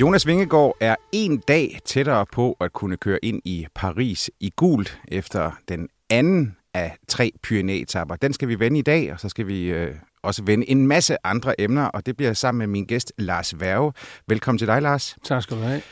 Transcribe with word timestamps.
Jonas 0.00 0.26
Vingegaard 0.26 0.76
er 0.80 0.96
en 1.12 1.38
dag 1.38 1.78
tættere 1.84 2.26
på 2.26 2.56
at 2.60 2.72
kunne 2.72 2.96
køre 2.96 3.18
ind 3.22 3.42
i 3.44 3.66
Paris 3.74 4.30
i 4.40 4.50
gult 4.56 5.00
efter 5.08 5.52
den 5.68 5.88
anden 6.10 6.56
af 6.74 6.96
tre 7.08 7.32
Pyrenæetapper. 7.42 8.16
Den 8.16 8.32
skal 8.32 8.48
vi 8.48 8.58
vende 8.58 8.78
i 8.78 8.82
dag, 8.82 9.12
og 9.12 9.20
så 9.20 9.28
skal 9.28 9.46
vi 9.46 9.64
øh, 9.64 9.94
også 10.22 10.42
vende 10.42 10.70
en 10.70 10.86
masse 10.86 11.16
andre 11.26 11.60
emner, 11.60 11.84
og 11.84 12.06
det 12.06 12.16
bliver 12.16 12.32
sammen 12.32 12.58
med 12.58 12.66
min 12.66 12.84
gæst 12.84 13.12
Lars 13.18 13.60
Værge. 13.60 13.92
Velkommen 14.28 14.58
til 14.58 14.66
dig, 14.66 14.82
Lars. 14.82 15.16
Tak 15.24 15.42
skal 15.42 15.56
du 15.56 15.62
have. 15.62 15.82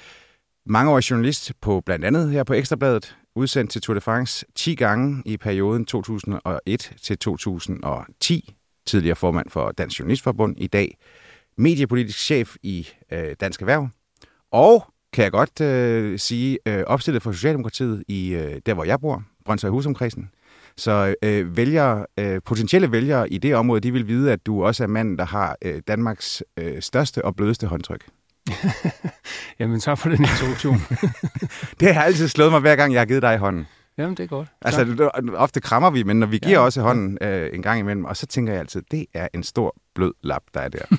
Mange 0.66 0.90
år 0.90 1.10
journalist 1.10 1.52
på 1.60 1.80
blandt 1.80 2.04
andet 2.04 2.30
her 2.30 2.44
på 2.44 2.54
Ekstrabladet, 2.54 3.16
udsendt 3.34 3.70
til 3.70 3.82
Tour 3.82 3.94
de 3.94 4.00
France 4.00 4.46
10 4.54 4.74
gange 4.74 5.22
i 5.26 5.36
perioden 5.36 5.84
2001 5.84 6.92
til 7.02 7.18
2010. 7.18 8.54
Tidligere 8.86 9.16
formand 9.16 9.50
for 9.50 9.70
Dansk 9.70 9.98
Journalistforbund 10.00 10.54
i 10.58 10.66
dag. 10.66 10.98
Mediepolitisk 11.58 12.18
chef 12.18 12.56
i 12.62 12.88
øh, 13.12 13.36
Dansk 13.40 13.60
Erhverv. 13.60 13.88
Og 14.52 14.86
kan 15.12 15.24
jeg 15.24 15.32
godt 15.32 15.60
øh, 15.60 16.18
sige, 16.18 16.58
øh, 16.66 16.84
opstillet 16.86 17.22
for 17.22 17.32
Socialdemokratiet 17.32 18.04
i 18.08 18.34
øh, 18.34 18.60
der, 18.66 18.74
hvor 18.74 18.84
jeg 18.84 19.00
bor, 19.00 19.22
Brøndshøj 19.44 19.70
Husomkredsen. 19.70 20.30
Så 20.76 21.14
øh, 21.22 21.56
vælgere, 21.56 22.06
øh, 22.18 22.40
potentielle 22.44 22.92
vælgere 22.92 23.32
i 23.32 23.38
det 23.38 23.54
område, 23.54 23.80
de 23.80 23.92
vil 23.92 24.08
vide, 24.08 24.32
at 24.32 24.46
du 24.46 24.64
også 24.64 24.82
er 24.82 24.86
manden, 24.86 25.18
der 25.18 25.24
har 25.24 25.56
øh, 25.62 25.82
Danmarks 25.88 26.42
øh, 26.56 26.82
største 26.82 27.24
og 27.24 27.36
blødeste 27.36 27.66
håndtryk. 27.66 28.06
Jamen, 29.58 29.80
tak 29.80 29.98
for 29.98 30.08
den 30.08 30.20
introduktion. 30.20 30.76
det 31.80 31.94
har 31.94 32.02
altid 32.02 32.28
slået 32.28 32.50
mig, 32.50 32.60
hver 32.60 32.76
gang 32.76 32.92
jeg 32.92 33.00
har 33.00 33.06
givet 33.06 33.22
dig 33.22 33.38
hånden. 33.38 33.66
Jamen, 33.98 34.16
det 34.16 34.22
er 34.22 34.26
godt. 34.26 34.48
Altså, 34.62 35.10
ofte 35.34 35.60
krammer 35.60 35.90
vi, 35.90 36.02
men 36.02 36.20
når 36.20 36.26
vi 36.26 36.38
giver 36.38 36.58
ja, 36.58 36.64
også 36.64 36.80
hånden 36.80 37.18
øh, 37.20 37.50
en 37.54 37.62
gang 37.62 37.80
imellem, 37.80 38.04
og 38.04 38.16
så 38.16 38.26
tænker 38.26 38.52
jeg 38.52 38.60
altid, 38.60 38.82
det 38.90 39.06
er 39.14 39.28
en 39.34 39.42
stor 39.42 39.76
blød 39.94 40.12
lap, 40.22 40.42
der 40.54 40.60
er 40.60 40.68
der. 40.68 40.84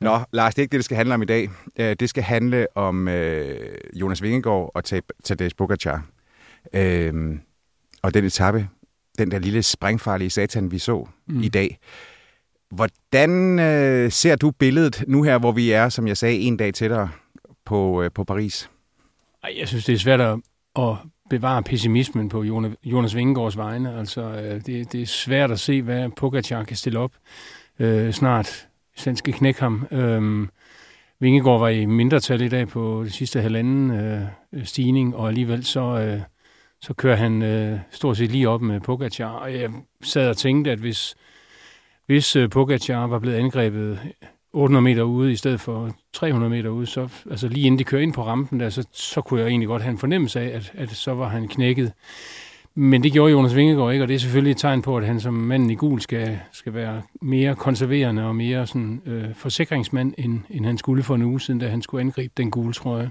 Nå, 0.00 0.18
Lars, 0.32 0.54
det 0.54 0.60
er 0.60 0.62
ikke 0.62 0.72
det, 0.72 0.78
det 0.78 0.84
skal 0.84 0.96
handle 0.96 1.14
om 1.14 1.22
i 1.22 1.24
dag. 1.24 1.50
Øh, 1.76 1.96
det 2.00 2.08
skal 2.08 2.22
handle 2.22 2.66
om 2.74 3.08
øh, 3.08 3.78
Jonas 3.94 4.22
Vingegaard 4.22 4.70
og 4.74 4.84
Tadej 5.24 5.48
Pogacar. 5.58 6.06
Øh, 6.72 7.38
og 8.02 8.14
den 8.14 8.24
etape, 8.24 8.68
den 9.18 9.30
der 9.30 9.38
lille 9.38 9.62
sprængfarlige 9.62 10.30
satan, 10.30 10.70
vi 10.70 10.78
så 10.78 11.08
mm. 11.26 11.42
i 11.42 11.48
dag. 11.48 11.78
Hvordan 12.70 13.58
øh, 13.58 14.12
ser 14.12 14.36
du 14.36 14.50
billedet 14.50 15.04
nu 15.06 15.22
her, 15.22 15.38
hvor 15.38 15.52
vi 15.52 15.70
er, 15.70 15.88
som 15.88 16.08
jeg 16.08 16.16
sagde, 16.16 16.38
en 16.38 16.56
dag 16.56 16.74
tættere 16.74 17.10
på, 17.64 18.02
øh, 18.02 18.10
på 18.14 18.24
Paris? 18.24 18.70
Ej, 19.42 19.54
jeg 19.58 19.68
synes, 19.68 19.84
det 19.84 19.94
er 19.94 19.98
svært 19.98 20.20
at, 20.20 20.38
at 20.78 20.94
bevare 21.30 21.62
pessimismen 21.62 22.28
på 22.28 22.42
Jonas 22.84 23.16
Vingegaards 23.16 23.56
vegne. 23.56 23.98
Altså, 23.98 24.22
øh, 24.22 24.60
det, 24.66 24.92
det 24.92 25.02
er 25.02 25.06
svært 25.06 25.50
at 25.50 25.60
se, 25.60 25.82
hvad 25.82 26.08
Pogacar 26.16 26.64
kan 26.64 26.76
stille 26.76 26.98
op 26.98 27.12
øh, 27.78 28.12
snart 28.12 28.68
hvis 28.96 29.16
skal 29.16 29.34
knække 29.34 29.60
ham. 29.60 29.86
Øhm, 29.90 30.48
Vingegaard 31.20 31.60
var 31.60 31.68
i 31.68 31.84
mindretal 31.84 32.40
i 32.40 32.48
dag 32.48 32.68
på 32.68 33.02
det 33.04 33.12
sidste 33.12 33.40
halvanden 33.40 33.90
øh, 33.90 34.26
stigning, 34.64 35.16
og 35.16 35.28
alligevel 35.28 35.64
så, 35.64 35.80
øh, 35.80 36.20
så 36.80 36.94
kører 36.94 37.16
han 37.16 37.42
øh, 37.42 37.78
stort 37.90 38.16
set 38.16 38.30
lige 38.30 38.48
op 38.48 38.62
med 38.62 38.80
Pogacar. 38.80 39.30
Og 39.30 39.54
jeg 39.54 39.70
sad 40.02 40.28
og 40.28 40.36
tænkte, 40.36 40.70
at 40.70 40.78
hvis, 40.78 41.14
hvis 42.06 42.36
øh, 42.36 42.50
Pogacar 42.50 43.06
var 43.06 43.18
blevet 43.18 43.36
angrebet 43.36 44.00
800 44.52 44.82
meter 44.82 45.02
ude 45.02 45.32
i 45.32 45.36
stedet 45.36 45.60
for 45.60 45.96
300 46.12 46.50
meter 46.50 46.70
ude, 46.70 46.86
så 46.86 47.08
altså 47.30 47.48
lige 47.48 47.66
inden 47.66 47.78
de 47.78 47.84
kører 47.84 48.02
ind 48.02 48.12
på 48.12 48.22
rampen 48.22 48.60
der, 48.60 48.70
så, 48.70 48.86
så 48.92 49.20
kunne 49.20 49.40
jeg 49.40 49.48
egentlig 49.48 49.68
godt 49.68 49.82
have 49.82 49.92
en 49.92 49.98
fornemmelse 49.98 50.40
af, 50.40 50.56
at, 50.56 50.72
at 50.74 50.90
så 50.90 51.14
var 51.14 51.28
han 51.28 51.48
knækket. 51.48 51.92
Men 52.74 53.02
det 53.02 53.12
gjorde 53.12 53.32
Jonas 53.32 53.54
Vingegaard 53.54 53.92
ikke, 53.92 54.04
og 54.04 54.08
det 54.08 54.14
er 54.14 54.18
selvfølgelig 54.18 54.50
et 54.50 54.56
tegn 54.56 54.82
på, 54.82 54.96
at 54.96 55.06
han 55.06 55.20
som 55.20 55.34
manden 55.34 55.70
i 55.70 55.74
gul 55.74 56.00
skal, 56.00 56.38
skal 56.52 56.74
være 56.74 57.02
mere 57.22 57.56
konserverende 57.56 58.26
og 58.26 58.36
mere 58.36 58.66
sådan, 58.66 59.02
øh, 59.06 59.34
forsikringsmand, 59.34 60.14
end, 60.18 60.40
end 60.50 60.66
han 60.66 60.78
skulle 60.78 61.02
for 61.02 61.14
en 61.14 61.22
uge 61.22 61.40
siden, 61.40 61.60
da 61.60 61.68
han 61.68 61.82
skulle 61.82 62.00
angribe 62.00 62.32
den 62.36 62.50
gule 62.50 62.72
trøje. 62.72 63.10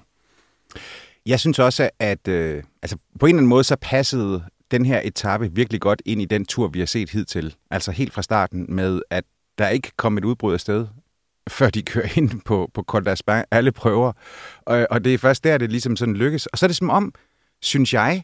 Jeg 1.25 1.39
synes 1.39 1.59
også, 1.59 1.89
at 1.99 2.27
øh, 2.27 2.63
altså 2.81 2.97
på 3.19 3.25
en 3.25 3.29
eller 3.29 3.39
anden 3.39 3.49
måde, 3.49 3.63
så 3.63 3.75
passede 3.81 4.43
den 4.71 4.85
her 4.85 5.01
etape 5.03 5.51
virkelig 5.51 5.81
godt 5.81 6.01
ind 6.05 6.21
i 6.21 6.25
den 6.25 6.45
tur, 6.45 6.67
vi 6.67 6.79
har 6.79 6.85
set 6.85 7.09
hidtil. 7.09 7.55
Altså 7.71 7.91
helt 7.91 8.13
fra 8.13 8.21
starten 8.21 8.65
med, 8.69 9.01
at 9.09 9.23
der 9.57 9.67
ikke 9.67 9.91
kom 9.97 10.17
et 10.17 10.25
udbrud 10.25 10.53
af 10.53 10.59
sted, 10.59 10.87
før 11.49 11.69
de 11.69 11.81
kører 11.81 12.07
ind 12.17 12.41
på, 12.45 12.69
på 12.73 12.83
Col 12.83 13.07
d'Aspin, 13.07 13.43
alle 13.51 13.71
prøver. 13.71 14.11
Og, 14.61 14.87
og 14.89 15.03
det 15.03 15.13
er 15.13 15.17
først 15.17 15.43
der, 15.43 15.57
det 15.57 15.71
ligesom 15.71 15.95
sådan 15.95 16.15
lykkes. 16.15 16.45
Og 16.45 16.57
så 16.57 16.65
er 16.65 16.67
det 16.67 16.77
som 16.77 16.89
om, 16.89 17.13
synes 17.61 17.93
jeg, 17.93 18.23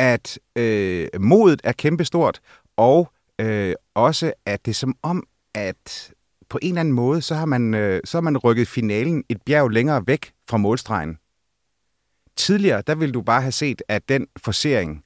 at 0.00 0.38
øh, 0.56 1.08
modet 1.20 1.60
er 1.64 1.72
kæmpestort, 1.72 2.40
og 2.76 3.12
øh, 3.38 3.74
også 3.94 4.32
at 4.46 4.64
det 4.64 4.70
er 4.70 4.74
som 4.74 4.96
om, 5.02 5.26
at 5.54 6.12
på 6.48 6.58
en 6.62 6.68
eller 6.68 6.80
anden 6.80 6.94
måde, 6.94 7.22
så 7.22 7.34
har 7.34 7.44
man, 7.44 7.74
øh, 7.74 8.00
så 8.04 8.16
har 8.16 8.22
man 8.22 8.38
rykket 8.38 8.68
finalen 8.68 9.24
et 9.28 9.42
bjerg 9.42 9.68
længere 9.68 10.06
væk 10.06 10.32
fra 10.50 10.56
målstregen. 10.56 11.18
Tidligere, 12.36 12.82
der 12.86 12.94
ville 12.94 13.12
du 13.12 13.22
bare 13.22 13.42
have 13.42 13.52
set, 13.52 13.82
at 13.88 14.08
den 14.08 14.26
forsering, 14.36 15.04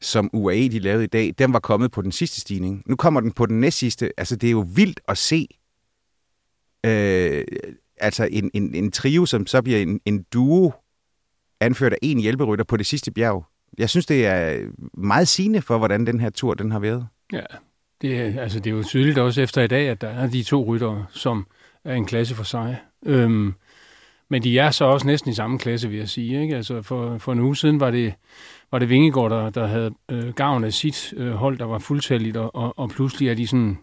som 0.00 0.30
UAE 0.32 0.68
de 0.68 0.78
lavede 0.78 1.04
i 1.04 1.06
dag, 1.06 1.34
den 1.38 1.52
var 1.52 1.60
kommet 1.60 1.92
på 1.92 2.02
den 2.02 2.12
sidste 2.12 2.40
stigning. 2.40 2.82
Nu 2.86 2.96
kommer 2.96 3.20
den 3.20 3.32
på 3.32 3.46
den 3.46 3.60
næst 3.60 3.78
sidste. 3.78 4.12
Altså, 4.16 4.36
det 4.36 4.46
er 4.46 4.50
jo 4.50 4.66
vildt 4.74 5.00
at 5.08 5.18
se 5.18 5.48
øh, 6.84 7.44
altså 7.96 8.28
en, 8.30 8.50
en, 8.54 8.74
en 8.74 8.92
trio, 8.92 9.26
som 9.26 9.46
så 9.46 9.62
bliver 9.62 9.78
en, 9.78 10.00
en 10.04 10.22
duo, 10.22 10.72
anført 11.60 11.92
af 11.92 11.98
en 12.02 12.18
hjælperytter 12.18 12.64
på 12.64 12.76
det 12.76 12.86
sidste 12.86 13.10
bjerg 13.10 13.46
jeg 13.78 13.90
synes, 13.90 14.06
det 14.06 14.26
er 14.26 14.68
meget 14.94 15.28
sigende 15.28 15.62
for, 15.62 15.78
hvordan 15.78 16.06
den 16.06 16.20
her 16.20 16.30
tur 16.30 16.54
den 16.54 16.70
har 16.70 16.78
været. 16.78 17.06
Ja, 17.32 17.42
det 18.02 18.20
er, 18.20 18.40
altså, 18.42 18.60
det 18.60 18.70
er 18.70 18.76
jo 18.76 18.82
tydeligt 18.82 19.18
også 19.18 19.40
efter 19.40 19.62
i 19.62 19.66
dag, 19.66 19.88
at 19.88 20.00
der 20.00 20.08
er 20.08 20.26
de 20.26 20.42
to 20.42 20.64
ryttere, 20.64 21.06
som 21.10 21.46
er 21.84 21.94
en 21.94 22.06
klasse 22.06 22.34
for 22.34 22.44
sig. 22.44 22.76
Øhm, 23.06 23.54
men 24.28 24.42
de 24.42 24.58
er 24.58 24.70
så 24.70 24.84
også 24.84 25.06
næsten 25.06 25.30
i 25.30 25.34
samme 25.34 25.58
klasse, 25.58 25.88
vil 25.88 25.98
jeg 25.98 26.08
sige. 26.08 26.42
Ikke? 26.42 26.56
Altså 26.56 26.82
for, 26.82 27.18
for 27.18 27.32
en 27.32 27.40
uge 27.40 27.56
siden 27.56 27.80
var 27.80 27.90
det, 27.90 28.14
var 28.70 28.78
det 28.78 28.88
Vingegaard, 28.88 29.30
der, 29.30 29.50
der 29.50 29.66
havde 29.66 29.94
øh, 30.10 30.34
gavn 30.34 30.64
af 30.64 30.72
sit 30.72 31.14
øh, 31.16 31.32
hold, 31.32 31.58
der 31.58 31.64
var 31.64 31.78
fuldtalligt, 31.78 32.36
og, 32.36 32.54
og, 32.54 32.78
og 32.78 32.90
pludselig 32.90 33.28
er 33.28 33.34
de 33.34 33.46
sådan 33.46 33.78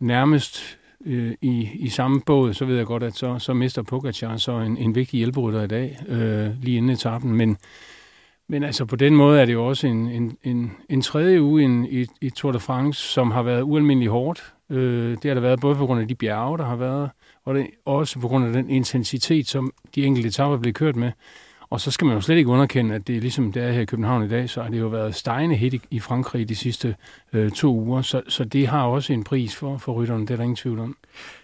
nærmest 0.00 0.78
øh, 1.06 1.34
i, 1.42 1.70
i 1.74 1.88
samme 1.88 2.20
båd, 2.26 2.54
så 2.54 2.64
ved 2.64 2.76
jeg 2.76 2.86
godt, 2.86 3.02
at 3.02 3.16
så, 3.16 3.38
så 3.38 3.54
mister 3.54 3.82
Pogacar 3.82 4.36
så 4.36 4.58
en, 4.58 4.76
en 4.76 4.94
vigtig 4.94 5.18
hjælperytter 5.18 5.62
i 5.62 5.66
dag, 5.66 5.98
øh, 6.08 6.62
lige 6.62 6.76
inden 6.76 6.90
etappen. 6.90 7.36
Men, 7.36 7.56
men 8.48 8.62
altså 8.62 8.84
på 8.84 8.96
den 8.96 9.16
måde 9.16 9.40
er 9.40 9.44
det 9.44 9.52
jo 9.52 9.66
også 9.66 9.86
en, 9.86 10.06
en, 10.08 10.36
en, 10.42 10.72
en 10.88 11.02
tredje 11.02 11.42
uge 11.42 11.62
i, 11.62 12.00
i, 12.00 12.06
i 12.20 12.30
Tour 12.30 12.52
de 12.52 12.60
France, 12.60 13.00
som 13.00 13.30
har 13.30 13.42
været 13.42 13.62
ualmindeligt 13.62 14.10
hårdt. 14.10 14.54
Øh, 14.70 15.10
det 15.10 15.24
har 15.24 15.34
der 15.34 15.40
været 15.40 15.60
både 15.60 15.74
på 15.74 15.86
grund 15.86 16.00
af 16.00 16.08
de 16.08 16.14
bjerge, 16.14 16.58
der 16.58 16.64
har 16.64 16.76
været, 16.76 17.10
og 17.44 17.54
det, 17.54 17.66
også 17.84 18.18
på 18.18 18.28
grund 18.28 18.46
af 18.46 18.52
den 18.52 18.70
intensitet, 18.70 19.48
som 19.48 19.72
de 19.94 20.04
enkelte 20.04 20.28
etapper 20.28 20.58
blev 20.58 20.72
kørt 20.72 20.96
med. 20.96 21.12
Og 21.70 21.80
så 21.80 21.90
skal 21.90 22.04
man 22.04 22.14
jo 22.14 22.20
slet 22.20 22.36
ikke 22.36 22.50
underkende, 22.50 22.94
at 22.94 23.06
det 23.06 23.16
er 23.16 23.20
ligesom 23.20 23.52
det 23.52 23.62
er 23.62 23.72
her 23.72 23.80
i 23.80 23.84
København 23.84 24.24
i 24.24 24.28
dag, 24.28 24.50
så 24.50 24.62
har 24.62 24.70
det 24.70 24.80
jo 24.80 24.86
været 24.86 25.14
stejende 25.14 25.56
hit 25.56 25.74
i, 25.74 25.80
i 25.90 26.00
Frankrig 26.00 26.48
de 26.48 26.56
sidste 26.56 26.96
øh, 27.32 27.50
to 27.50 27.74
uger. 27.74 28.02
Så, 28.02 28.22
så 28.28 28.44
det 28.44 28.68
har 28.68 28.82
også 28.82 29.12
en 29.12 29.24
pris 29.24 29.56
for, 29.56 29.78
for 29.78 29.92
rytterne, 29.92 30.22
det 30.22 30.30
er 30.30 30.36
der 30.36 30.42
ingen 30.42 30.56
tvivl 30.56 30.78
om. 30.78 30.96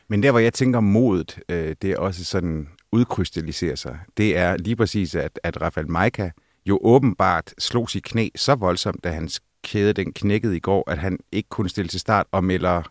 Men 0.08 0.22
der, 0.22 0.30
hvor 0.30 0.40
jeg 0.40 0.52
tænker 0.52 0.80
modet, 0.80 1.38
øh, 1.48 1.74
det 1.82 1.90
er 1.90 1.98
også 1.98 2.24
sådan 2.24 2.68
udkrystalliserer 2.92 3.76
sig, 3.76 3.98
det 4.16 4.38
er 4.38 4.56
lige 4.56 4.76
præcis, 4.76 5.14
at, 5.14 5.40
at 5.42 5.62
Rafael 5.62 5.90
Maika, 5.90 6.30
jo 6.66 6.78
åbenbart 6.82 7.54
slog 7.58 7.90
sit 7.90 8.04
knæ 8.04 8.28
så 8.36 8.54
voldsomt, 8.54 9.04
da 9.04 9.10
hans 9.10 9.40
kæde 9.64 9.92
den 9.92 10.12
knækkede 10.12 10.56
i 10.56 10.60
går, 10.60 10.90
at 10.90 10.98
han 10.98 11.18
ikke 11.32 11.48
kunne 11.48 11.68
stille 11.68 11.88
til 11.88 12.00
start 12.00 12.26
og 12.32 12.44
melder 12.44 12.82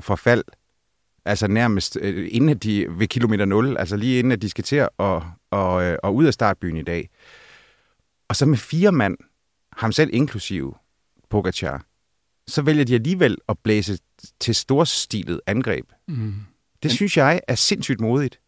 forfald 0.00 0.44
Altså 1.24 1.46
nærmest 1.46 1.98
øh, 2.00 2.28
inden 2.30 2.50
at 2.50 2.62
de 2.62 2.86
ved 2.88 3.06
kilometer 3.06 3.44
0, 3.44 3.76
altså 3.76 3.96
lige 3.96 4.18
inden 4.18 4.32
at 4.32 4.42
de 4.42 4.48
skal 4.48 4.64
til 4.64 4.88
og, 4.98 5.24
og, 5.50 5.82
øh, 5.84 5.98
og 6.02 6.14
ud 6.14 6.24
af 6.24 6.34
startbyen 6.34 6.76
i 6.76 6.82
dag. 6.82 7.08
Og 8.28 8.36
så 8.36 8.46
med 8.46 8.58
fire 8.58 8.92
mand, 8.92 9.18
ham 9.72 9.92
selv 9.92 10.10
inklusive 10.12 10.74
Pogacar, 11.28 11.84
så 12.46 12.62
vælger 12.62 12.84
de 12.84 12.94
alligevel 12.94 13.38
at 13.48 13.58
blæse 13.58 13.98
til 14.40 14.54
storstilet 14.54 15.40
angreb. 15.46 15.86
Mm. 16.08 16.34
Det 16.82 16.88
men, 16.88 16.90
synes 16.90 17.16
jeg 17.16 17.40
er 17.48 17.54
sindssygt 17.54 18.00
modigt. 18.00 18.40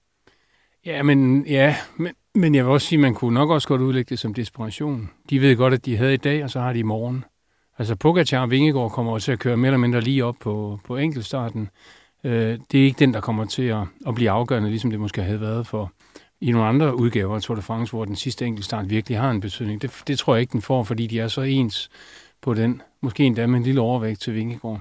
Ja, 0.84 1.02
men, 1.02 1.46
ja 1.46 1.76
men, 1.96 2.14
men 2.34 2.54
jeg 2.54 2.64
vil 2.64 2.72
også 2.72 2.86
sige, 2.86 2.96
at 2.96 3.00
man 3.00 3.14
kunne 3.14 3.34
nok 3.34 3.50
også 3.50 3.68
godt 3.68 3.80
udlægge 3.80 4.08
det 4.08 4.18
som 4.18 4.34
desperation. 4.34 5.10
De 5.30 5.40
ved 5.40 5.56
godt, 5.56 5.74
at 5.74 5.86
de 5.86 5.96
havde 5.96 6.14
i 6.14 6.16
dag, 6.16 6.44
og 6.44 6.50
så 6.50 6.60
har 6.60 6.72
de 6.72 6.78
i 6.78 6.82
morgen. 6.82 7.24
Altså 7.78 7.96
Pogacar 7.96 8.42
og 8.42 8.50
Vingegaard 8.50 8.90
kommer 8.90 9.12
også 9.12 9.24
til 9.24 9.32
at 9.32 9.38
køre 9.38 9.56
mere 9.56 9.68
eller 9.68 9.78
mindre 9.78 10.00
lige 10.00 10.24
op 10.24 10.36
på, 10.40 10.80
på 10.84 10.96
enkeltstarten. 10.96 11.68
Øh, 12.24 12.58
det 12.72 12.80
er 12.80 12.84
ikke 12.84 12.98
den, 12.98 13.14
der 13.14 13.20
kommer 13.20 13.44
til 13.44 13.62
at, 13.62 13.82
at 14.06 14.14
blive 14.14 14.30
afgørende, 14.30 14.68
ligesom 14.68 14.90
det 14.90 15.00
måske 15.00 15.22
havde 15.22 15.40
været 15.40 15.66
for 15.66 15.92
i 16.40 16.50
nogle 16.50 16.66
andre 16.66 16.96
udgaver 16.96 17.34
af 17.34 17.42
Tour 17.42 17.56
de 17.56 17.62
France, 17.62 17.92
hvor 17.92 18.04
den 18.04 18.16
sidste 18.16 18.46
enkeltstart 18.46 18.90
virkelig 18.90 19.18
har 19.18 19.30
en 19.30 19.40
betydning. 19.40 19.82
Det, 19.82 20.02
det 20.06 20.18
tror 20.18 20.34
jeg 20.34 20.40
ikke, 20.40 20.52
den 20.52 20.62
får, 20.62 20.82
fordi 20.82 21.06
de 21.06 21.20
er 21.20 21.28
så 21.28 21.40
ens 21.40 21.90
på 22.40 22.54
den. 22.54 22.82
Måske 23.00 23.24
endda 23.24 23.46
med 23.46 23.58
en 23.58 23.64
lille 23.64 23.80
overvægt 23.80 24.20
til 24.20 24.34
Vingegaard. 24.34 24.80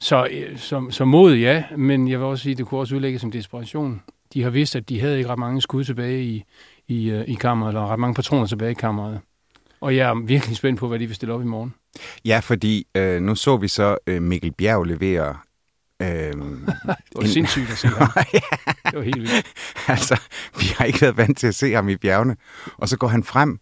Så, 0.00 0.28
øh, 0.30 0.58
så, 0.58 0.86
så 0.90 1.04
mod 1.04 1.34
ja, 1.34 1.64
men 1.76 2.08
jeg 2.08 2.18
vil 2.18 2.26
også 2.26 2.42
sige, 2.42 2.52
at 2.52 2.58
det 2.58 2.66
kunne 2.66 2.80
også 2.80 2.94
udlægges 2.94 3.20
som 3.20 3.30
desperation. 3.30 4.02
De 4.34 4.42
har 4.42 4.50
vidst, 4.50 4.76
at 4.76 4.88
de 4.88 5.00
havde 5.00 5.18
ikke 5.18 5.30
ret 5.30 5.38
mange 5.38 5.62
skud 5.62 5.84
tilbage 5.84 6.24
i, 6.24 6.44
i, 6.88 7.10
øh, 7.10 7.24
i 7.28 7.34
kammeret, 7.34 7.70
eller 7.70 7.92
ret 7.92 7.98
mange 7.98 8.14
patroner 8.14 8.46
tilbage 8.46 8.70
i 8.70 8.74
kammeret. 8.74 9.20
Og 9.80 9.96
jeg 9.96 10.10
er 10.10 10.14
virkelig 10.14 10.56
spændt 10.56 10.80
på, 10.80 10.88
hvad 10.88 10.98
de 10.98 11.06
vil 11.06 11.16
stille 11.16 11.34
op 11.34 11.42
i 11.42 11.44
morgen. 11.44 11.74
Ja, 12.24 12.38
fordi 12.38 12.86
øh, 12.94 13.22
nu 13.22 13.34
så 13.34 13.56
vi 13.56 13.68
så 13.68 13.96
øh, 14.06 14.22
Mikkel 14.22 14.52
Bjerg 14.52 14.84
levere 14.84 15.36
Øhm, 16.02 16.66
det 16.66 17.14
var 17.14 17.22
en... 17.22 17.28
sindssygt 17.28 17.70
at 17.70 17.78
se 17.78 17.88
ham. 17.88 18.08
Det 18.90 18.98
var 18.98 19.02
helt 19.02 19.20
vildt. 19.20 19.46
altså, 19.88 20.20
vi 20.58 20.66
har 20.76 20.84
ikke 20.84 21.02
været 21.02 21.16
vant 21.16 21.38
til 21.38 21.46
at 21.46 21.54
se 21.54 21.72
ham 21.72 21.88
i 21.88 21.96
bjergene. 21.96 22.36
Og 22.76 22.88
så 22.88 22.96
går 22.96 23.08
han 23.08 23.24
frem 23.24 23.58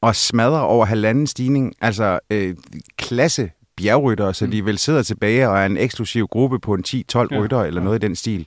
og 0.00 0.16
smadrer 0.16 0.60
over 0.60 0.86
halvanden 0.86 1.26
stigning. 1.26 1.74
Altså, 1.80 2.18
øh, 2.30 2.56
klasse 2.96 3.50
bjergrytter, 3.76 4.32
så 4.32 4.44
mm. 4.44 4.50
de 4.50 4.64
vel 4.64 4.78
sidder 4.78 5.02
tilbage 5.02 5.48
og 5.48 5.58
er 5.58 5.66
en 5.66 5.76
eksklusiv 5.76 6.26
gruppe 6.26 6.58
på 6.58 6.74
en 6.74 6.84
10-12 6.88 6.92
ja, 6.94 7.24
rytter 7.24 7.62
eller 7.62 7.80
ja. 7.80 7.84
noget 7.84 8.02
i 8.02 8.06
den 8.06 8.16
stil. 8.16 8.46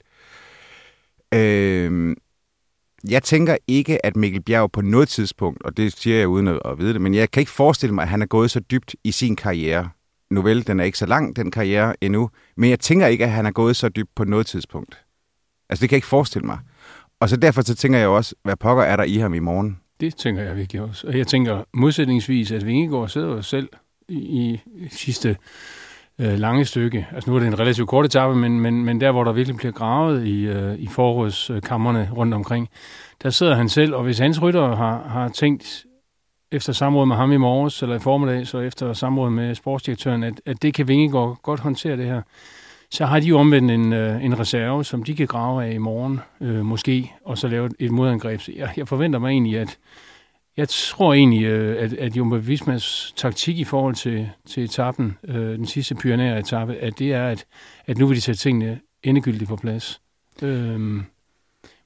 Øh, 1.34 2.16
jeg 3.08 3.22
tænker 3.22 3.56
ikke, 3.68 4.06
at 4.06 4.16
Mikkel 4.16 4.42
Bjerg 4.42 4.72
på 4.72 4.80
noget 4.80 5.08
tidspunkt, 5.08 5.62
og 5.62 5.76
det 5.76 5.92
siger 5.92 6.18
jeg 6.18 6.28
uden 6.28 6.48
at 6.48 6.78
vide 6.78 6.92
det, 6.92 7.00
men 7.00 7.14
jeg 7.14 7.30
kan 7.30 7.40
ikke 7.40 7.52
forestille 7.52 7.94
mig, 7.94 8.02
at 8.02 8.08
han 8.08 8.22
er 8.22 8.26
gået 8.26 8.50
så 8.50 8.60
dybt 8.60 8.96
i 9.04 9.12
sin 9.12 9.36
karriere. 9.36 9.88
Nu 10.30 10.42
vel, 10.42 10.66
den 10.66 10.80
er 10.80 10.84
ikke 10.84 10.98
så 10.98 11.06
lang, 11.06 11.36
den 11.36 11.50
karriere 11.50 11.94
endnu, 12.00 12.30
men 12.56 12.70
jeg 12.70 12.80
tænker 12.80 13.06
ikke, 13.06 13.24
at 13.24 13.30
han 13.30 13.46
er 13.46 13.50
gået 13.50 13.76
så 13.76 13.88
dybt 13.88 14.10
på 14.14 14.24
noget 14.24 14.46
tidspunkt. 14.46 14.98
Altså, 15.68 15.82
det 15.82 15.88
kan 15.88 15.94
jeg 15.94 15.98
ikke 15.98 16.06
forestille 16.06 16.46
mig. 16.46 16.58
Og 17.20 17.28
så 17.28 17.36
derfor 17.36 17.62
så 17.62 17.74
tænker 17.74 17.98
jeg 17.98 18.08
også, 18.08 18.34
hvad 18.42 18.56
pokker 18.56 18.84
er 18.84 18.96
der 18.96 19.04
i 19.04 19.16
ham 19.16 19.34
i 19.34 19.38
morgen? 19.38 19.80
Det 20.00 20.16
tænker 20.16 20.42
jeg 20.42 20.56
virkelig 20.56 20.82
også. 20.82 21.06
Og 21.06 21.18
jeg 21.18 21.26
tænker 21.26 21.64
modsætningsvis, 21.74 22.52
at 22.52 22.66
Vingegaard 22.66 23.08
sidder 23.08 23.28
jo 23.28 23.42
selv 23.42 23.68
i, 24.08 24.60
i 24.76 24.88
sidste 24.90 25.36
øh, 26.18 26.38
lange 26.38 26.64
stykke. 26.64 27.06
Altså 27.12 27.30
nu 27.30 27.36
er 27.36 27.40
det 27.40 27.46
en 27.46 27.58
relativt 27.58 27.88
kort 27.88 28.04
etape, 28.04 28.34
men, 28.34 28.60
men, 28.60 28.84
men 28.84 29.00
der, 29.00 29.12
hvor 29.12 29.24
der 29.24 29.32
virkelig 29.32 29.56
bliver 29.56 29.72
gravet 29.72 30.26
i, 30.26 30.46
øh, 30.46 30.74
i 30.78 30.86
forrådskammerne 30.86 32.10
rundt 32.16 32.34
omkring, 32.34 32.68
der 33.22 33.30
sidder 33.30 33.54
han 33.54 33.68
selv, 33.68 33.94
og 33.94 34.02
hvis 34.02 34.18
hans 34.18 34.42
rytter 34.42 34.76
har, 34.76 35.08
har 35.08 35.28
tænkt 35.28 35.84
efter 36.52 36.72
samråd 36.72 37.06
med 37.06 37.16
ham 37.16 37.32
i 37.32 37.36
morges, 37.36 37.82
eller 37.82 37.96
i 37.96 37.98
formiddag, 37.98 38.46
så 38.46 38.58
efter 38.58 38.92
samråd 38.92 39.30
med 39.30 39.54
sportsdirektøren, 39.54 40.22
at, 40.22 40.40
at 40.46 40.62
det 40.62 40.74
kan 40.74 40.88
Vingegaard 40.88 41.38
godt 41.42 41.60
håndtere 41.60 41.96
det 41.96 42.06
her, 42.06 42.22
så 42.90 43.06
har 43.06 43.20
de 43.20 43.26
jo 43.26 43.38
omvendt 43.38 43.70
en, 43.70 43.92
øh, 43.92 44.24
en 44.24 44.38
reserve, 44.38 44.84
som 44.84 45.02
de 45.02 45.14
kan 45.14 45.26
grave 45.26 45.64
af 45.64 45.72
i 45.72 45.78
morgen, 45.78 46.20
øh, 46.40 46.64
måske, 46.64 47.12
og 47.24 47.38
så 47.38 47.48
lave 47.48 47.70
et 47.78 47.90
modangreb. 47.90 48.40
Så 48.40 48.52
jeg, 48.56 48.70
jeg 48.76 48.88
forventer 48.88 49.18
mig 49.18 49.30
egentlig, 49.30 49.58
at 49.58 49.78
jeg 50.56 50.68
tror 50.68 51.14
egentlig, 51.14 51.44
øh, 51.44 51.82
at, 51.82 51.92
at 51.92 52.16
Jumbo 52.16 52.36
Vismas 52.36 53.12
taktik 53.16 53.58
i 53.58 53.64
forhold 53.64 53.94
til, 53.94 54.30
til 54.46 54.64
etappen, 54.64 55.18
øh, 55.28 55.36
den 55.36 55.66
sidste 55.66 55.94
pyrenære 55.94 56.38
etape, 56.38 56.74
at 56.74 56.98
det 56.98 57.12
er, 57.12 57.28
at, 57.28 57.44
at 57.86 57.98
nu 57.98 58.06
vil 58.06 58.16
de 58.16 58.20
sætte 58.20 58.40
tingene 58.40 58.80
endegyldigt 59.02 59.48
på 59.48 59.56
plads. 59.56 60.00
Øhm, 60.42 61.02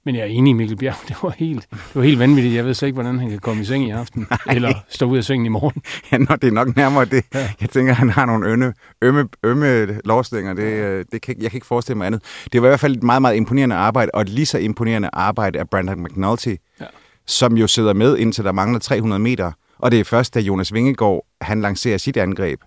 men 0.05 0.15
jeg 0.15 0.23
er 0.23 0.27
enig 0.27 0.51
i 0.51 0.53
Mikkel 0.53 0.77
Bjerg. 0.77 0.97
Det 1.09 1.17
var, 1.23 1.35
helt, 1.39 1.67
det 1.71 1.95
var 1.95 2.03
helt 2.03 2.19
vanvittigt. 2.19 2.55
Jeg 2.55 2.65
ved 2.65 2.75
slet 2.75 2.89
ikke, 2.89 2.95
hvordan 2.95 3.19
han 3.19 3.31
kan 3.31 3.39
komme 3.39 3.63
i 3.63 3.65
seng 3.65 3.89
i 3.89 3.91
aften. 3.91 4.27
Nej. 4.31 4.55
Eller 4.55 4.75
stå 4.89 5.07
ud 5.07 5.17
af 5.17 5.25
sengen 5.25 5.47
i 5.47 5.49
morgen. 5.49 5.83
Ja, 6.13 6.19
nå, 6.19 6.37
det 6.37 6.49
er 6.49 6.53
nok 6.53 6.77
nærmere 6.77 7.05
det. 7.05 7.25
Ja. 7.35 7.51
Jeg 7.61 7.71
tænker, 7.71 7.93
han 7.93 8.11
har 8.11 8.27
nogle 8.27 8.47
ømme, 8.47 8.75
ømme, 9.03 9.29
ømme 9.43 10.01
lovstænger. 10.05 10.55
Det, 10.55 10.63
øh, 10.63 11.05
det 11.13 11.23
kan, 11.23 11.35
jeg 11.43 11.51
kan 11.51 11.57
ikke 11.57 11.67
forestille 11.67 11.99
mig 11.99 12.07
andet. 12.07 12.23
Det 12.53 12.63
var 12.63 12.69
i 12.69 12.71
hvert 12.71 12.81
fald 12.81 12.97
et 12.97 13.03
meget, 13.03 13.23
meget 13.23 13.37
imponerende 13.37 13.77
arbejde, 13.77 14.11
og 14.15 14.21
et 14.21 14.29
lige 14.29 14.47
så 14.47 14.59
imponerende 14.59 15.11
arbejde 15.13 15.59
af 15.59 15.71
Brandon 15.71 16.03
McNulty, 16.03 16.55
ja. 16.81 16.85
Som 17.29 17.57
jo 17.57 17.67
sidder 17.67 17.93
med, 17.93 18.17
indtil 18.17 18.45
der 18.45 18.53
mangler 18.53 18.79
300 18.79 19.19
meter. 19.19 19.53
Og 19.79 19.91
det 19.91 20.01
er 20.01 20.05
først, 20.05 20.35
da 20.35 20.41
Jonas 20.41 20.73
Vingegaard 20.73 21.27
han 21.41 21.61
lancerer 21.61 21.99
sit 21.99 22.17
angreb, 22.17 22.61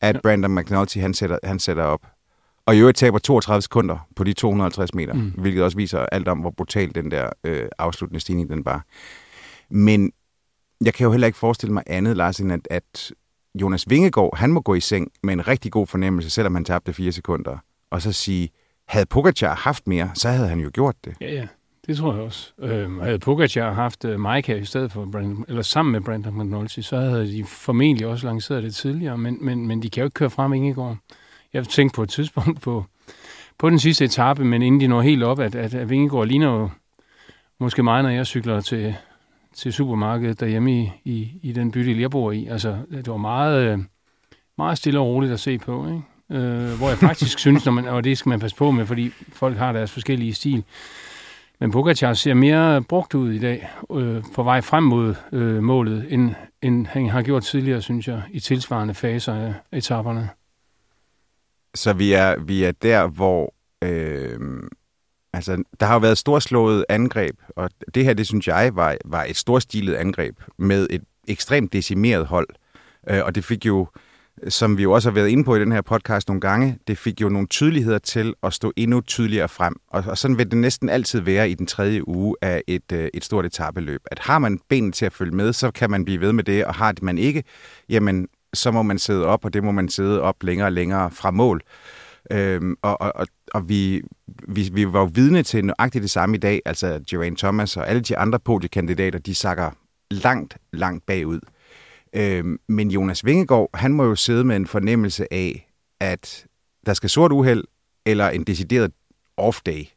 at 0.00 0.14
ja. 0.14 0.20
Brandon 0.20 0.54
McNulty 0.54 0.98
han 0.98 1.14
sætter, 1.14 1.38
han 1.44 1.58
sætter 1.58 1.82
op. 1.82 2.06
Og 2.66 2.76
i 2.76 2.78
øvrigt 2.78 2.98
taber 2.98 3.18
32 3.18 3.62
sekunder 3.62 4.08
på 4.16 4.24
de 4.24 4.32
250 4.32 4.94
meter, 4.94 5.12
mm. 5.14 5.32
hvilket 5.38 5.62
også 5.62 5.76
viser 5.76 6.06
alt 6.12 6.28
om, 6.28 6.38
hvor 6.38 6.50
brutal 6.50 6.94
den 6.94 7.10
der 7.10 7.30
øh, 7.44 7.68
afsluttende 7.78 8.20
stigning 8.20 8.50
den 8.50 8.64
var. 8.64 8.84
Men 9.70 10.12
jeg 10.84 10.94
kan 10.94 11.04
jo 11.04 11.10
heller 11.10 11.26
ikke 11.26 11.38
forestille 11.38 11.72
mig 11.72 11.82
andet, 11.86 12.16
Lars, 12.16 12.40
end 12.40 12.52
at, 12.52 12.68
at 12.70 13.12
Jonas 13.54 13.90
Vingegaard, 13.90 14.36
han 14.36 14.52
må 14.52 14.60
gå 14.60 14.74
i 14.74 14.80
seng 14.80 15.08
med 15.22 15.32
en 15.32 15.48
rigtig 15.48 15.72
god 15.72 15.86
fornemmelse, 15.86 16.30
selvom 16.30 16.54
han 16.54 16.64
tabte 16.64 16.92
fire 16.92 17.12
sekunder, 17.12 17.58
og 17.90 18.02
så 18.02 18.12
sige, 18.12 18.50
havde 18.88 19.06
Pogacar 19.06 19.54
haft 19.54 19.86
mere, 19.86 20.10
så 20.14 20.28
havde 20.28 20.48
han 20.48 20.60
jo 20.60 20.70
gjort 20.74 20.96
det. 21.04 21.14
Ja, 21.20 21.32
ja. 21.32 21.46
Det 21.86 21.96
tror 21.96 22.12
jeg 22.12 22.22
også. 22.22 22.52
Øh, 22.58 23.00
havde 23.00 23.18
Pogacar 23.18 23.72
haft 23.72 24.04
uh, 24.04 24.20
Mike 24.20 24.58
i 24.58 24.64
stedet 24.64 24.92
for 24.92 25.08
Brandon, 25.12 25.44
eller 25.48 25.62
sammen 25.62 25.92
med 25.92 26.00
Brandon 26.00 26.38
McNulty, 26.38 26.80
så 26.80 26.96
havde 26.96 27.32
de 27.32 27.44
formentlig 27.44 28.06
også 28.06 28.26
lanceret 28.26 28.62
det 28.62 28.74
tidligere, 28.74 29.18
men, 29.18 29.38
men, 29.40 29.66
men 29.66 29.82
de 29.82 29.90
kan 29.90 30.00
jo 30.00 30.04
ikke 30.06 30.14
køre 30.14 30.30
frem 30.30 30.52
Ingegaard 30.52 30.96
jeg 31.52 31.68
tænkte 31.68 31.96
på 31.96 32.02
et 32.02 32.08
tidspunkt 32.08 32.60
på, 32.60 32.84
på 33.58 33.70
den 33.70 33.78
sidste 33.78 34.04
etape, 34.04 34.44
men 34.44 34.62
inden 34.62 34.80
de 34.80 34.86
når 34.86 35.02
helt 35.02 35.22
op, 35.22 35.40
at, 35.40 35.54
at, 35.54 35.74
at 35.74 35.90
Vingegaard 35.90 36.26
ligner 36.26 36.52
jo 36.52 36.70
måske 37.58 37.82
mig, 37.82 38.02
når 38.02 38.10
jeg 38.10 38.26
cykler 38.26 38.60
til, 38.60 38.94
til 39.54 39.72
supermarkedet 39.72 40.40
derhjemme 40.40 40.80
i, 40.80 40.90
i, 41.04 41.32
i 41.42 41.52
den 41.52 41.70
bydel, 41.70 41.98
jeg 41.98 42.10
bor 42.10 42.32
i. 42.32 42.46
Altså, 42.46 42.78
det 42.90 43.10
var 43.10 43.16
meget, 43.16 43.72
øh, 43.72 43.78
meget 44.58 44.78
stille 44.78 45.00
og 45.00 45.06
roligt 45.06 45.32
at 45.32 45.40
se 45.40 45.58
på, 45.58 45.86
ikke? 45.86 46.02
Øh, 46.30 46.78
hvor 46.78 46.88
jeg 46.88 46.98
faktisk 46.98 47.38
synes, 47.44 47.64
når 47.64 47.72
man, 47.72 47.88
og 47.88 48.04
det 48.04 48.18
skal 48.18 48.30
man 48.30 48.40
passe 48.40 48.56
på 48.56 48.70
med, 48.70 48.86
fordi 48.86 49.10
folk 49.32 49.56
har 49.56 49.72
deres 49.72 49.90
forskellige 49.90 50.34
stil. 50.34 50.64
Men 51.60 51.70
Pogacar 51.70 52.14
ser 52.14 52.34
mere 52.34 52.82
brugt 52.82 53.14
ud 53.14 53.32
i 53.32 53.38
dag, 53.38 53.68
øh, 53.92 54.22
på 54.34 54.42
vej 54.42 54.60
frem 54.60 54.82
mod 54.82 55.14
øh, 55.32 55.62
målet, 55.62 56.12
end, 56.12 56.34
end 56.62 56.86
han 56.86 57.08
har 57.08 57.22
gjort 57.22 57.42
tidligere, 57.42 57.82
synes 57.82 58.08
jeg, 58.08 58.22
i 58.30 58.40
tilsvarende 58.40 58.94
faser 58.94 59.34
af 59.34 59.54
etaperne. 59.72 60.28
Så 61.74 61.92
vi 61.92 62.12
er, 62.12 62.40
vi 62.40 62.64
er 62.64 62.72
der, 62.72 63.06
hvor... 63.08 63.54
Øh, 63.84 64.38
altså, 65.32 65.64
der 65.80 65.86
har 65.86 65.94
jo 65.94 66.00
været 66.00 66.18
storslået 66.18 66.84
angreb, 66.88 67.36
og 67.56 67.70
det 67.94 68.04
her, 68.04 68.14
det 68.14 68.26
synes 68.26 68.48
jeg, 68.48 68.70
var, 68.74 68.96
var 69.04 69.24
et 69.24 69.36
storstilet 69.36 69.94
angreb 69.94 70.40
med 70.58 70.86
et 70.90 71.02
ekstremt 71.28 71.72
decimeret 71.72 72.26
hold. 72.26 72.48
Øh, 73.10 73.24
og 73.24 73.34
det 73.34 73.44
fik 73.44 73.66
jo, 73.66 73.86
som 74.48 74.78
vi 74.78 74.82
jo 74.82 74.92
også 74.92 75.10
har 75.10 75.14
været 75.14 75.28
inde 75.28 75.44
på 75.44 75.56
i 75.56 75.60
den 75.60 75.72
her 75.72 75.80
podcast 75.80 76.28
nogle 76.28 76.40
gange, 76.40 76.78
det 76.88 76.98
fik 76.98 77.20
jo 77.20 77.28
nogle 77.28 77.48
tydeligheder 77.48 77.98
til 77.98 78.34
at 78.42 78.54
stå 78.54 78.72
endnu 78.76 79.00
tydeligere 79.00 79.48
frem. 79.48 79.76
Og, 79.88 80.04
og 80.06 80.18
sådan 80.18 80.38
vil 80.38 80.50
det 80.50 80.58
næsten 80.58 80.88
altid 80.88 81.20
være 81.20 81.50
i 81.50 81.54
den 81.54 81.66
tredje 81.66 82.08
uge 82.08 82.36
af 82.42 82.62
et, 82.66 82.92
øh, 82.92 83.08
et 83.14 83.24
stort 83.24 83.46
etabeløb. 83.46 84.00
At 84.10 84.18
har 84.18 84.38
man 84.38 84.60
benene 84.68 84.92
til 84.92 85.06
at 85.06 85.12
følge 85.12 85.36
med, 85.36 85.52
så 85.52 85.70
kan 85.70 85.90
man 85.90 86.04
blive 86.04 86.20
ved 86.20 86.32
med 86.32 86.44
det, 86.44 86.64
og 86.64 86.74
har 86.74 86.92
det 86.92 87.02
man 87.02 87.18
ikke, 87.18 87.44
jamen 87.88 88.28
så 88.54 88.70
må 88.70 88.82
man 88.82 88.98
sidde 88.98 89.26
op, 89.26 89.44
og 89.44 89.52
det 89.52 89.64
må 89.64 89.70
man 89.70 89.88
sidde 89.88 90.20
op 90.20 90.42
længere 90.42 90.68
og 90.68 90.72
længere 90.72 91.10
fra 91.10 91.30
mål. 91.30 91.60
Øhm, 92.32 92.76
og 92.82 93.00
og, 93.00 93.26
og 93.54 93.68
vi, 93.68 94.02
vi, 94.48 94.70
vi 94.72 94.92
var 94.92 95.00
jo 95.00 95.10
vidne 95.14 95.42
til 95.42 95.64
nøjagtigt 95.64 96.02
det 96.02 96.10
samme 96.10 96.36
i 96.36 96.38
dag, 96.38 96.62
altså 96.64 97.00
Geraint 97.10 97.38
Thomas 97.38 97.76
og 97.76 97.88
alle 97.88 98.02
de 98.02 98.18
andre 98.18 98.38
podiekandidater, 98.38 99.18
de 99.18 99.34
sakker 99.34 99.70
langt, 100.10 100.56
langt 100.72 101.06
bagud. 101.06 101.40
Øh, 102.12 102.44
men 102.68 102.90
Jonas 102.90 103.24
Vingegaard, 103.24 103.70
han 103.74 103.92
må 103.92 104.04
jo 104.04 104.14
sidde 104.14 104.44
med 104.44 104.56
en 104.56 104.66
fornemmelse 104.66 105.32
af, 105.32 105.70
at 106.00 106.46
der 106.86 106.94
skal 106.94 107.10
sort 107.10 107.32
uheld 107.32 107.64
eller 108.06 108.28
en 108.28 108.44
decideret 108.44 108.92
off-day 109.40 109.96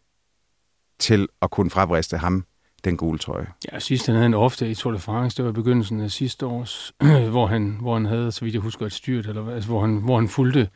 til 0.99 1.27
at 1.41 1.51
kunne 1.51 1.69
frabriste 1.69 2.17
ham 2.17 2.45
den 2.83 2.97
gule 2.97 3.19
trøje. 3.19 3.47
Ja, 3.71 3.79
sidst 3.79 4.05
han 4.05 4.15
havde 4.15 4.25
en 4.25 4.33
ofte 4.33 4.71
i 4.71 4.75
Tour 4.75 4.93
de 4.93 4.99
France, 4.99 5.37
det 5.37 5.45
var 5.45 5.51
i 5.51 5.53
begyndelsen 5.53 6.01
af 6.01 6.11
sidste 6.11 6.45
års, 6.45 6.93
hvor 7.33 7.47
han, 7.47 7.77
hvor 7.81 7.93
han 7.93 8.05
havde, 8.05 8.31
så 8.31 8.45
vidt 8.45 8.53
jeg 8.53 8.61
husker, 8.61 8.85
et 8.85 8.93
styrt, 8.93 9.27
eller, 9.27 9.49
altså, 9.49 9.69
hvor, 9.69 9.81
han, 9.81 9.97
hvor 9.97 10.19
han 10.19 10.27
fulgte, 10.27 10.69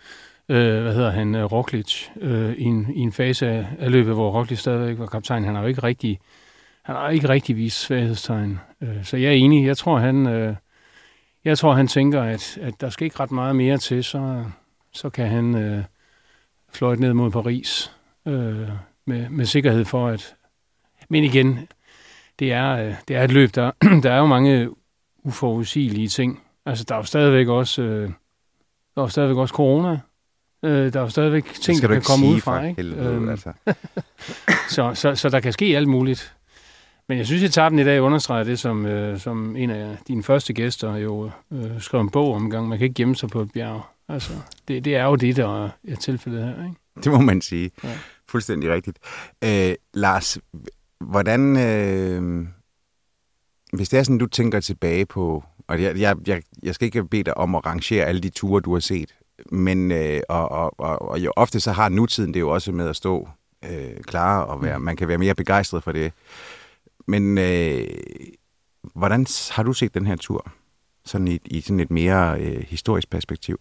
øh, 0.50 0.82
hvad 0.82 0.94
hedder 0.94 1.12
han, 1.12 1.36
uh, 1.36 1.52
Roglic, 1.52 2.08
øh, 2.22 2.54
i, 2.54 2.64
en, 2.64 2.88
i 2.96 3.00
en 3.00 3.12
fase 3.12 3.48
af, 3.48 3.68
af 3.80 3.92
løbet, 3.92 4.14
hvor 4.14 4.32
Roglic 4.32 4.60
stadigvæk 4.60 5.00
var 5.00 5.06
kaptajn. 5.06 5.44
Han 5.44 5.56
har 5.56 5.62
jo 5.62 5.68
ikke 5.68 5.84
rigtig, 5.84 6.20
han 6.84 6.96
har 6.96 7.10
ikke 7.10 7.30
rigtig 7.30 7.56
vist 7.56 7.80
svaghedstegn. 7.80 8.60
Øh, 8.84 9.04
så 9.06 9.18
jeg 9.18 9.28
er 9.28 9.36
enig. 9.36 9.66
Jeg 9.66 9.78
tror, 9.78 9.98
han, 9.98 10.28
øh, 10.28 10.56
jeg 11.48 11.58
tror, 11.58 11.74
han 11.74 11.88
tænker, 11.88 12.22
at, 12.22 12.58
at 12.62 12.82
der 12.82 12.90
skal 12.90 13.06
ikke 13.06 13.20
ret 13.20 13.32
meget 13.32 13.56
mere 13.56 13.78
til, 13.78 14.04
så, 14.04 14.44
så 14.92 15.10
kan 15.10 15.28
han 15.28 15.56
øh, 15.56 15.84
fløjte 16.70 17.02
ned 17.02 17.14
mod 17.14 17.32
Paris 17.32 17.92
øh, 18.26 18.70
med, 19.06 19.30
med 19.30 19.46
sikkerhed 19.46 19.86
for, 19.86 20.08
at... 20.08 20.36
Men 21.10 21.24
igen, 21.24 21.68
det 22.40 22.54
er, 22.54 22.72
øh, 22.72 22.94
det 23.08 23.16
er 23.16 23.24
et 23.24 23.32
løb, 23.32 23.56
der, 23.56 23.72
der 24.04 24.12
er 24.12 24.18
jo 24.18 24.26
mange 24.26 24.70
uforudsigelige 25.24 26.08
ting. 26.08 26.44
Altså, 26.66 26.84
der 26.84 26.96
er 26.96 27.00
jo 27.00 27.04
stadigvæk 27.04 27.48
også, 27.48 27.82
øh, 27.82 28.10
der 28.96 29.02
er 29.02 29.06
jo 29.06 29.08
stadigvæk 29.08 29.38
også 29.38 29.54
corona. 29.54 30.00
Øh, 30.64 30.94
der 30.94 31.00
er 31.00 31.04
jo 31.04 31.10
stadigvæk 31.10 31.46
ting, 31.46 31.82
der 31.82 31.88
kan 31.88 32.02
komme 32.02 32.28
ud 32.28 32.42
fra. 32.42 32.64
Ikke? 32.64 32.82
Helvede, 32.82 33.14
øhm, 33.14 33.30
altså. 33.30 33.54
så, 34.76 34.94
så, 34.94 35.16
så 35.16 35.30
der 35.30 35.40
kan 35.40 35.54
ske 35.54 35.78
alt 35.78 35.88
muligt. 35.88 36.37
Men 37.10 37.18
jeg 37.18 37.26
synes, 37.26 37.44
at 37.44 37.50
etappen 37.50 37.80
i 37.80 37.84
dag 37.84 38.02
understreger 38.02 38.44
det, 38.44 38.60
som, 38.60 38.86
øh, 38.86 39.20
som 39.20 39.56
en 39.56 39.70
af 39.70 39.98
dine 40.08 40.24
første 40.24 40.54
gæster 40.54 40.96
jo 40.96 41.32
øh, 41.52 41.82
skrev 41.82 42.02
en 42.02 42.10
bog 42.10 42.34
om 42.36 42.50
gang. 42.50 42.68
Man 42.68 42.78
kan 42.78 42.86
ikke 42.86 42.96
gemme 42.96 43.16
sig 43.16 43.30
på 43.30 43.42
et 43.42 43.52
bjerg. 43.52 43.82
Altså, 44.10 44.34
det, 44.68 44.86
det 44.86 44.96
er 44.96 45.04
jo 45.04 45.16
det, 45.16 45.36
der 45.36 45.66
er 45.66 45.96
tilfældet 46.00 46.44
her. 46.44 46.66
Ikke? 46.66 46.80
Det 47.04 47.12
må 47.12 47.22
man 47.22 47.42
sige. 47.42 47.72
Ja. 47.84 47.98
Fuldstændig 48.30 48.70
rigtigt. 48.70 49.00
Øh, 49.44 49.76
Lars, 49.94 50.38
hvordan... 51.00 51.58
Øh, 51.58 52.48
hvis 53.74 53.90
det 53.90 54.00
er 54.00 54.04
sådan, 54.04 54.18
du 54.18 54.26
tænker 54.26 54.60
tilbage 54.60 55.06
på... 55.06 55.44
Og 55.68 55.82
jeg, 55.82 56.00
jeg, 56.00 56.16
jeg, 56.28 56.42
jeg 56.64 56.76
skal 56.76 56.86
ikke 56.86 57.04
bede 57.04 57.24
dig 57.24 57.38
om 57.38 57.56
at 57.56 57.66
rangere 57.66 58.06
alle 58.06 58.22
de 58.22 58.30
ture, 58.30 58.62
du 58.62 58.74
har 58.74 58.80
set. 58.80 59.16
Men 59.52 59.92
øh, 59.92 60.22
og, 60.30 60.52
og, 60.52 60.80
og, 60.80 61.02
og 61.02 61.20
jo 61.20 61.34
ofte 61.36 61.60
så 61.60 61.72
har 61.72 61.90
nutiden 61.90 62.34
det 62.34 62.40
jo 62.40 62.50
også 62.50 62.72
med 62.72 62.90
at 62.90 62.96
stå 62.96 63.30
øh, 63.66 64.04
klar, 64.04 64.42
og 64.42 64.64
være, 64.64 64.78
mm. 64.78 64.86
man 64.86 64.96
kan 64.96 65.08
være 65.08 65.18
mere 65.18 65.36
begejstret 65.36 65.84
for 65.84 65.92
det. 65.92 66.14
Men 67.08 67.38
øh, 67.38 67.88
hvordan 68.96 69.26
har 69.52 69.64
du 69.64 69.74
set 69.74 69.94
den 69.94 70.06
her 70.06 70.16
tur? 70.16 70.52
Sådan 71.06 71.28
i, 71.28 71.40
i 71.46 71.62
sådan 71.62 71.80
et 71.80 71.92
mere 71.92 72.40
øh, 72.40 72.64
historisk 72.68 73.10
perspektiv? 73.10 73.60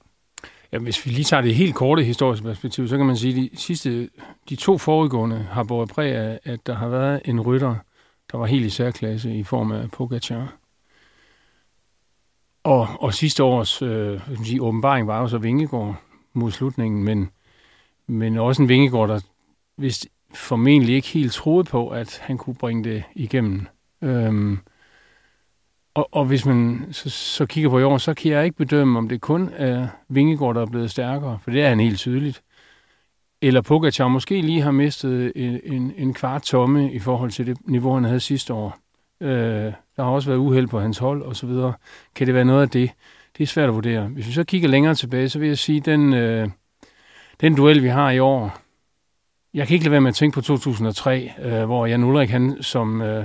Ja, 0.72 0.78
hvis 0.78 1.06
vi 1.06 1.10
lige 1.10 1.24
tager 1.24 1.40
det 1.40 1.54
helt 1.54 1.74
korte 1.74 2.02
historiske 2.02 2.44
perspektiv, 2.44 2.88
så 2.88 2.96
kan 2.96 3.06
man 3.06 3.16
sige, 3.16 3.44
at 3.44 3.52
de 3.52 3.56
sidste, 3.56 4.08
de 4.48 4.56
to 4.56 4.78
foregående 4.78 5.38
har 5.50 5.62
båret 5.62 5.88
præg 5.88 6.14
af, 6.14 6.40
at 6.44 6.66
der 6.66 6.74
har 6.74 6.88
været 6.88 7.20
en 7.24 7.40
rytter, 7.40 7.74
der 8.32 8.38
var 8.38 8.46
helt 8.46 8.66
i 8.66 8.70
særklasse 8.70 9.34
i 9.34 9.42
form 9.42 9.72
af 9.72 9.90
Pogacar. 9.90 10.54
Og, 12.64 12.88
og 13.00 13.14
sidste 13.14 13.44
års 13.44 13.82
øh, 13.82 14.20
sige, 14.44 14.62
åbenbaring 14.62 15.06
var 15.06 15.20
jo 15.20 15.28
så 15.28 15.38
Vingegård 15.38 15.96
mod 16.32 16.50
slutningen, 16.50 17.04
men, 17.04 17.30
men 18.06 18.38
også 18.38 18.62
en 18.62 18.68
Vingegård, 18.68 19.08
der 19.08 19.20
vist 19.76 20.08
formentlig 20.36 20.94
ikke 20.94 21.08
helt 21.08 21.32
troede 21.32 21.64
på, 21.64 21.88
at 21.88 22.20
han 22.22 22.38
kunne 22.38 22.54
bringe 22.54 22.84
det 22.84 23.02
igennem. 23.14 23.66
Øhm, 24.02 24.58
og, 25.94 26.08
og 26.12 26.24
hvis 26.24 26.46
man 26.46 26.88
så, 26.92 27.10
så 27.10 27.46
kigger 27.46 27.70
på 27.70 27.78
i 27.78 27.82
år, 27.82 27.98
så 27.98 28.14
kan 28.14 28.30
jeg 28.30 28.44
ikke 28.44 28.56
bedømme, 28.56 28.98
om 28.98 29.08
det 29.08 29.20
kun 29.20 29.50
er 29.56 29.88
Vingegård, 30.08 30.54
der 30.54 30.62
er 30.62 30.66
blevet 30.66 30.90
stærkere, 30.90 31.38
for 31.42 31.50
det 31.50 31.62
er 31.62 31.68
han 31.68 31.80
helt 31.80 31.98
tydeligt. 31.98 32.42
Eller 33.42 33.60
Pogacar 33.60 34.08
måske 34.08 34.40
lige 34.40 34.62
har 34.62 34.70
mistet 34.70 35.32
en, 35.36 35.60
en, 35.64 35.92
en 35.96 36.14
kvart 36.14 36.42
tomme 36.42 36.92
i 36.92 36.98
forhold 36.98 37.30
til 37.30 37.46
det 37.46 37.56
niveau, 37.64 37.94
han 37.94 38.04
havde 38.04 38.20
sidste 38.20 38.54
år. 38.54 38.78
Øh, 39.20 39.72
der 39.96 40.02
har 40.02 40.10
også 40.10 40.30
været 40.30 40.38
uheld 40.38 40.68
på 40.68 40.80
hans 40.80 40.98
hold 40.98 41.22
og 41.22 41.36
så 41.36 41.46
videre. 41.46 41.72
Kan 42.14 42.26
det 42.26 42.34
være 42.34 42.44
noget 42.44 42.62
af 42.62 42.68
det? 42.68 42.90
Det 43.38 43.42
er 43.42 43.46
svært 43.46 43.68
at 43.68 43.74
vurdere. 43.74 44.08
Hvis 44.08 44.26
vi 44.26 44.32
så 44.32 44.44
kigger 44.44 44.68
længere 44.68 44.94
tilbage, 44.94 45.28
så 45.28 45.38
vil 45.38 45.48
jeg 45.48 45.58
sige, 45.58 45.80
den, 45.80 46.14
øh, 46.14 46.48
den 47.40 47.56
duel, 47.56 47.82
vi 47.82 47.88
har 47.88 48.10
i 48.10 48.18
år, 48.18 48.58
jeg 49.56 49.66
kan 49.66 49.74
ikke 49.74 49.84
lade 49.84 49.92
være 49.92 50.00
med 50.00 50.08
at 50.08 50.14
tænke 50.14 50.34
på 50.34 50.40
2003, 50.40 51.32
øh, 51.42 51.64
hvor 51.64 51.86
Jan 51.86 52.04
Ulrik, 52.04 52.30
han 52.30 52.56
som, 52.60 53.02
øh, 53.02 53.24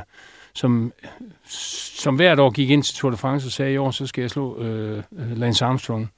som, 0.53 0.93
som 1.95 2.15
hvert 2.15 2.39
år 2.39 2.49
gik 2.49 2.69
ind 2.69 2.83
til 2.83 2.95
Tour 2.95 3.11
de 3.11 3.17
France 3.17 3.47
og 3.47 3.51
sagde, 3.51 3.73
i 3.73 3.77
år 3.77 3.91
så 3.91 4.07
skal 4.07 4.21
jeg 4.21 4.29
slå 4.29 4.59
øh, 4.59 5.03
øh, 5.17 5.37
Lance 5.37 5.65
Armstrong. 5.65 6.11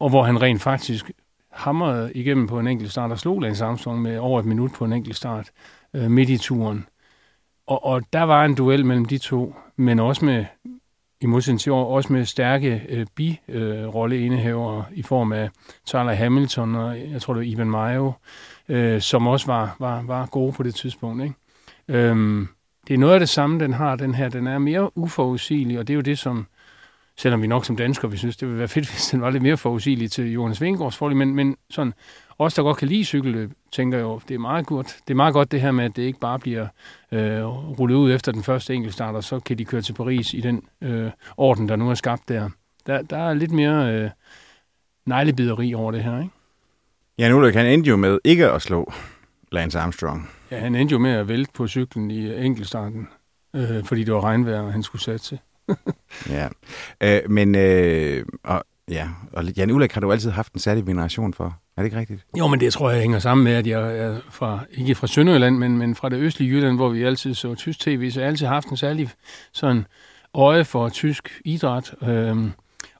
Og 0.00 0.10
hvor 0.10 0.22
han 0.22 0.42
rent 0.42 0.62
faktisk 0.62 1.10
hamrede 1.52 2.12
igennem 2.14 2.46
på 2.46 2.58
en 2.58 2.68
enkelt 2.68 2.90
start 2.90 3.10
og 3.10 3.18
slog 3.18 3.40
Lance 3.40 3.64
Armstrong 3.64 4.02
med 4.02 4.18
over 4.18 4.40
et 4.40 4.46
minut 4.46 4.72
på 4.72 4.84
en 4.84 4.92
enkelt 4.92 5.16
start 5.16 5.50
øh, 5.94 6.10
midt 6.10 6.30
i 6.30 6.38
turen. 6.38 6.86
Og, 7.66 7.84
og 7.84 8.02
der 8.12 8.22
var 8.22 8.44
en 8.44 8.54
duel 8.54 8.86
mellem 8.86 9.04
de 9.04 9.18
to, 9.18 9.54
men 9.76 9.98
også 9.98 10.24
med, 10.24 10.44
i 11.22 11.26
modsætning 11.26 11.60
til 11.60 11.72
år, 11.72 11.96
også 11.96 12.12
med 12.12 12.24
stærke 12.24 12.82
øh, 12.88 13.06
bi-rolleindehavere 13.14 14.84
øh, 14.90 14.98
i 14.98 15.02
form 15.02 15.32
af 15.32 15.50
Tyler 15.86 16.12
Hamilton 16.12 16.74
og 16.74 16.98
jeg 17.12 17.22
tror 17.22 17.34
det 17.34 17.40
var 17.40 17.52
Ivan 17.52 17.70
Mayo, 17.70 18.12
øh, 18.68 19.00
som 19.00 19.26
også 19.26 19.46
var, 19.46 19.76
var, 19.78 20.02
var 20.02 20.26
gode 20.26 20.52
på 20.52 20.62
det 20.62 20.74
tidspunkt. 20.74 21.22
Ikke? 21.22 21.34
Øhm, 21.88 22.48
det 22.88 22.94
er 22.94 22.98
noget 22.98 23.14
af 23.14 23.20
det 23.20 23.28
samme, 23.28 23.60
den 23.60 23.72
har, 23.72 23.96
den 23.96 24.14
her. 24.14 24.28
Den 24.28 24.46
er 24.46 24.58
mere 24.58 24.98
uforudsigelig, 24.98 25.78
og 25.78 25.88
det 25.88 25.94
er 25.94 25.96
jo 25.96 26.00
det, 26.00 26.18
som, 26.18 26.46
selvom 27.16 27.42
vi 27.42 27.46
nok 27.46 27.64
som 27.64 27.76
danskere, 27.76 28.10
vi 28.10 28.16
synes, 28.16 28.36
det 28.36 28.48
ville 28.48 28.58
være 28.58 28.68
fedt, 28.68 28.90
hvis 28.92 29.08
den 29.10 29.20
var 29.20 29.30
lidt 29.30 29.42
mere 29.42 29.56
forudsigelig 29.56 30.10
til 30.10 30.32
Jonas 30.32 30.60
Vingegaards 30.60 30.96
fordel, 30.96 31.16
men, 31.16 31.34
men 31.34 31.56
sådan, 31.70 31.94
os, 32.38 32.54
der 32.54 32.62
godt 32.62 32.76
kan 32.76 32.88
lide 32.88 33.04
cykelløb, 33.04 33.50
tænker 33.72 33.98
jo, 33.98 34.20
det 34.28 34.34
er 34.34 34.38
meget 34.38 34.66
godt. 34.66 34.96
Det 35.08 35.14
er 35.14 35.16
meget 35.16 35.34
godt 35.34 35.52
det 35.52 35.60
her 35.60 35.70
med, 35.70 35.84
at 35.84 35.96
det 35.96 36.02
ikke 36.02 36.20
bare 36.20 36.38
bliver 36.38 36.66
øh, 37.12 37.44
rullet 37.78 37.96
ud 37.96 38.12
efter 38.12 38.32
den 38.32 38.42
første 38.42 38.74
enkeltstart, 38.74 39.14
og 39.14 39.24
så 39.24 39.40
kan 39.40 39.58
de 39.58 39.64
køre 39.64 39.82
til 39.82 39.92
Paris 39.92 40.34
i 40.34 40.40
den 40.40 40.62
øh, 40.80 41.10
orden, 41.36 41.68
der 41.68 41.76
nu 41.76 41.90
er 41.90 41.94
skabt 41.94 42.28
der. 42.28 42.50
Der, 42.86 43.02
der 43.02 43.16
er 43.16 43.34
lidt 43.34 43.50
mere 43.50 43.94
øh, 43.94 44.10
neglebideri 45.06 45.74
over 45.74 45.92
det 45.92 46.04
her, 46.04 46.18
ikke? 46.18 46.30
Jan 47.18 47.32
Ulrik, 47.32 47.54
han 47.54 47.66
endte 47.66 47.90
jo 47.90 47.96
med 47.96 48.18
ikke 48.24 48.50
at 48.50 48.62
slå 48.62 48.92
Lance 49.52 49.78
Armstrong. 49.78 50.30
Ja, 50.50 50.58
han 50.58 50.74
endte 50.74 50.92
jo 50.92 50.98
med 50.98 51.10
at 51.10 51.28
vælte 51.28 51.52
på 51.54 51.68
cyklen 51.68 52.10
i 52.10 52.44
enkeltstarten, 52.44 53.08
øh, 53.56 53.84
fordi 53.84 54.04
det 54.04 54.14
var 54.14 54.24
regnvejr, 54.24 54.60
og 54.60 54.72
han 54.72 54.82
skulle 54.82 55.02
satse. 55.02 55.38
ja, 56.36 56.48
øh, 57.00 57.30
men 57.30 57.54
øh, 57.54 58.24
og, 58.44 58.64
ja, 58.90 59.08
og 59.32 59.44
Jan 59.44 59.70
Ulrik 59.70 59.92
har 59.92 60.00
du 60.00 60.12
altid 60.12 60.30
haft 60.30 60.52
en 60.52 60.60
særlig 60.60 60.86
veneration 60.86 61.34
for. 61.34 61.44
Er 61.76 61.82
det 61.82 61.84
ikke 61.84 61.98
rigtigt? 61.98 62.26
Jo, 62.38 62.46
men 62.46 62.60
det 62.60 62.72
tror 62.72 62.90
jeg 62.90 63.00
hænger 63.00 63.18
sammen 63.18 63.44
med, 63.44 63.52
at 63.52 63.66
jeg 63.66 63.98
er 63.98 64.16
fra, 64.30 64.60
ikke 64.70 64.94
fra 64.94 65.06
Sønderjylland, 65.06 65.58
men, 65.58 65.78
men 65.78 65.94
fra 65.94 66.08
det 66.08 66.16
østlige 66.16 66.50
Jylland, 66.50 66.76
hvor 66.76 66.88
vi 66.88 67.02
altid 67.02 67.34
så 67.34 67.54
tysk 67.54 67.80
tv, 67.80 68.10
så 68.10 68.20
jeg 68.20 68.26
har 68.26 68.30
altid 68.30 68.46
haft 68.46 68.68
en 68.68 68.76
særlig 68.76 69.10
sådan 69.52 69.86
øje 70.34 70.64
for 70.64 70.88
tysk 70.88 71.40
idræt. 71.44 71.94
Øhm, 72.02 72.52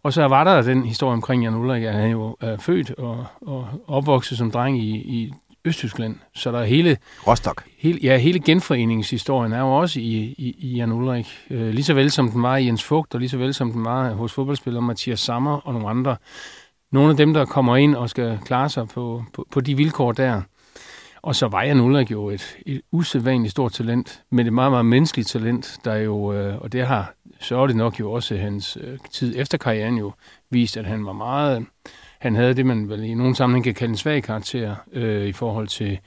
og 0.03 0.13
så 0.13 0.25
var 0.25 0.45
der 0.45 0.63
den 0.63 0.85
historie 0.85 1.13
omkring 1.13 1.45
Jan 1.45 1.55
Ulrik, 1.55 1.83
at 1.83 1.95
han 1.95 2.11
jo 2.11 2.37
er 2.41 2.57
født 2.57 2.91
og, 2.91 3.27
og 3.41 3.69
opvokset 3.87 4.39
som 4.39 4.51
dreng 4.51 4.79
i, 4.79 4.91
i 4.91 5.33
Østtyskland. 5.65 6.17
Så 6.35 6.53
der 6.53 6.59
er 6.59 6.65
hele... 6.65 6.97
Rostock. 7.27 7.65
Hele, 7.79 7.99
ja, 8.03 8.17
hele 8.17 8.41
genforeningshistorien 8.41 9.53
er 9.53 9.61
jo 9.61 9.73
også 9.77 10.01
i, 10.01 10.35
i, 10.39 10.57
i 10.59 10.77
Jan 10.77 10.93
Ulrik. 10.93 11.27
Øh, 11.51 11.69
lige 11.69 11.85
så 11.85 11.95
vel 11.95 12.11
som 12.11 12.31
den 12.31 12.43
var 12.43 12.57
i 12.57 12.67
Jens 12.67 12.85
Fugt, 12.85 13.15
og 13.15 13.21
lige 13.21 13.31
så 13.31 13.39
vel 13.39 13.55
som 13.55 13.73
den 13.73 13.85
var 13.85 14.11
hos 14.13 14.33
fodboldspillere 14.33 14.83
Mathias 14.83 15.21
Sammer 15.21 15.57
og 15.67 15.73
nogle 15.73 15.89
andre. 15.89 16.17
Nogle 16.93 17.11
af 17.11 17.17
dem, 17.17 17.35
der 17.35 17.45
kommer 17.45 17.77
ind 17.77 17.95
og 17.95 18.11
skal 18.11 18.39
klare 18.45 18.69
sig 18.69 18.89
på, 18.89 19.25
på, 19.33 19.47
på 19.51 19.61
de 19.61 19.77
vilkår 19.77 20.13
der. 20.13 20.43
Og 21.23 21.35
så 21.35 21.49
var 21.49 21.63
Jan 21.63 21.81
Ulrik 21.81 22.11
jo 22.11 22.31
et, 22.31 22.57
et 22.67 22.81
usædvanligt 22.93 23.51
stort 23.51 23.73
talent, 23.73 24.23
men 24.31 24.47
et 24.47 24.53
meget, 24.53 24.73
meget 24.73 24.87
menneskeligt 24.87 25.29
talent, 25.29 25.79
der 25.85 25.95
jo, 25.95 26.33
øh, 26.33 26.59
og 26.59 26.73
det 26.73 26.87
har 26.87 27.15
det 27.51 27.77
nok 27.77 28.01
jo 28.01 28.13
også 28.13 28.37
hans 28.37 28.79
øh, 28.81 28.99
tid 29.11 29.35
efter 29.37 29.59
karrieren 29.59 29.99
jo 29.99 30.13
vist, 30.51 30.77
at 30.77 30.87
han 30.87 31.07
var 31.07 31.13
meget, 31.13 31.67
han 32.23 32.35
havde 32.35 32.55
det, 32.55 32.67
man 32.67 32.89
vel 32.89 33.05
i 33.05 33.15
nogen 33.15 33.35
sammenhæng 33.35 33.65
kan 33.65 33.75
kalde 33.75 33.91
en 33.91 33.97
svag 33.97 34.23
karakter 34.23 34.75
øh, 34.93 35.27
i 35.27 35.33
forhold 35.33 35.69
til, 35.69 35.99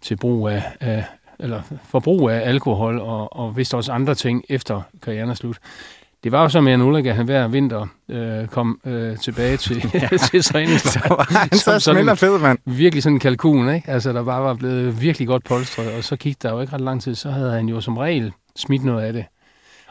til 0.00 0.16
brug 0.16 0.48
af, 0.48 0.62
af, 0.80 1.04
eller 1.38 1.62
forbrug 1.84 2.30
af 2.30 2.48
alkohol 2.48 2.98
og, 2.98 3.36
og 3.36 3.56
vist 3.56 3.74
også 3.74 3.92
andre 3.92 4.14
ting 4.14 4.44
efter 4.48 4.82
karrieren 5.02 5.30
er 5.30 5.34
slut. 5.34 5.58
Det 6.24 6.32
var 6.32 6.42
jo 6.42 6.48
så 6.48 6.60
med 6.60 6.74
en 6.74 6.82
Ulrik, 6.82 7.06
at 7.06 7.14
han 7.14 7.24
hver 7.24 7.48
vinter 7.48 7.86
øh, 8.08 8.46
kom 8.46 8.80
øh, 8.84 9.16
tilbage 9.16 9.56
til, 9.56 9.90
ja. 9.94 10.08
til 10.30 10.42
træningslejr. 10.42 11.08
så 11.08 11.14
var 11.14 11.38
han 11.38 11.58
så 11.58 11.78
sådan, 11.78 12.16
fed, 12.16 12.38
mand. 12.38 12.58
Virkelig 12.64 13.02
sådan 13.02 13.16
en 13.16 13.20
kalkun, 13.20 13.74
ikke? 13.74 13.90
Altså, 13.90 14.12
der 14.12 14.24
bare 14.24 14.42
var 14.42 14.54
blevet 14.54 15.00
virkelig 15.00 15.28
godt 15.28 15.44
polstret, 15.44 15.94
og 15.96 16.04
så 16.04 16.16
gik 16.16 16.42
der 16.42 16.50
jo 16.50 16.60
ikke 16.60 16.72
ret 16.72 16.80
lang 16.80 17.02
tid, 17.02 17.14
så 17.14 17.30
havde 17.30 17.52
han 17.52 17.68
jo 17.68 17.80
som 17.80 17.96
regel 17.96 18.32
smidt 18.56 18.84
noget 18.84 19.02
af 19.02 19.12
det. 19.12 19.24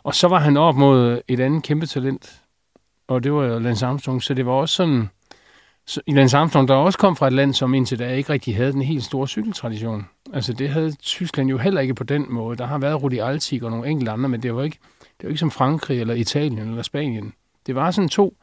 Og 0.03 0.15
så 0.15 0.27
var 0.27 0.39
han 0.39 0.57
op 0.57 0.75
mod 0.75 1.21
et 1.27 1.39
andet 1.39 1.63
kæmpe 1.63 1.85
talent, 1.85 2.41
og 3.07 3.23
det 3.23 3.33
var 3.33 3.45
jo 3.45 3.59
Lance 3.59 3.85
Armstrong, 3.85 4.23
så 4.23 4.33
det 4.33 4.45
var 4.45 4.51
også 4.51 4.75
sådan... 4.75 5.09
Så 5.89 6.01
Lance 6.07 6.37
Armstrong, 6.37 6.67
der 6.67 6.73
også 6.73 6.97
kom 6.97 7.15
fra 7.15 7.27
et 7.27 7.33
land, 7.33 7.53
som 7.53 7.73
indtil 7.73 7.99
da 7.99 8.13
ikke 8.13 8.33
rigtig 8.33 8.55
havde 8.55 8.71
den 8.71 8.81
helt 8.81 9.03
store 9.03 9.27
cykeltradition. 9.27 10.05
Altså 10.33 10.53
det 10.53 10.69
havde 10.69 10.91
Tyskland 10.91 11.49
jo 11.49 11.57
heller 11.57 11.81
ikke 11.81 11.93
på 11.93 12.03
den 12.03 12.25
måde. 12.29 12.57
Der 12.57 12.65
har 12.65 12.77
været 12.77 13.03
Rudi 13.03 13.17
Altig 13.17 13.63
og 13.63 13.71
nogle 13.71 13.89
enkelte 13.89 14.11
andre, 14.11 14.29
men 14.29 14.43
det 14.43 14.55
var 14.55 14.63
ikke, 14.63 14.77
det 14.99 15.23
var 15.23 15.29
ikke 15.29 15.39
som 15.39 15.51
Frankrig 15.51 16.01
eller 16.01 16.13
Italien 16.13 16.69
eller 16.69 16.81
Spanien. 16.81 17.33
Det 17.67 17.75
var 17.75 17.91
sådan 17.91 18.09
to, 18.09 18.37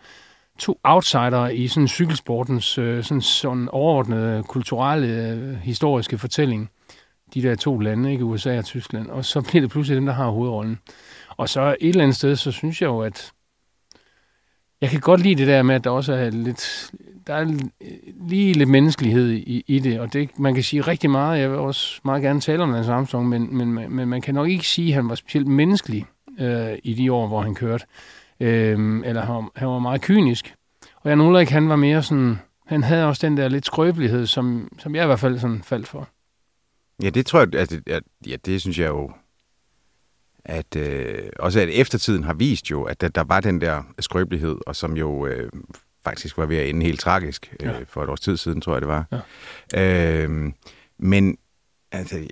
to 0.58 0.80
outsider 0.84 1.48
i 1.48 1.68
sådan 1.68 1.88
cykelsportens 1.88 2.78
øh, 2.78 3.04
sådan, 3.04 3.20
sådan 3.20 3.68
overordnede 3.68 4.42
kulturelle, 4.42 5.30
øh, 5.30 5.56
historiske 5.56 6.18
fortælling. 6.18 6.70
De 7.34 7.42
der 7.42 7.54
to 7.54 7.78
lande, 7.78 8.12
ikke 8.12 8.24
USA 8.24 8.58
og 8.58 8.64
Tyskland. 8.64 9.10
Og 9.10 9.24
så 9.24 9.40
bliver 9.40 9.60
det 9.60 9.70
pludselig 9.70 9.96
dem, 9.96 10.06
der 10.06 10.12
har 10.12 10.30
hovedrollen. 10.30 10.78
Og 11.36 11.48
så 11.48 11.76
et 11.80 11.88
eller 11.88 12.02
andet 12.02 12.16
sted, 12.16 12.36
så 12.36 12.50
synes 12.52 12.82
jeg 12.82 12.88
jo, 12.88 13.00
at 13.00 13.32
jeg 14.80 14.90
kan 14.90 15.00
godt 15.00 15.20
lide 15.20 15.34
det 15.34 15.46
der 15.46 15.62
med, 15.62 15.74
at 15.74 15.84
der 15.84 15.90
også 15.90 16.12
er 16.12 16.30
lidt, 16.30 16.90
der 17.26 17.34
er 17.34 17.42
øh, 17.80 17.88
lige 18.28 18.52
lidt 18.52 18.68
menneskelighed 18.68 19.30
i, 19.30 19.64
i 19.66 19.78
det, 19.78 20.00
og 20.00 20.12
det, 20.12 20.38
man 20.38 20.54
kan 20.54 20.62
sige 20.62 20.80
rigtig 20.80 21.10
meget, 21.10 21.40
jeg 21.40 21.50
vil 21.50 21.58
også 21.58 22.00
meget 22.04 22.22
gerne 22.22 22.40
tale 22.40 22.62
om 22.62 22.72
Lance 22.72 22.92
Armstrong, 22.92 23.28
men, 23.28 23.56
men, 23.56 23.74
men 23.94 24.08
man 24.08 24.20
kan 24.20 24.34
nok 24.34 24.48
ikke 24.48 24.68
sige, 24.68 24.88
at 24.88 24.94
han 24.94 25.08
var 25.08 25.14
specielt 25.14 25.46
menneskelig 25.46 26.06
øh, 26.40 26.78
i 26.82 26.94
de 26.94 27.12
år, 27.12 27.26
hvor 27.26 27.40
han 27.40 27.54
kørte, 27.54 27.84
øh, 28.40 29.00
eller 29.04 29.22
han, 29.22 29.48
han 29.56 29.68
var 29.68 29.78
meget 29.78 30.00
kynisk. 30.00 30.54
Og 31.02 31.10
Jan 31.10 31.20
Ulrik, 31.20 31.48
han 31.48 31.68
var 31.68 31.76
mere 31.76 32.02
sådan, 32.02 32.38
han 32.66 32.82
havde 32.82 33.06
også 33.06 33.26
den 33.26 33.36
der 33.36 33.48
lidt 33.48 33.66
skrøbelighed, 33.66 34.26
som, 34.26 34.68
som 34.78 34.94
jeg 34.94 35.04
i 35.04 35.06
hvert 35.06 35.20
fald 35.20 35.38
sådan 35.38 35.62
faldt 35.62 35.88
for. 35.88 36.08
Ja, 37.02 37.10
det 37.10 37.26
tror 37.26 37.38
jeg, 37.38 37.54
altså, 37.54 37.80
at, 37.86 38.02
ja, 38.26 38.36
det 38.46 38.60
synes 38.60 38.78
jeg 38.78 38.88
jo, 38.88 39.10
at 40.44 40.76
øh, 40.76 41.18
også 41.38 41.60
at 41.60 41.68
eftertiden 41.68 42.24
har 42.24 42.34
vist 42.34 42.70
jo, 42.70 42.82
at 42.82 43.00
der, 43.00 43.08
der 43.08 43.24
var 43.24 43.40
den 43.40 43.60
der 43.60 43.82
skrøbelighed, 43.98 44.56
og 44.66 44.76
som 44.76 44.96
jo 44.96 45.26
øh, 45.26 45.50
faktisk 46.06 46.38
var 46.38 46.46
ved 46.46 46.56
at 46.56 46.68
ende 46.68 46.86
helt 46.86 47.00
tragisk 47.00 47.54
øh, 47.60 47.66
ja. 47.66 47.72
for 47.88 48.02
et 48.02 48.10
års 48.10 48.20
tid 48.20 48.36
siden, 48.36 48.60
tror 48.60 48.72
jeg 48.72 48.80
det 48.80 48.88
var. 48.88 49.04
Ja. 49.72 50.22
Øh, 50.22 50.52
men 50.98 51.36
altså, 51.92 52.26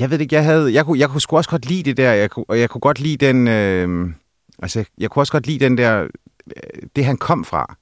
jeg 0.00 0.10
ved 0.10 0.20
ikke, 0.20 0.34
jeg 0.34 0.44
havde, 0.44 0.74
jeg 0.74 0.84
kunne, 0.84 0.98
jeg 0.98 1.08
kunne 1.08 1.20
sgu 1.20 1.36
også 1.36 1.50
godt 1.50 1.66
lide 1.66 1.82
det 1.82 1.96
der, 1.96 2.12
jeg 2.12 2.30
kunne, 2.30 2.44
og 2.48 2.60
jeg 2.60 2.70
kunne 2.70 2.80
godt 2.80 3.00
lide 3.00 3.26
den, 3.26 3.48
øh, 3.48 4.10
altså, 4.62 4.84
jeg 4.98 5.10
kunne 5.10 5.22
også 5.22 5.32
godt 5.32 5.46
lide 5.46 5.64
den 5.64 5.78
der, 5.78 6.02
øh, 6.56 6.82
det 6.96 7.04
han 7.04 7.16
kom 7.16 7.44
fra. 7.44 7.76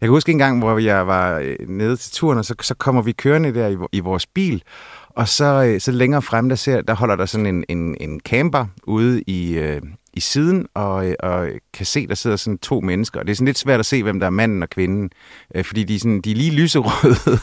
Jeg 0.00 0.06
kan 0.06 0.10
huske 0.10 0.32
en 0.32 0.38
gang, 0.38 0.58
hvor 0.58 0.78
jeg 0.78 1.06
var 1.06 1.38
øh, 1.38 1.56
nede 1.68 1.96
til 1.96 2.12
turen, 2.12 2.38
og 2.38 2.44
så, 2.44 2.54
så 2.60 2.74
kommer 2.74 3.02
vi 3.02 3.12
kørende 3.12 3.54
der 3.54 3.68
i, 3.68 3.76
i 3.92 4.00
vores 4.00 4.26
bil, 4.26 4.62
og 5.08 5.28
så, 5.28 5.64
øh, 5.64 5.80
så 5.80 5.92
længere 5.92 6.22
frem, 6.22 6.48
der, 6.48 6.56
ser, 6.56 6.82
der 6.82 6.94
holder 6.94 7.16
der 7.16 7.26
sådan 7.26 7.46
en, 7.46 7.64
en, 7.68 7.96
en 8.00 8.20
camper 8.20 8.66
ude 8.84 9.22
i, 9.22 9.58
øh, 9.58 9.82
i 10.16 10.20
siden, 10.20 10.66
og, 10.74 11.14
og 11.20 11.48
kan 11.72 11.86
se, 11.86 12.06
der 12.06 12.14
sidder 12.14 12.36
sådan 12.36 12.58
to 12.58 12.80
mennesker. 12.80 13.20
Og 13.20 13.26
det 13.26 13.32
er 13.32 13.36
sådan 13.36 13.46
lidt 13.46 13.58
svært 13.58 13.80
at 13.80 13.86
se, 13.86 14.02
hvem 14.02 14.20
der 14.20 14.26
er 14.26 14.30
manden 14.30 14.62
og 14.62 14.70
kvinden, 14.70 15.10
øh, 15.54 15.64
fordi 15.64 15.84
de 15.84 15.94
er, 15.94 15.98
sådan, 15.98 16.20
de 16.20 16.30
er 16.30 16.34
lige 16.34 16.50
lyserøde. 16.50 17.38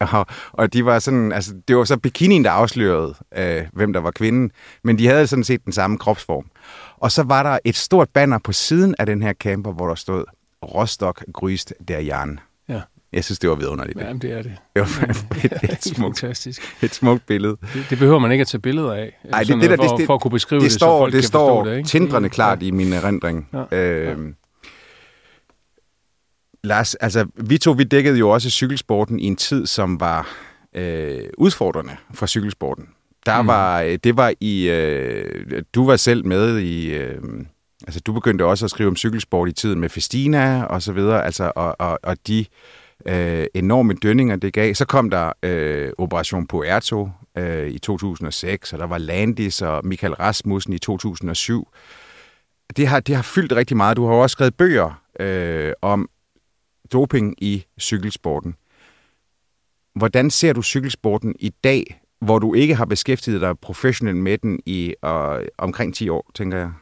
og, 0.12 0.26
og 0.52 0.72
de 0.72 0.84
var 0.84 0.98
sådan, 0.98 1.32
altså, 1.32 1.54
det 1.68 1.76
var 1.76 1.84
så 1.84 1.96
bikinien, 1.96 2.44
der 2.44 2.50
afslørede, 2.50 3.14
øh, 3.36 3.62
hvem 3.72 3.92
der 3.92 4.00
var 4.00 4.10
kvinden, 4.10 4.50
men 4.84 4.98
de 4.98 5.06
havde 5.06 5.26
sådan 5.26 5.44
set 5.44 5.64
den 5.64 5.72
samme 5.72 5.98
kropsform. 5.98 6.46
Og 6.96 7.12
så 7.12 7.22
var 7.22 7.42
der 7.42 7.58
et 7.64 7.76
stort 7.76 8.08
banner 8.08 8.38
på 8.38 8.52
siden 8.52 8.94
af 8.98 9.06
den 9.06 9.22
her 9.22 9.32
camper, 9.32 9.72
hvor 9.72 9.88
der 9.88 9.94
stod, 9.94 10.24
Rostock 10.62 11.24
grüßt 11.38 11.72
der 11.88 12.00
Jan. 12.00 12.40
Jeg 13.14 13.24
synes, 13.24 13.38
det 13.38 13.50
var 13.50 13.56
vidunderligt. 13.56 13.98
Jamen, 13.98 14.18
det 14.18 14.32
er 14.32 14.42
det. 14.42 14.52
Det 14.76 14.82
var 14.82 15.04
et, 15.44 15.44
et, 15.44 15.72
et, 15.72 15.84
smukt, 15.84 16.20
fantastisk. 16.20 16.62
et 16.82 16.94
smukt 16.94 17.26
billede. 17.26 17.56
Det, 17.74 17.86
det 17.90 17.98
behøver 17.98 18.18
man 18.18 18.32
ikke 18.32 18.42
at 18.42 18.48
tage 18.48 18.60
billeder 18.60 18.92
af. 18.92 19.18
Nej, 19.30 19.42
det, 19.42 19.60
det, 19.60 19.70
der, 19.70 19.76
for, 19.76 19.96
det, 19.96 20.06
for 20.06 20.14
at 20.14 20.20
kunne 20.20 20.30
beskrive 20.30 20.60
det, 20.60 20.64
det 20.64 20.72
står, 20.72 20.98
så 20.98 21.00
folk 21.00 21.12
det 21.12 21.20
kan 21.20 21.28
står 21.28 21.58
forstå 21.58 21.70
det. 21.70 21.76
Ikke? 21.76 21.88
tindrende 21.88 22.28
klart 22.28 22.62
ja. 22.62 22.66
i 22.66 22.70
min 22.70 22.92
erindring. 22.92 23.48
Ja. 23.52 23.78
Øhm, 23.78 24.26
ja. 24.26 24.32
Lars, 26.64 26.94
altså, 26.94 27.26
vi 27.36 27.58
to, 27.58 27.70
vi 27.70 27.84
dækkede 27.84 28.18
jo 28.18 28.30
også 28.30 28.50
cykelsporten 28.50 29.18
i 29.18 29.24
en 29.24 29.36
tid, 29.36 29.66
som 29.66 30.00
var 30.00 30.28
øh, 30.74 31.20
udfordrende 31.38 31.96
for 32.14 32.26
cykelsporten. 32.26 32.88
Der 33.26 33.42
mm. 33.42 33.48
var, 33.48 33.82
det 34.04 34.16
var 34.16 34.32
i, 34.40 34.70
øh, 34.70 35.62
du 35.74 35.86
var 35.86 35.96
selv 35.96 36.26
med 36.26 36.58
i, 36.58 36.94
øh, 36.94 37.20
altså 37.86 38.00
du 38.00 38.12
begyndte 38.12 38.44
også 38.44 38.64
at 38.64 38.70
skrive 38.70 38.88
om 38.88 38.96
cykelsport 38.96 39.48
i 39.48 39.52
tiden 39.52 39.80
med 39.80 39.88
Festina 39.88 40.62
og 40.64 40.82
så 40.82 40.92
videre, 40.92 41.24
altså, 41.24 41.52
og, 41.56 41.76
og, 41.78 41.98
og 42.02 42.16
de 42.26 42.44
øh, 43.06 43.46
enorme 43.54 43.94
dønninger, 43.94 44.36
det 44.36 44.52
gav. 44.52 44.74
Så 44.74 44.84
kom 44.84 45.10
der 45.10 45.32
øh, 45.42 45.92
Operation 45.98 46.46
Puerto 46.46 47.08
øh, 47.38 47.68
i 47.68 47.78
2006, 47.78 48.72
og 48.72 48.78
der 48.78 48.86
var 48.86 48.98
Landis 48.98 49.62
og 49.62 49.86
Michael 49.86 50.14
Rasmussen 50.14 50.72
i 50.72 50.78
2007. 50.78 51.68
Det 52.76 52.86
har, 52.86 53.00
det 53.00 53.14
har 53.14 53.22
fyldt 53.22 53.52
rigtig 53.52 53.76
meget. 53.76 53.96
Du 53.96 54.06
har 54.06 54.14
også 54.14 54.32
skrevet 54.32 54.54
bøger 54.54 55.02
øh, 55.20 55.72
om 55.82 56.08
doping 56.92 57.34
i 57.38 57.64
cykelsporten. 57.80 58.54
Hvordan 59.94 60.30
ser 60.30 60.52
du 60.52 60.62
cykelsporten 60.62 61.34
i 61.38 61.48
dag, 61.64 62.00
hvor 62.20 62.38
du 62.38 62.54
ikke 62.54 62.74
har 62.74 62.84
beskæftiget 62.84 63.40
dig 63.40 63.58
professionelt 63.58 64.16
med 64.16 64.38
den 64.38 64.60
i 64.66 64.94
øh, 65.04 65.46
omkring 65.58 65.94
10 65.94 66.08
år, 66.08 66.30
tænker 66.34 66.58
jeg? 66.58 66.72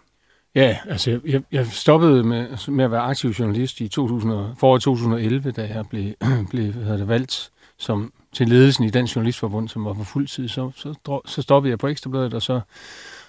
Ja, 0.55 0.79
altså 0.89 1.21
jeg, 1.25 1.43
jeg 1.53 1.67
stoppede 1.67 2.25
med, 2.25 2.71
med 2.71 2.85
at 2.85 2.91
være 2.91 3.01
aktiv 3.01 3.31
journalist 3.31 3.81
i 3.81 3.89
2000, 3.89 4.33
foråret 4.59 4.83
2011, 4.83 5.51
da 5.51 5.67
jeg 5.75 5.85
blev, 5.89 6.13
blev 6.51 6.73
hvad 6.73 6.99
det, 6.99 7.09
valgt 7.09 7.51
som, 7.79 8.13
til 8.33 8.49
ledelsen 8.49 8.85
i 8.85 8.91
Dansk 8.91 9.17
Journalistforbund, 9.17 9.69
som 9.69 9.85
var 9.85 9.93
på 9.93 10.05
fuld 10.05 10.29
tid. 10.29 10.49
Så, 10.49 10.71
så, 10.77 11.21
så 11.27 11.43
stoppede 11.43 11.71
jeg 11.71 11.79
på 11.79 11.89
Ekstrabladet, 11.89 12.35
og 12.35 12.43
så, 12.43 12.61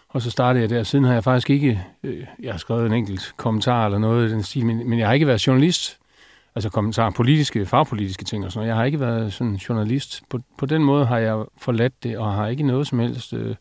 og 0.10 0.22
så 0.22 0.32
startede 0.32 0.62
jeg 0.62 0.70
der. 0.70 0.84
Siden 0.84 1.06
har 1.06 1.14
jeg 1.14 1.24
faktisk 1.24 1.50
ikke, 1.50 1.84
øh, 2.04 2.24
jeg 2.40 2.54
har 2.54 2.58
skrevet 2.58 2.86
en 2.86 2.94
enkelt 2.94 3.34
kommentar 3.38 3.86
eller 3.86 3.98
noget 3.98 4.30
i 4.30 4.32
den 4.32 4.44
stil, 4.44 4.66
men, 4.66 4.90
men 4.90 5.00
jeg 5.00 5.08
har 5.08 5.14
ikke 5.14 5.28
været 5.28 5.48
journalist. 5.48 6.00
Altså 6.56 6.70
kommentarer, 6.70 7.12
politiske, 7.12 7.66
fagpolitiske 7.66 8.24
ting 8.24 8.46
og 8.46 8.52
sådan 8.52 8.60
noget. 8.60 8.70
Jeg 8.70 8.76
har 8.76 8.86
ikke 8.86 9.00
været 9.00 9.34
sådan 9.34 9.56
journalist. 9.56 10.24
På, 10.30 10.40
på 10.58 10.66
den 10.66 10.84
måde 10.84 11.06
har 11.06 11.18
jeg 11.18 11.46
forladt 11.58 12.04
det, 12.04 12.18
og 12.18 12.34
har 12.34 12.48
ikke 12.48 12.64
noget 12.64 12.88
som 12.88 13.00
helst... 13.00 13.34
Øh, 13.34 13.56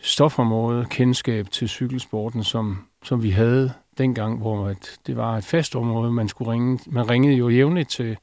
stofområde, 0.00 0.86
kendskab 0.90 1.50
til 1.50 1.68
cykelsporten, 1.68 2.44
som, 2.44 2.78
som 3.04 3.22
vi 3.22 3.30
havde 3.30 3.72
dengang, 3.98 4.38
hvor 4.38 4.66
at 4.66 4.98
det 5.06 5.16
var 5.16 5.36
et 5.36 5.44
fast 5.44 5.76
område, 5.76 6.12
man 6.12 6.28
skulle 6.28 6.52
ringe. 6.52 6.78
Man 6.86 7.10
ringede 7.10 7.34
jo 7.34 7.48
jævnligt 7.48 7.90
til 7.90 8.16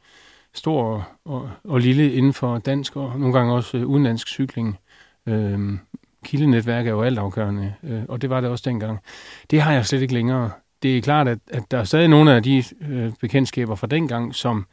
stor 0.54 1.08
og, 1.26 1.50
og 1.64 1.80
lille 1.80 2.14
inden 2.14 2.34
for 2.34 2.58
dansk 2.58 2.96
og 2.96 3.20
nogle 3.20 3.38
gange 3.38 3.54
også 3.54 3.78
øh, 3.78 3.86
udenlandsk 3.86 4.28
cykling. 4.28 4.78
Øhm, 5.28 5.80
kildenetværk 6.26 6.88
er 6.88 6.92
jo 6.92 7.02
altafgørende, 7.02 7.74
øh, 7.84 8.02
og 8.10 8.22
det 8.22 8.30
var 8.30 8.42
det 8.42 8.50
også 8.50 8.70
dengang. 8.70 9.00
Det 9.52 9.62
har 9.62 9.74
jeg 9.74 9.86
slet 9.86 10.02
ikke 10.02 10.14
længere. 10.14 10.52
Det 10.84 10.98
er 10.98 11.02
klart, 11.02 11.28
at, 11.28 11.40
at 11.48 11.72
der 11.72 11.78
er 11.78 11.84
stadig 11.84 12.08
nogle 12.08 12.36
af 12.36 12.44
de 12.44 12.64
øh, 12.82 13.12
bekendtskaber 13.22 13.76
fra 13.76 13.88
dengang, 13.88 14.36
som 14.36 14.66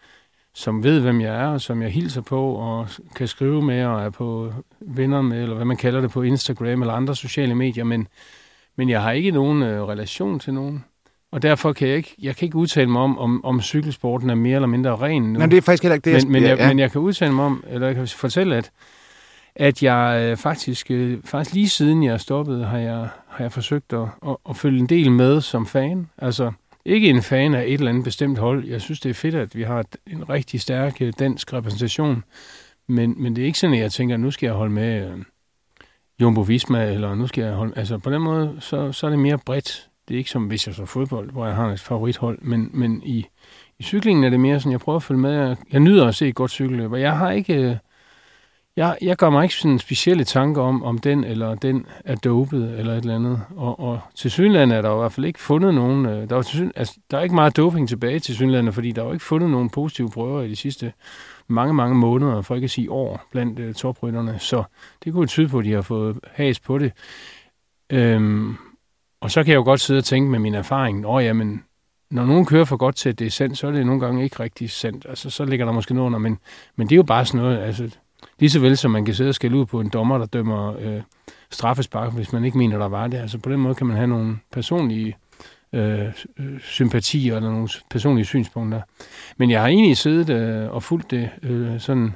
som 0.55 0.85
ved, 0.85 1.01
hvem 1.01 1.21
jeg 1.21 1.43
er, 1.43 1.47
og 1.47 1.61
som 1.61 1.83
jeg 1.83 1.91
hilser 1.91 2.21
på, 2.21 2.53
og 2.53 2.89
kan 3.17 3.29
skrive 3.29 3.63
med, 3.63 3.85
og 3.85 4.03
er 4.03 4.11
på 4.11 4.53
venner 4.81 5.23
med, 5.23 5.43
eller 5.43 5.55
hvad 5.55 5.65
man 5.65 5.77
kalder 5.77 6.01
det 6.01 6.11
på 6.11 6.23
Instagram 6.23 6.81
eller 6.81 6.95
andre 6.95 7.17
sociale 7.17 7.55
medier, 7.55 7.85
men, 7.85 8.09
men 8.77 8.89
jeg 8.89 9.03
har 9.03 9.13
ikke 9.13 9.31
nogen 9.31 9.63
øh, 9.63 9.83
relation 9.83 10.39
til 10.39 10.55
nogen. 10.55 10.85
Og 11.33 11.43
derfor 11.43 11.73
kan 11.73 11.89
jeg 11.89 11.97
ikke, 11.97 12.15
jeg 12.19 12.37
kan 12.37 12.47
ikke 12.47 12.57
udtale 12.57 12.91
mig 12.91 13.03
om, 13.03 13.19
om, 13.19 13.45
om 13.45 13.61
cykelsporten 13.61 14.31
er 14.31 14.35
mere 14.35 14.55
eller 14.55 14.69
mindre 14.69 14.97
ren 14.97 15.23
nu. 15.23 15.39
Nej, 15.39 15.47
det 15.47 15.57
er 15.57 15.63
faktisk 15.63 15.83
heller 15.83 15.95
ikke 15.95 16.11
det, 16.11 16.25
men, 16.25 16.33
men, 16.33 16.43
jeg, 16.43 16.59
ja. 16.59 16.69
men 16.69 16.79
jeg 16.79 16.93
kan 16.93 17.01
udtale 17.01 17.33
mig 17.33 17.45
om, 17.45 17.65
eller 17.69 17.87
jeg 17.87 17.97
kan 17.97 18.09
fortælle, 18.09 18.57
at, 18.57 18.71
at 19.55 19.83
jeg 19.83 20.29
øh, 20.31 20.37
faktisk, 20.37 20.91
øh, 20.91 21.19
faktisk 21.25 21.55
lige 21.55 21.69
siden 21.69 22.03
jeg 22.03 22.21
stoppede, 22.21 22.65
har 22.65 22.79
jeg, 22.79 23.09
har 23.29 23.45
jeg 23.45 23.53
forsøgt 23.53 23.93
at, 23.93 24.09
at, 24.29 24.37
at 24.51 24.57
følge 24.57 24.81
en 24.81 24.87
del 24.87 25.13
med 25.13 25.41
som 25.41 25.67
fan. 25.67 26.09
Altså, 26.19 26.53
ikke 26.85 27.09
en 27.09 27.23
fan 27.23 27.55
af 27.55 27.64
et 27.64 27.75
eller 27.75 27.88
andet 27.88 28.05
bestemt 28.05 28.38
hold. 28.38 28.69
Jeg 28.69 28.81
synes, 28.81 29.01
det 29.01 29.11
er 29.11 29.14
fedt, 29.14 29.35
at 29.35 29.57
vi 29.57 29.62
har 29.62 29.85
en 30.07 30.31
rigtig 30.31 30.61
stærk 30.61 31.03
øh, 31.03 31.12
dansk 31.19 31.53
repræsentation. 31.53 32.25
Men, 32.87 33.23
men 33.23 33.37
det 33.37 33.43
er 33.43 33.47
ikke 33.47 33.59
sådan, 33.59 33.77
at 33.77 33.83
jeg 33.83 33.93
tænker, 33.93 34.14
at 34.14 34.21
nu 34.21 34.31
skal 34.31 34.47
jeg 34.47 34.55
holde 34.55 34.73
med 34.73 35.11
øh, 35.11 35.19
Jumbo 36.21 36.40
Visma, 36.40 36.93
eller 36.93 37.14
nu 37.14 37.27
skal 37.27 37.45
jeg 37.45 37.53
holde... 37.53 37.73
Altså 37.77 37.99
på 37.99 38.11
den 38.11 38.23
måde, 38.23 38.57
så, 38.61 38.93
så 38.93 39.07
er 39.07 39.11
det 39.11 39.19
mere 39.19 39.38
bredt. 39.38 39.88
Det 40.09 40.14
er 40.14 40.19
ikke 40.19 40.31
som 40.31 40.47
hvis 40.47 40.66
jeg 40.66 40.75
så 40.75 40.85
fodbold, 40.85 41.31
hvor 41.31 41.47
jeg 41.47 41.55
har 41.55 41.73
et 41.73 41.81
favorithold. 41.81 42.38
Men, 42.43 42.71
men 42.73 43.03
i, 43.05 43.27
i 43.79 43.83
cyklingen 43.83 44.25
er 44.25 44.31
det 44.31 44.40
mere 44.40 44.61
sådan, 44.61 44.73
jeg 44.73 44.81
prøver 44.81 44.97
at 44.97 45.03
følge 45.03 45.21
med. 45.21 45.33
Jeg, 45.33 45.57
jeg 45.73 45.81
nyder 45.81 46.07
at 46.07 46.14
se 46.14 46.29
et 46.29 46.35
godt 46.35 46.51
cykelløb, 46.51 46.93
og 46.93 47.01
jeg 47.01 47.19
har 47.19 47.31
ikke... 47.31 47.55
Øh, 47.55 47.77
jeg, 48.81 48.99
jeg 49.03 49.16
gør 49.16 49.31
mig 49.31 49.43
ikke 49.43 49.55
sådan 49.55 49.79
specielle 49.79 50.25
tanker 50.25 50.62
om, 50.62 50.83
om 50.83 50.99
den 50.99 51.25
eller 51.25 51.55
den 51.55 51.87
er 52.05 52.14
dopet 52.14 52.79
eller 52.79 52.93
et 52.93 52.99
eller 52.99 53.14
andet. 53.14 53.40
Og, 53.57 53.81
og 53.81 54.01
til 54.14 54.31
Sydlandet 54.31 54.79
er 54.79 54.83
der 54.83 54.95
i 54.95 54.99
hvert 54.99 55.12
fald 55.12 55.27
ikke 55.27 55.40
fundet 55.40 55.75
nogen... 55.75 56.07
Øh, 56.07 56.31
der, 56.31 56.37
er, 56.37 56.43
til, 56.43 56.73
altså, 56.77 56.99
der 57.11 57.19
er 57.19 57.23
ikke 57.23 57.35
meget 57.35 57.57
doping 57.57 57.88
tilbage 57.88 58.19
til 58.19 58.35
Sydlandet, 58.35 58.75
fordi 58.75 58.93
der 58.93 59.03
er 59.03 59.07
jo 59.07 59.12
ikke 59.12 59.25
fundet 59.25 59.51
nogen 59.51 59.71
positive 59.71 60.11
prøver 60.11 60.43
i 60.43 60.49
de 60.49 60.57
sidste 60.57 60.93
mange, 61.49 61.75
mange 61.75 61.97
måneder, 61.97 62.43
for 62.43 62.55
ikke 62.55 62.64
at 62.64 62.71
sige 62.71 62.90
år, 62.90 63.27
blandt 63.33 63.59
øh, 63.59 63.69
uh, 63.69 63.75
toprytterne. 63.75 64.38
Så 64.38 64.62
det 65.05 65.12
kunne 65.12 65.27
tyde 65.27 65.49
på, 65.49 65.59
at 65.59 65.64
de 65.64 65.73
har 65.73 65.83
fået 65.83 66.19
has 66.33 66.61
på 66.61 66.79
det. 66.79 66.93
Øhm, 67.90 68.57
og 69.21 69.31
så 69.31 69.43
kan 69.43 69.51
jeg 69.51 69.57
jo 69.57 69.64
godt 69.64 69.81
sidde 69.81 69.99
og 69.99 70.05
tænke 70.05 70.31
med 70.31 70.38
min 70.38 70.55
erfaring, 70.55 71.07
åh 71.07 71.25
jamen, 71.25 71.64
når 72.11 72.25
nogen 72.25 72.47
kører 72.47 72.64
for 72.64 72.77
godt 72.77 72.97
til, 72.97 73.09
at 73.09 73.19
det 73.19 73.27
er 73.27 73.31
sandt, 73.31 73.59
så 73.59 73.66
er 73.66 73.71
det 73.71 73.87
nogle 73.87 74.01
gange 74.01 74.25
ikke 74.25 74.40
rigtig 74.40 74.71
sandt. 74.71 75.07
Altså, 75.09 75.31
så 75.31 75.45
ligger 75.45 75.66
der 75.66 75.73
måske 75.73 75.95
noget 75.95 76.07
under, 76.07 76.19
men, 76.19 76.38
men 76.77 76.87
det 76.87 76.93
er 76.93 76.97
jo 76.97 77.03
bare 77.03 77.27
sådan 77.27 77.40
noget, 77.40 77.59
altså, 77.59 77.90
Lige 78.38 78.50
så 78.50 78.61
vel 78.61 78.76
som 78.76 78.90
man 78.90 79.04
kan 79.04 79.14
sidde 79.14 79.28
og 79.28 79.35
skælde 79.35 79.56
ud 79.56 79.66
på 79.66 79.80
en 79.80 79.88
dommer, 79.88 80.18
der 80.18 80.26
dømmer 80.26 80.76
øh, 80.80 81.02
straffespark, 81.50 82.14
hvis 82.14 82.33
man 82.33 82.44
ikke 82.44 82.59
mener, 82.59 82.78
der 82.78 82.88
var 82.88 83.06
det. 83.06 83.18
Altså 83.18 83.38
på 83.38 83.50
den 83.50 83.61
måde 83.61 83.74
kan 83.74 83.87
man 83.87 83.96
have 83.96 84.06
nogle 84.06 84.38
personlige 84.52 85.16
øh, 85.72 86.09
sympatier 86.61 87.37
eller 87.37 87.50
nogle 87.50 87.68
personlige 87.90 88.24
synspunkter. 88.24 88.80
Men 89.37 89.50
jeg 89.50 89.61
har 89.61 89.68
egentlig 89.68 89.96
siddet 89.96 90.30
øh, 90.30 90.70
og 90.70 90.83
fulgt 90.83 91.11
det 91.11 91.30
øh, 91.42 91.80
sådan 91.80 92.12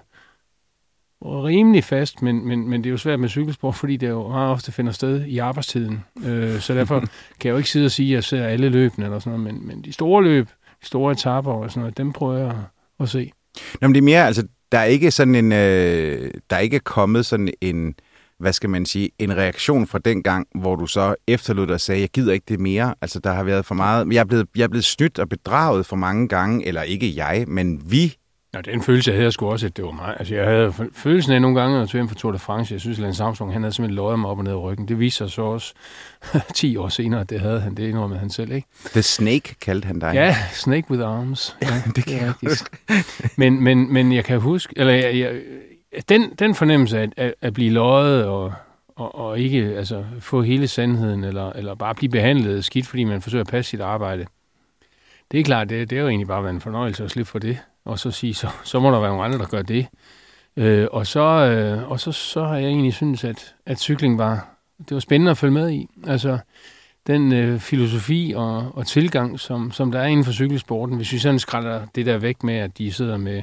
rimelig 1.23 1.85
fast, 1.85 2.23
men, 2.23 2.49
men, 2.49 2.69
men 2.69 2.85
det 2.85 2.89
er 2.89 2.91
jo 2.91 2.97
svært 2.97 3.21
med 3.21 3.29
cykelsport, 3.29 3.75
fordi 3.75 3.97
det 3.97 4.09
jo 4.09 4.29
meget 4.29 4.51
ofte 4.51 4.73
finder 4.73 4.93
sted 4.93 5.25
i 5.25 5.39
arbejdstiden. 5.39 6.05
Øh, 6.25 6.61
så 6.61 6.75
derfor 6.75 7.01
kan 7.41 7.49
jeg 7.49 7.53
jo 7.53 7.57
ikke 7.57 7.71
sidde 7.71 7.87
og 7.87 7.91
sige, 7.91 8.09
at 8.09 8.15
jeg 8.15 8.25
ser 8.25 8.45
alle 8.45 8.69
løbene 8.69 9.07
eller 9.07 9.19
sådan 9.19 9.41
noget, 9.41 9.55
men, 9.55 9.67
men 9.67 9.85
de 9.85 9.93
store 9.93 10.23
løb, 10.23 10.49
de 10.81 10.87
store 10.87 11.13
etaper 11.13 11.53
og 11.53 11.71
sådan 11.71 11.81
noget, 11.81 11.99
dem 11.99 12.13
prøver 12.13 12.39
jeg 12.39 12.57
at 13.01 13.09
se. 13.09 13.33
Nå, 13.81 13.89
men 13.89 13.95
det 13.95 14.01
er 14.01 14.05
mere, 14.05 14.27
altså 14.27 14.47
der 14.75 14.81
er 14.81 14.85
ikke 14.85 15.11
sådan 15.11 15.35
en, 15.35 15.53
øh, 15.53 16.31
der 16.51 16.57
er 16.57 16.61
ikke 16.61 16.81
kommet 16.81 17.27
sådan 17.27 17.49
en, 17.61 17.95
hvad 18.39 18.53
skal 18.53 18.71
man 18.71 18.87
sige, 18.87 19.11
en 19.19 19.37
reaktion 19.37 19.87
fra 19.87 19.99
den 19.99 20.23
gang, 20.23 20.47
hvor 20.55 20.77
du 20.77 20.87
så 20.87 21.15
efterlod 21.29 21.67
dig 21.67 21.75
og 21.75 21.81
sagde, 21.81 22.01
jeg 22.01 22.09
gider 22.09 22.33
ikke 22.33 22.45
det 22.49 22.61
mere. 22.61 22.95
Altså, 23.01 23.19
der 23.19 23.33
har 23.33 23.45
været 23.45 23.67
for 23.67 23.75
meget, 23.75 24.13
jeg 24.13 24.21
er 24.21 24.25
blevet, 24.25 24.47
jeg 24.57 24.63
er 24.63 24.69
blevet 24.69 24.85
snydt 24.85 25.19
og 25.19 25.29
bedraget 25.29 25.87
for 25.87 25.97
mange 25.97 26.29
gange, 26.29 26.67
eller 26.67 26.83
ikke 26.83 27.17
jeg, 27.17 27.45
men 27.49 27.83
vi 27.91 28.17
Nå, 28.55 28.61
den 28.61 28.83
følelse, 28.83 29.11
jeg 29.11 29.19
havde 29.19 29.33
sgu 29.33 29.51
også, 29.51 29.67
at 29.67 29.77
det 29.77 29.85
var 29.85 29.91
mig. 29.91 30.17
Altså, 30.19 30.35
jeg 30.35 30.45
havde 30.45 30.75
følelsen 30.93 31.33
af 31.33 31.43
nogle 31.43 31.61
gange, 31.61 31.83
at 31.83 31.95
jeg 31.95 32.09
for 32.09 32.15
Tour 32.15 32.33
de 32.33 32.39
France, 32.39 32.73
jeg 32.73 32.81
synes, 32.81 32.99
at 32.99 33.03
Lance 33.03 33.23
Armstrong, 33.23 33.53
han 33.53 33.63
havde 33.63 33.75
simpelthen 33.75 33.97
løjet 33.97 34.19
mig 34.19 34.31
op 34.31 34.39
og 34.39 34.45
ned 34.45 34.53
i 34.53 34.55
ryggen. 34.55 34.89
Det 34.89 34.99
viser 34.99 35.27
sig 35.27 35.33
så 35.33 35.43
også 35.43 35.75
10 36.55 36.77
år 36.77 36.89
senere, 36.89 37.21
at 37.21 37.31
det 37.31 37.41
havde 37.41 37.61
han. 37.61 37.75
Det 37.75 37.89
indrømmede 37.89 38.21
han 38.21 38.31
selv, 38.31 38.53
ikke? 38.53 38.69
The 38.85 39.03
Snake 39.03 39.55
kaldte 39.61 39.87
han 39.87 39.99
dig. 39.99 40.11
Ja, 40.15 40.37
Snake 40.53 40.91
with 40.91 41.03
Arms. 41.03 41.57
Ja, 41.63 41.83
det 41.97 42.05
kan 42.05 42.21
jeg 42.21 42.33
huske. 42.43 42.71
men, 43.41 43.63
men, 43.63 43.93
men 43.93 44.13
jeg 44.13 44.25
kan 44.25 44.41
huske, 44.41 44.75
eller 44.77 44.93
jeg, 44.93 45.19
jeg, 45.19 45.41
den, 46.09 46.31
den 46.39 46.55
fornemmelse 46.55 46.99
at, 46.99 47.11
at, 47.17 47.35
at 47.41 47.55
blive 47.55 47.71
løjet 47.71 48.25
og, 48.25 48.53
og, 48.97 49.15
og 49.15 49.39
ikke 49.39 49.75
altså, 49.77 50.05
få 50.21 50.43
hele 50.43 50.69
sandheden, 50.69 51.25
eller, 51.25 51.53
eller 51.53 51.75
bare 51.75 51.95
blive 51.95 52.11
behandlet 52.11 52.65
skidt, 52.65 52.87
fordi 52.87 53.05
man 53.05 53.23
forsøger 53.23 53.45
at 53.45 53.51
passe 53.51 53.71
sit 53.71 53.81
arbejde, 53.81 54.27
det 55.33 55.41
er 55.41 55.45
klart, 55.45 55.69
det, 55.69 55.91
det 55.91 55.99
er 55.99 56.03
jo 56.03 56.09
egentlig 56.09 56.29
bare 56.29 56.51
en 56.51 56.61
fornøjelse 56.61 57.05
at 57.05 57.11
slippe 57.11 57.31
for 57.31 57.39
det, 57.39 57.59
og 57.85 57.99
så 57.99 58.11
sige, 58.11 58.35
så, 58.35 58.49
så 58.65 58.81
må 58.81 58.91
der 58.91 59.01
være 59.01 59.11
nogle 59.11 59.25
andre, 59.25 59.39
der 59.39 59.47
gør 59.47 59.63
det. 59.63 59.87
Øh, 60.57 60.87
og 60.93 61.07
så, 61.07 61.21
øh, 61.21 61.91
og 61.91 62.01
så, 62.01 62.13
så 62.13 62.45
har 62.45 62.57
jeg 62.57 62.67
egentlig 62.67 62.95
synes 62.95 63.25
at, 63.25 63.55
at 63.67 63.79
cykling 63.79 64.19
var, 64.19 64.49
det 64.79 64.95
var 64.95 65.01
spændende 65.01 65.31
at 65.31 65.39
følge 65.39 65.53
med 65.53 65.71
i. 65.71 65.89
Altså, 66.07 66.39
den 67.07 67.33
øh, 67.33 67.61
filosofi 67.61 68.33
og, 68.37 68.73
og 68.75 68.87
tilgang, 68.87 69.41
som, 69.41 69.73
som 69.73 69.93
der 69.93 70.01
er 70.01 70.07
inden 70.07 70.25
for 70.25 70.33
cykelsporten, 70.33 70.97
hvis 70.97 71.13
vi 71.13 71.19
sådan 71.19 71.39
skrætter 71.39 71.87
det 71.95 72.07
der 72.07 72.19
væk 72.19 72.43
med, 72.43 72.55
at 72.55 72.79
de 72.79 72.93
sidder 72.93 73.17
med, 73.17 73.43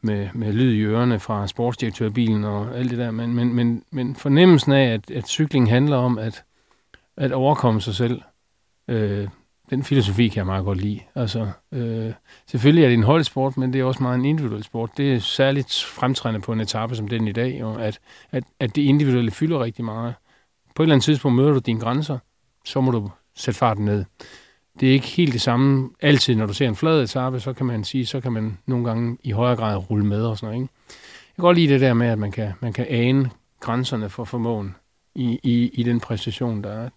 med, 0.00 0.28
med 0.34 0.52
lyd 0.52 0.72
i 0.72 0.80
ørerne 0.80 1.20
fra 1.20 1.46
sportsdirektørbilen 1.46 2.44
og 2.44 2.78
alt 2.78 2.90
det 2.90 2.98
der, 2.98 3.10
men, 3.10 3.34
men, 3.34 3.54
men, 3.54 3.84
men 3.90 4.16
fornemmelsen 4.16 4.72
af, 4.72 4.92
at, 4.92 5.10
at 5.10 5.28
cykling 5.28 5.70
handler 5.70 5.96
om 5.96 6.18
at, 6.18 6.44
at 7.16 7.32
overkomme 7.32 7.80
sig 7.80 7.94
selv, 7.94 8.22
øh, 8.88 9.28
den 9.74 9.84
filosofi 9.84 10.28
kan 10.28 10.36
jeg 10.36 10.46
meget 10.46 10.64
godt 10.64 10.78
lide. 10.78 11.00
Altså, 11.14 11.48
øh, 11.72 12.12
selvfølgelig 12.46 12.84
er 12.84 12.88
det 12.88 12.94
en 12.94 13.02
holdsport, 13.02 13.56
men 13.56 13.72
det 13.72 13.80
er 13.80 13.84
også 13.84 14.02
meget 14.02 14.18
en 14.18 14.24
individuel 14.24 14.64
sport. 14.64 14.90
Det 14.96 15.14
er 15.14 15.18
særligt 15.18 15.84
fremtrædende 15.88 16.40
på 16.40 16.52
en 16.52 16.60
etape 16.60 16.96
som 16.96 17.08
den 17.08 17.28
i 17.28 17.32
dag, 17.32 17.60
jo, 17.60 17.74
at, 17.74 17.98
at, 18.32 18.44
at 18.60 18.76
det 18.76 18.82
individuelle 18.82 19.30
fylder 19.30 19.64
rigtig 19.64 19.84
meget. 19.84 20.14
På 20.74 20.82
et 20.82 20.84
eller 20.84 20.94
andet 20.94 21.04
tidspunkt 21.04 21.36
møder 21.36 21.52
du 21.52 21.58
dine 21.58 21.80
grænser, 21.80 22.18
så 22.64 22.80
må 22.80 22.90
du 22.90 23.10
sætte 23.36 23.58
farten 23.58 23.84
ned. 23.84 24.04
Det 24.80 24.88
er 24.88 24.92
ikke 24.92 25.06
helt 25.06 25.32
det 25.32 25.40
samme 25.40 25.90
altid, 26.00 26.34
når 26.34 26.46
du 26.46 26.52
ser 26.52 26.68
en 26.68 26.76
flad 26.76 27.02
etape, 27.02 27.40
så 27.40 27.52
kan 27.52 27.66
man 27.66 27.84
sige, 27.84 28.06
så 28.06 28.20
kan 28.20 28.32
man 28.32 28.58
nogle 28.66 28.84
gange 28.84 29.16
i 29.22 29.30
højere 29.30 29.56
grad 29.56 29.90
rulle 29.90 30.06
med 30.06 30.26
og 30.26 30.38
sådan 30.38 30.46
noget. 30.46 30.62
Ikke? 30.62 30.72
Jeg 31.28 31.36
kan 31.36 31.42
godt 31.42 31.56
lide 31.56 31.72
det 31.72 31.80
der 31.80 31.94
med, 31.94 32.06
at 32.06 32.18
man 32.18 32.32
kan, 32.32 32.52
man 32.60 32.72
kan 32.72 32.86
ane 32.88 33.30
grænserne 33.60 34.08
for 34.08 34.24
formåen 34.24 34.74
i, 35.14 35.40
i, 35.42 35.68
i 35.68 35.82
den 35.82 36.00
præstation, 36.00 36.64
der 36.64 36.70
er. 36.70 36.88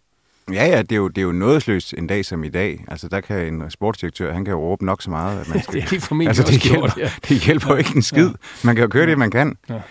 Ja, 0.53 0.65
ja, 0.65 0.81
det 0.81 0.91
er 0.91 0.95
jo, 0.95 1.07
det 1.07 1.17
er 1.17 1.25
jo 1.25 1.31
nådesløst 1.31 1.93
en 1.97 2.07
dag 2.07 2.25
som 2.25 2.43
i 2.43 2.49
dag. 2.49 2.85
Altså, 2.87 3.07
der 3.07 3.21
kan 3.21 3.53
en 3.53 3.71
sportsdirektør, 3.71 4.33
han 4.33 4.45
kan 4.45 4.51
jo 4.51 4.59
råbe 4.59 4.85
nok 4.85 5.01
så 5.01 5.09
meget, 5.09 5.39
at 5.39 5.49
man 5.49 5.63
skal... 5.63 5.73
det 5.73 5.83
er 5.83 5.89
helt 5.89 6.03
formentlig 6.03 6.27
altså, 6.27 6.43
det 6.43 6.61
hjælper, 6.61 6.79
gjort, 6.79 6.97
ja. 6.97 7.11
det 7.29 7.39
hjælper 7.39 7.67
jo 7.69 7.75
ikke 7.75 7.91
en 7.95 8.01
skid. 8.01 8.27
Ja. 8.27 8.33
Man 8.63 8.75
kan 8.75 8.81
jo 8.81 8.89
køre 8.89 9.05
det, 9.05 9.17
man 9.17 9.31
kan. 9.31 9.57
Ja. 9.69 9.81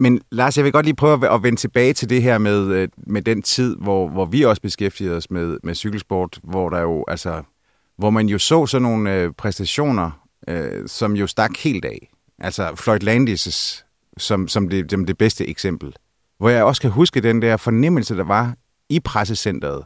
Men 0.00 0.20
Lars, 0.30 0.56
jeg 0.56 0.64
vil 0.64 0.72
godt 0.72 0.86
lige 0.86 0.96
prøve 0.96 1.34
at 1.34 1.42
vende 1.42 1.60
tilbage 1.60 1.92
til 1.92 2.10
det 2.10 2.22
her 2.22 2.38
med, 2.38 2.66
øh, 2.66 2.88
med 2.96 3.22
den 3.22 3.42
tid, 3.42 3.76
hvor, 3.76 4.08
hvor 4.08 4.24
vi 4.24 4.42
også 4.42 4.62
beskæftigede 4.62 5.16
os 5.16 5.30
med, 5.30 5.58
med 5.62 5.74
cykelsport, 5.74 6.38
hvor 6.42 6.68
der 6.68 6.80
jo, 6.80 7.04
altså, 7.08 7.42
hvor 7.96 8.10
man 8.10 8.26
jo 8.26 8.38
så 8.38 8.66
sådan 8.66 8.82
nogle 8.82 9.14
øh, 9.14 9.32
præstationer, 9.32 10.10
øh, 10.48 10.88
som 10.88 11.16
jo 11.16 11.26
stak 11.26 11.56
helt 11.58 11.84
af. 11.84 12.10
Altså 12.38 12.72
Floyd 12.74 13.02
Landis' 13.02 13.84
som, 14.16 14.48
som, 14.48 14.68
det, 14.68 14.90
som 14.90 15.04
det 15.04 15.18
bedste 15.18 15.48
eksempel. 15.48 15.94
Hvor 16.38 16.48
jeg 16.48 16.64
også 16.64 16.80
kan 16.80 16.90
huske 16.90 17.20
den 17.20 17.42
der 17.42 17.56
fornemmelse, 17.56 18.16
der 18.16 18.24
var 18.24 18.54
i 18.88 19.00
pressecentret. 19.00 19.84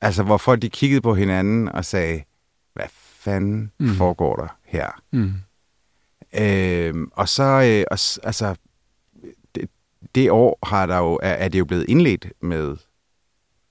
Altså, 0.00 0.22
hvor 0.22 0.36
folk 0.36 0.62
de 0.62 0.70
kiggede 0.70 1.00
på 1.00 1.14
hinanden 1.14 1.68
og 1.68 1.84
sagde, 1.84 2.22
hvad 2.74 2.86
fanden 2.92 3.72
mm. 3.78 3.94
foregår 3.94 4.36
der 4.36 4.58
her? 4.64 5.02
Mm. 5.12 5.34
Øh, 6.34 7.06
og 7.12 7.28
så, 7.28 7.42
øh, 7.42 7.84
og, 7.90 7.98
altså, 8.26 8.54
det, 9.54 9.70
det 10.14 10.30
år 10.30 10.58
har 10.66 10.86
der 10.86 10.98
jo, 10.98 11.18
er, 11.22 11.32
er 11.32 11.48
det 11.48 11.58
jo 11.58 11.64
blevet 11.64 11.84
indledt 11.88 12.26
med 12.40 12.76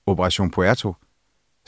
Operation 0.06 0.50
Puerto, 0.50 0.94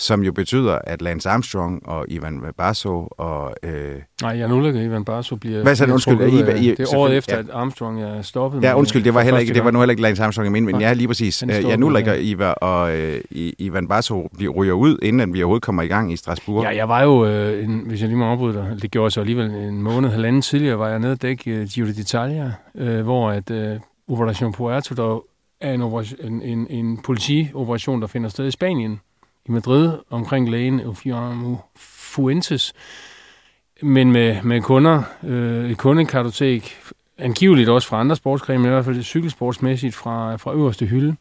som 0.00 0.22
jo 0.22 0.32
betyder, 0.32 0.78
at 0.84 1.02
Lance 1.02 1.28
Armstrong 1.28 1.88
og 1.88 2.06
Ivan 2.08 2.42
Barso 2.58 3.08
og... 3.10 3.54
Øh... 3.62 3.94
Nej, 4.22 4.38
jeg 4.38 4.48
nu 4.48 4.66
at 4.66 4.74
Ivan 4.74 5.04
Barso 5.04 5.36
bliver... 5.36 5.62
Hvad 5.62 5.76
så 5.76 5.84
undskyld? 5.84 6.20
Ud, 6.20 6.28
Ivan, 6.28 6.56
det 6.56 6.80
er 6.80 6.96
året 6.96 7.16
efter, 7.16 7.34
ja. 7.34 7.40
at 7.40 7.46
Armstrong 7.52 8.02
er 8.02 8.22
stoppet. 8.22 8.62
Ja, 8.62 8.78
undskyld, 8.78 9.04
det 9.04 9.14
var, 9.14 9.22
heller 9.22 9.40
ikke, 9.40 9.54
det 9.54 9.64
var 9.64 9.70
nu 9.70 9.78
heller 9.78 9.90
ikke 9.90 10.02
Lance 10.02 10.22
Armstrong, 10.22 10.56
jeg 10.56 10.62
men 10.62 10.80
ja, 10.80 10.92
lige 10.92 11.08
præcis. 11.08 11.42
Jeg 11.42 11.76
nu 11.76 11.88
lægger 11.88 12.14
Ivan 12.14 12.54
og 12.60 12.96
øh, 12.96 13.20
Ivan 13.58 13.88
Barso 13.88 14.28
ryger 14.56 14.72
ud, 14.72 14.98
inden 15.02 15.34
vi 15.34 15.42
overhovedet 15.42 15.62
kommer 15.62 15.82
i 15.82 15.86
gang 15.86 16.12
i 16.12 16.16
Strasbourg. 16.16 16.64
Ja, 16.64 16.76
jeg 16.76 16.88
var 16.88 17.02
jo, 17.02 17.26
øh, 17.26 17.64
en, 17.64 17.82
hvis 17.86 18.00
jeg 18.00 18.08
lige 18.08 18.18
må 18.18 18.24
afbryde 18.24 18.54
dig, 18.54 18.82
det 18.82 18.90
gjorde 18.90 19.04
jeg 19.04 19.12
så 19.12 19.20
alligevel 19.20 19.50
en 19.50 19.82
måned, 19.82 20.10
halvanden 20.10 20.42
tidligere, 20.42 20.78
var 20.78 20.88
jeg 20.88 20.98
nede 20.98 21.12
og 21.12 21.22
dække 21.22 21.60
uh, 21.60 21.66
Giro 21.66 21.86
d'Italia, 21.86 22.80
øh, 22.82 23.02
hvor 23.02 23.30
at 23.30 23.50
øh, 23.50 23.76
Operation 24.08 24.52
Puerto, 24.52 24.94
der 24.94 25.22
er 25.60 25.74
en, 25.74 25.82
en, 26.32 26.42
en, 26.42 26.66
en 26.70 26.98
politioperation, 26.98 28.00
der 28.00 28.06
finder 28.06 28.28
sted 28.28 28.46
i 28.46 28.50
Spanien, 28.50 29.00
i 29.48 29.50
Madrid 29.50 29.92
omkring 30.10 30.50
lægen 30.50 30.80
Eufemo 30.80 31.56
Fuentes, 31.76 32.72
men 33.82 34.12
med, 34.12 34.42
med 34.42 34.62
kunder, 34.62 35.02
øh, 35.24 35.70
et 35.70 35.78
kundekartotek, 35.78 36.76
angiveligt 37.18 37.68
også 37.68 37.88
fra 37.88 38.00
andre 38.00 38.16
sportsgrene, 38.16 38.58
men 38.58 38.66
i 38.66 38.72
hvert 38.72 38.84
fald 38.84 39.02
cykelsportsmæssigt 39.02 39.94
fra, 39.94 40.36
fra 40.36 40.54
øverste 40.54 40.86
hylde. 40.86 41.16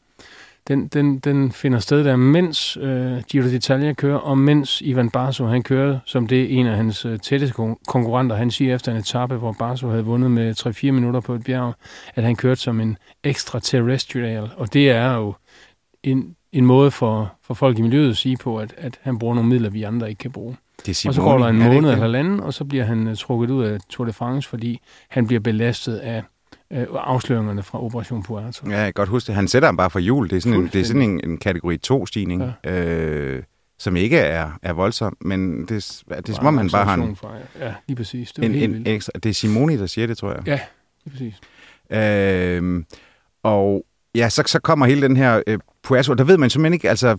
Den, 0.68 0.88
den, 0.88 1.20
den 1.20 1.52
finder 1.52 1.80
sted 1.80 2.04
der, 2.04 2.16
mens 2.16 2.78
øh, 2.82 3.24
Giro 3.32 3.46
d'Italia 3.46 3.94
kører, 3.94 4.18
og 4.18 4.38
mens 4.38 4.82
Ivan 4.82 5.10
Barso 5.10 5.46
han 5.46 5.64
kører, 5.64 6.00
som 6.06 6.28
det 6.28 6.42
er 6.42 6.60
en 6.60 6.68
af 6.68 6.76
hans 6.76 7.06
øh, 7.06 7.20
tætteste 7.20 7.56
konkurrenter. 7.88 8.36
Han 8.36 8.52
siger 8.52 8.76
efter 8.76 8.92
en 8.92 8.98
etape, 8.98 9.36
hvor 9.36 9.56
Barso 9.60 9.90
havde 9.90 10.06
vundet 10.06 10.32
med 10.32 10.56
3-4 10.60 10.92
minutter 10.92 11.20
på 11.20 11.34
et 11.34 11.44
bjerg, 11.44 11.74
at 12.16 12.24
han 12.24 12.36
kørte 12.36 12.62
som 12.62 12.80
en 12.80 12.98
extraterrestrial, 13.24 14.50
og 14.58 14.74
det 14.74 14.90
er 14.90 15.16
jo 15.16 15.34
en 16.04 16.36
en 16.52 16.66
måde 16.66 16.92
for, 16.92 17.34
for 17.44 17.54
folk 17.54 17.80
i 17.80 17.82
miljøet 17.82 18.10
at 18.10 18.18
sige 18.18 18.38
på, 18.38 18.58
at, 18.58 18.74
at 18.78 19.00
han 19.02 19.20
bruger 19.20 19.36
nogle 19.36 19.50
midler, 19.50 19.70
vi 19.70 19.84
andre 19.84 20.10
ikke 20.10 20.20
kan 20.20 20.32
bruge. 20.32 20.56
Det 20.86 20.96
Simone, 20.96 21.12
og 21.12 21.16
så 21.16 21.22
går 21.22 21.38
der 21.38 21.48
en 21.48 21.60
måned 21.60 21.76
eller 21.78 21.96
halvanden, 21.96 22.40
og 22.40 22.54
så 22.54 22.66
bliver 22.66 22.84
han 22.84 23.08
uh, 23.08 23.16
trukket 23.16 23.50
ud 23.50 23.64
af 23.64 23.80
Tour 23.90 24.06
de 24.06 24.14
France, 24.14 24.50
fordi 24.50 24.82
han 25.10 25.28
bliver 25.28 25.40
belastet 25.40 25.98
af 25.98 26.24
uh, 26.72 26.78
afsløringerne 26.94 27.64
fra 27.64 27.84
Operation 27.84 28.24
Puerto. 28.24 28.70
Ja, 28.70 28.78
jeg 28.78 28.86
kan 28.86 28.94
godt 28.94 29.10
huske 29.10 29.28
det. 29.28 29.36
Han 29.36 29.48
sætter 29.48 29.68
ham 29.68 29.78
bare 29.78 29.90
for 29.90 30.00
jul. 30.00 30.30
Det 30.30 30.36
er 30.38 30.42
sådan, 30.42 30.60
en, 30.60 30.70
det 30.74 30.82
er 30.82 30.86
sådan 30.86 31.02
en, 31.02 31.22
en 31.24 31.38
kategori 31.38 31.78
2-stigning. 31.92 32.54
Ja. 32.64 32.72
Øh, 32.72 33.44
som 33.80 33.96
ikke 33.96 34.18
er, 34.18 34.52
er 34.62 34.74
voldsom, 34.74 35.18
men 35.22 35.62
det, 35.62 36.04
det 36.10 36.30
er 36.30 36.34
som 36.34 36.46
om, 36.46 36.58
han 36.58 36.70
bare 36.70 36.86
har 36.86 36.94
en... 36.94 37.16
Fra, 37.16 37.34
ja, 37.60 37.74
lige 37.88 37.96
præcis. 37.96 38.32
Det, 38.32 38.46
en, 38.46 38.56
en 38.56 38.88
ekstra, 38.88 39.12
det 39.24 39.30
er 39.30 39.34
Simoni, 39.34 39.78
der 39.78 39.86
siger 39.86 40.08
det, 40.08 40.18
tror 40.18 40.34
jeg. 40.34 40.48
Ja, 40.48 40.60
lige 41.06 41.12
præcis. 41.12 41.40
Øh, 41.90 42.84
og 43.44 43.86
ja, 44.16 44.30
så, 44.30 44.44
så 44.46 44.60
kommer 44.60 44.86
hele 44.86 45.02
den 45.02 45.18
her 45.18 45.44
øh, 45.48 45.60
Puerto, 45.90 46.14
der 46.14 46.24
ved 46.24 46.38
man 46.38 46.50
simpelthen 46.50 46.74
ikke, 46.74 46.90
altså, 46.90 47.18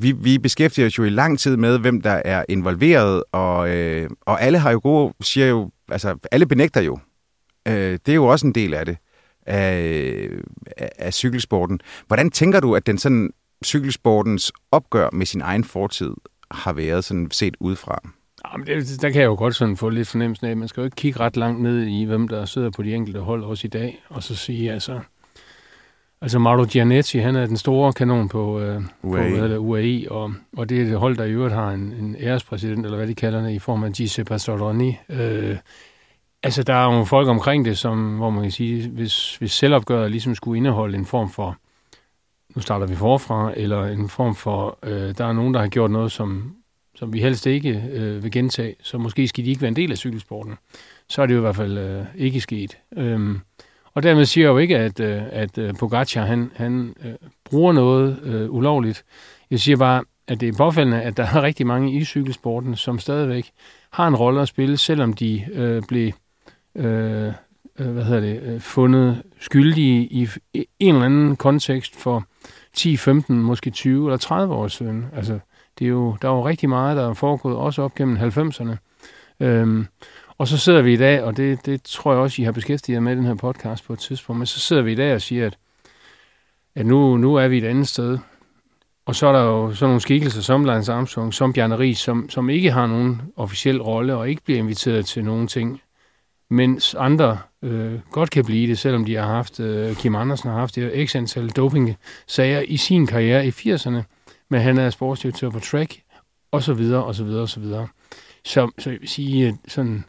vi, 0.00 0.12
vi 0.12 0.38
beskæftiger 0.38 0.86
os 0.86 0.98
jo 0.98 1.04
i 1.04 1.08
lang 1.08 1.38
tid 1.38 1.56
med, 1.56 1.78
hvem 1.78 2.02
der 2.02 2.22
er 2.24 2.44
involveret, 2.48 3.22
og, 3.32 3.70
øh, 3.70 4.10
og 4.20 4.42
alle 4.42 4.58
har 4.58 4.70
jo 4.70 4.80
gode, 4.82 5.14
siger 5.20 5.46
jo, 5.46 5.70
altså, 5.88 6.16
alle 6.32 6.46
benægter 6.46 6.80
jo. 6.80 6.98
Øh, 7.68 7.98
det 8.06 8.08
er 8.08 8.14
jo 8.14 8.26
også 8.26 8.46
en 8.46 8.52
del 8.52 8.74
af 8.74 8.86
det, 8.86 8.96
af, 9.46 10.28
af, 10.98 11.14
cykelsporten. 11.14 11.80
Hvordan 12.06 12.30
tænker 12.30 12.60
du, 12.60 12.76
at 12.76 12.86
den 12.86 12.98
sådan 12.98 13.30
cykelsportens 13.64 14.52
opgør 14.72 15.08
med 15.12 15.26
sin 15.26 15.40
egen 15.40 15.64
fortid 15.64 16.10
har 16.50 16.72
været 16.72 17.04
sådan 17.04 17.30
set 17.30 17.56
udefra? 17.60 18.00
Jamen, 18.52 18.66
det, 18.66 19.02
der 19.02 19.10
kan 19.10 19.20
jeg 19.20 19.26
jo 19.26 19.34
godt 19.34 19.54
sådan 19.54 19.76
få 19.76 19.88
lidt 19.88 20.08
fornemmelsen 20.08 20.46
af, 20.46 20.56
man 20.56 20.68
skal 20.68 20.80
jo 20.80 20.84
ikke 20.84 20.96
kigge 20.96 21.20
ret 21.20 21.36
langt 21.36 21.62
ned 21.62 21.86
i, 21.86 22.04
hvem 22.04 22.28
der 22.28 22.44
sidder 22.44 22.70
på 22.70 22.82
de 22.82 22.94
enkelte 22.94 23.20
hold 23.20 23.44
også 23.44 23.66
i 23.66 23.70
dag, 23.70 24.02
og 24.08 24.22
så 24.22 24.34
sige, 24.36 24.72
altså, 24.72 25.00
Altså 26.20 26.38
Mauro 26.38 26.64
Gianetti, 26.64 27.18
han 27.18 27.36
er 27.36 27.46
den 27.46 27.56
store 27.56 27.92
kanon 27.92 28.28
på, 28.28 28.60
øh, 28.60 28.82
UAE. 29.02 29.30
på 29.30 29.44
eller 29.44 29.58
UAE, 29.58 30.10
og, 30.10 30.34
og 30.56 30.68
det 30.68 30.80
er 30.80 30.84
det 30.84 30.98
hold, 30.98 31.16
der 31.16 31.24
i 31.24 31.30
øvrigt 31.30 31.54
har 31.54 31.70
en, 31.70 31.92
en 31.92 32.16
ærespræsident, 32.20 32.84
eller 32.84 32.96
hvad 32.96 33.06
de 33.06 33.14
kalder 33.14 33.42
det, 33.42 33.52
i 33.52 33.58
form 33.58 33.84
af 33.84 33.92
Giuseppe 33.92 34.28
Pastoroni. 34.28 34.96
Øh, 35.08 35.56
altså, 36.42 36.62
der 36.62 36.74
er 36.74 36.96
jo 36.96 37.04
folk 37.04 37.28
omkring 37.28 37.64
det, 37.64 37.78
som, 37.78 38.16
hvor 38.16 38.30
man 38.30 38.42
kan 38.42 38.52
sige, 38.52 38.88
hvis, 38.88 39.36
hvis 39.36 39.52
selvopgøret 39.52 40.10
ligesom 40.10 40.34
skulle 40.34 40.56
indeholde 40.56 40.98
en 40.98 41.06
form 41.06 41.30
for, 41.30 41.56
nu 42.56 42.62
starter 42.62 42.86
vi 42.86 42.94
forfra, 42.94 43.52
eller 43.56 43.84
en 43.84 44.08
form 44.08 44.34
for, 44.34 44.78
øh, 44.82 45.14
der 45.18 45.24
er 45.24 45.32
nogen, 45.32 45.54
der 45.54 45.60
har 45.60 45.68
gjort 45.68 45.90
noget, 45.90 46.12
som, 46.12 46.54
som 46.94 47.12
vi 47.12 47.20
helst 47.20 47.46
ikke 47.46 47.84
øh, 47.92 48.22
vil 48.22 48.30
gentage, 48.30 48.74
så 48.82 48.98
måske 48.98 49.28
skal 49.28 49.44
de 49.44 49.50
ikke 49.50 49.62
være 49.62 49.68
en 49.68 49.76
del 49.76 49.92
af 49.92 49.98
cykelsporten. 49.98 50.54
Så 51.08 51.22
er 51.22 51.26
det 51.26 51.34
jo 51.34 51.38
i 51.38 51.40
hvert 51.40 51.56
fald 51.56 51.78
øh, 51.78 52.04
ikke 52.16 52.40
sket. 52.40 52.78
Øh, 52.96 53.36
og 53.96 54.02
dermed 54.02 54.24
siger 54.24 54.46
jeg 54.46 54.52
jo 54.52 54.58
ikke, 54.58 54.78
at, 54.78 55.00
øh, 55.00 55.22
at 55.30 55.58
øh, 55.58 55.74
Pogacar 55.74 56.24
han, 56.24 56.50
han 56.56 56.94
øh, 57.04 57.12
bruger 57.44 57.72
noget 57.72 58.18
øh, 58.22 58.50
ulovligt. 58.50 59.04
Jeg 59.50 59.60
siger 59.60 59.76
bare, 59.76 60.04
at 60.28 60.40
det 60.40 60.48
er 60.48 60.52
påfaldende, 60.52 61.02
at 61.02 61.16
der 61.16 61.22
er 61.22 61.42
rigtig 61.42 61.66
mange 61.66 61.92
i 61.92 62.04
cykelsporten, 62.04 62.76
som 62.76 62.98
stadigvæk 62.98 63.50
har 63.90 64.08
en 64.08 64.16
rolle 64.16 64.40
at 64.40 64.48
spille, 64.48 64.76
selvom 64.76 65.12
de 65.12 65.44
øh, 65.52 65.82
blev 65.88 66.12
øh, 66.74 67.32
hvad 67.78 68.04
hedder 68.04 68.20
det, 68.20 68.62
fundet 68.62 69.22
skyldige 69.40 70.06
i 70.06 70.28
en 70.54 70.94
eller 70.94 71.06
anden 71.06 71.36
kontekst 71.36 71.96
for 71.96 72.24
10, 72.74 72.96
15, 72.96 73.42
måske 73.42 73.70
20 73.70 74.06
eller 74.06 74.16
30 74.16 74.54
år 74.54 74.68
siden. 74.68 75.06
Altså, 75.12 75.38
det 75.78 75.84
er 75.84 75.88
jo, 75.88 76.16
der 76.22 76.28
er 76.28 76.32
jo 76.32 76.46
rigtig 76.46 76.68
meget, 76.68 76.96
der 76.96 77.10
er 77.10 77.14
foregået, 77.14 77.56
også 77.56 77.82
op 77.82 77.94
gennem 77.94 78.16
90'erne. 78.16 78.76
Øhm, 79.40 79.86
og 80.38 80.48
så 80.48 80.58
sidder 80.58 80.82
vi 80.82 80.92
i 80.92 80.96
dag, 80.96 81.22
og 81.22 81.36
det, 81.36 81.66
det 81.66 81.82
tror 81.82 82.12
jeg 82.12 82.20
også, 82.20 82.42
I 82.42 82.44
har 82.44 82.52
beskæftiget 82.52 82.94
jer 82.94 83.00
med 83.00 83.16
den 83.16 83.24
her 83.24 83.34
podcast 83.34 83.84
på 83.84 83.92
et 83.92 83.98
tidspunkt, 83.98 84.38
men 84.38 84.46
så 84.46 84.60
sidder 84.60 84.82
vi 84.82 84.92
i 84.92 84.94
dag 84.94 85.14
og 85.14 85.22
siger, 85.22 85.46
at, 85.46 85.58
at 86.74 86.86
nu, 86.86 87.16
nu 87.16 87.34
er 87.34 87.48
vi 87.48 87.58
et 87.58 87.64
andet 87.64 87.88
sted. 87.88 88.18
Og 89.06 89.14
så 89.14 89.26
er 89.26 89.32
der 89.32 89.42
jo 89.42 89.74
sådan 89.74 89.88
nogle 89.88 90.00
skikkelser 90.00 90.42
som 90.42 90.64
Lance 90.64 90.92
Armstrong, 90.92 91.34
som 91.34 91.52
Bjarne 91.52 91.78
Ries, 91.78 91.98
som, 91.98 92.30
som 92.30 92.50
ikke 92.50 92.70
har 92.70 92.86
nogen 92.86 93.22
officiel 93.36 93.82
rolle 93.82 94.16
og 94.16 94.30
ikke 94.30 94.42
bliver 94.42 94.58
inviteret 94.58 95.06
til 95.06 95.24
nogen 95.24 95.48
ting, 95.48 95.80
mens 96.50 96.94
andre 96.94 97.38
øh, 97.62 98.00
godt 98.10 98.30
kan 98.30 98.44
blive 98.44 98.68
det, 98.68 98.78
selvom 98.78 99.04
de 99.04 99.14
har 99.14 99.26
haft, 99.26 99.60
øh, 99.60 99.96
Kim 99.96 100.14
Andersen 100.14 100.50
har 100.50 100.58
haft 100.58 100.74
det 100.74 101.08
x 101.08 101.16
antal 101.16 101.50
doping-sager 101.50 102.60
i 102.60 102.76
sin 102.76 103.06
karriere 103.06 103.46
i 103.46 103.50
80'erne, 103.50 104.02
men 104.48 104.60
han 104.60 104.78
er 104.78 104.90
sportsdirektør 104.90 105.50
på 105.50 105.60
track, 105.60 106.00
og 106.50 106.62
så 106.62 106.74
videre, 106.74 107.04
og 107.04 107.14
så 107.14 107.24
videre, 107.24 107.42
og 107.42 107.48
så 107.48 107.60
videre. 107.60 107.88
Så, 108.44 108.70
så 108.78 108.90
jeg 108.90 109.00
vil 109.00 109.08
sige, 109.08 109.58
sådan, 109.68 110.04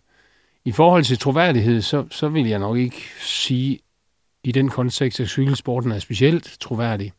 i 0.68 0.72
forhold 0.72 1.04
til 1.04 1.20
troværdighed, 1.20 1.82
så, 1.82 2.06
så 2.12 2.30
vil 2.30 2.48
jeg 2.48 2.60
nok 2.60 2.78
ikke 2.78 3.04
sige, 3.20 3.80
i 4.44 4.52
den 4.52 4.70
kontekst, 4.70 5.20
at 5.20 5.30
cykelsporten 5.30 5.92
er 5.92 6.00
specielt 6.00 6.58
troværdig. 6.60 7.14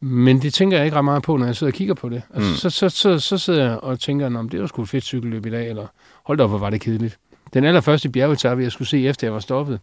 Men 0.00 0.42
det 0.42 0.54
tænker 0.54 0.76
jeg 0.76 0.86
ikke 0.86 0.96
ret 0.96 1.04
meget 1.04 1.22
på, 1.22 1.36
når 1.36 1.46
jeg 1.46 1.56
sidder 1.56 1.70
og 1.70 1.74
kigger 1.74 1.94
på 1.94 2.08
det. 2.08 2.22
Altså, 2.34 2.50
mm. 2.50 2.56
så, 2.56 2.70
så, 2.70 2.88
så, 2.88 3.18
så 3.18 3.38
sidder 3.38 3.64
jeg 3.64 3.78
og 3.78 4.00
tænker, 4.00 4.38
om 4.38 4.48
det 4.48 4.60
var 4.60 4.66
sgu 4.66 4.82
et 4.82 4.88
fedt 4.88 5.04
cykelløb 5.04 5.46
i 5.46 5.50
dag, 5.50 5.68
eller 5.68 5.86
hold 6.24 6.38
da 6.38 6.44
op, 6.44 6.50
hvor 6.50 6.58
var 6.58 6.70
det 6.70 6.80
kedeligt. 6.80 7.18
Den 7.54 7.64
allerførste 7.64 8.08
bjergetappe, 8.08 8.62
jeg 8.62 8.72
skulle 8.72 8.88
se 8.88 9.06
efter 9.06 9.26
jeg 9.26 9.34
var 9.34 9.40
stoppet 9.40 9.80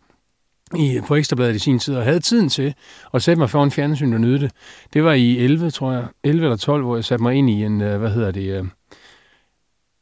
i, 0.76 1.00
på 1.08 1.16
Ekstrabladet 1.16 1.56
i 1.56 1.60
sin 1.60 1.80
tid, 1.80 1.96
og 1.96 2.04
havde 2.04 2.20
tiden 2.20 2.50
til 2.50 2.74
at 3.14 3.22
sætte 3.22 3.40
mig 3.40 3.50
foran 3.50 3.72
fjernsyn 3.72 4.14
og 4.14 4.22
nyde 4.22 4.40
det. 4.40 4.52
Det 4.94 5.04
var 5.04 5.14
i 5.14 5.38
11, 5.38 5.72
tror 5.72 5.92
jeg, 5.92 6.06
11 6.24 6.46
eller 6.46 6.58
12, 6.58 6.84
hvor 6.84 6.96
jeg 6.96 7.06
satte 7.06 7.24
mig 7.24 7.36
ind 7.36 7.50
i 7.50 7.64
en, 7.64 7.82
øh, 7.82 8.00
hvad 8.00 8.10
hedder 8.10 8.32
det, 8.32 8.60
øh, 8.60 8.66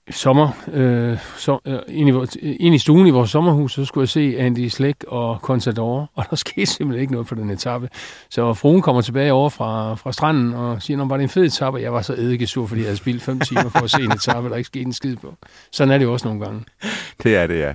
sommer, 0.09 0.51
øh, 0.73 1.17
så, 1.37 1.59
øh, 1.65 1.79
ind, 1.87 2.09
i, 2.09 2.55
ind 2.55 2.75
i 2.75 2.77
stuen 2.77 3.07
i 3.07 3.09
vores 3.09 3.29
sommerhus, 3.29 3.73
så 3.73 3.85
skulle 3.85 4.01
jeg 4.03 4.09
se 4.09 4.35
Andy 4.37 4.67
Slæk 4.67 4.95
og 5.07 5.39
Contador, 5.41 6.09
og 6.15 6.25
der 6.29 6.35
skete 6.35 6.65
simpelthen 6.65 7.01
ikke 7.01 7.13
noget 7.13 7.27
på 7.27 7.35
den 7.35 7.49
etape. 7.49 7.89
Så 8.29 8.53
fruen 8.53 8.81
kommer 8.81 9.01
tilbage 9.01 9.33
over 9.33 9.49
fra, 9.49 9.95
fra 9.95 10.11
stranden 10.11 10.53
og 10.53 10.81
siger, 10.81 11.05
var 11.05 11.17
det 11.17 11.23
en 11.23 11.29
fed 11.29 11.45
etape? 11.45 11.77
Jeg 11.77 11.93
var 11.93 12.01
så 12.01 12.13
eddikesur, 12.13 12.67
fordi 12.67 12.81
jeg 12.81 12.87
havde 12.87 12.97
spildt 12.97 13.23
fem 13.23 13.39
timer 13.39 13.69
for 13.69 13.79
at 13.79 13.91
se 13.91 14.01
en 14.01 14.11
etape, 14.11 14.49
der 14.49 14.55
ikke 14.55 14.67
skete 14.67 14.85
en 14.85 14.93
skid 14.93 15.15
på. 15.15 15.35
Sådan 15.71 15.93
er 15.93 15.97
det 15.97 16.05
jo 16.05 16.13
også 16.13 16.27
nogle 16.27 16.45
gange. 16.45 16.65
Det 17.23 17.35
er 17.35 17.47
det, 17.47 17.59
ja. 17.59 17.73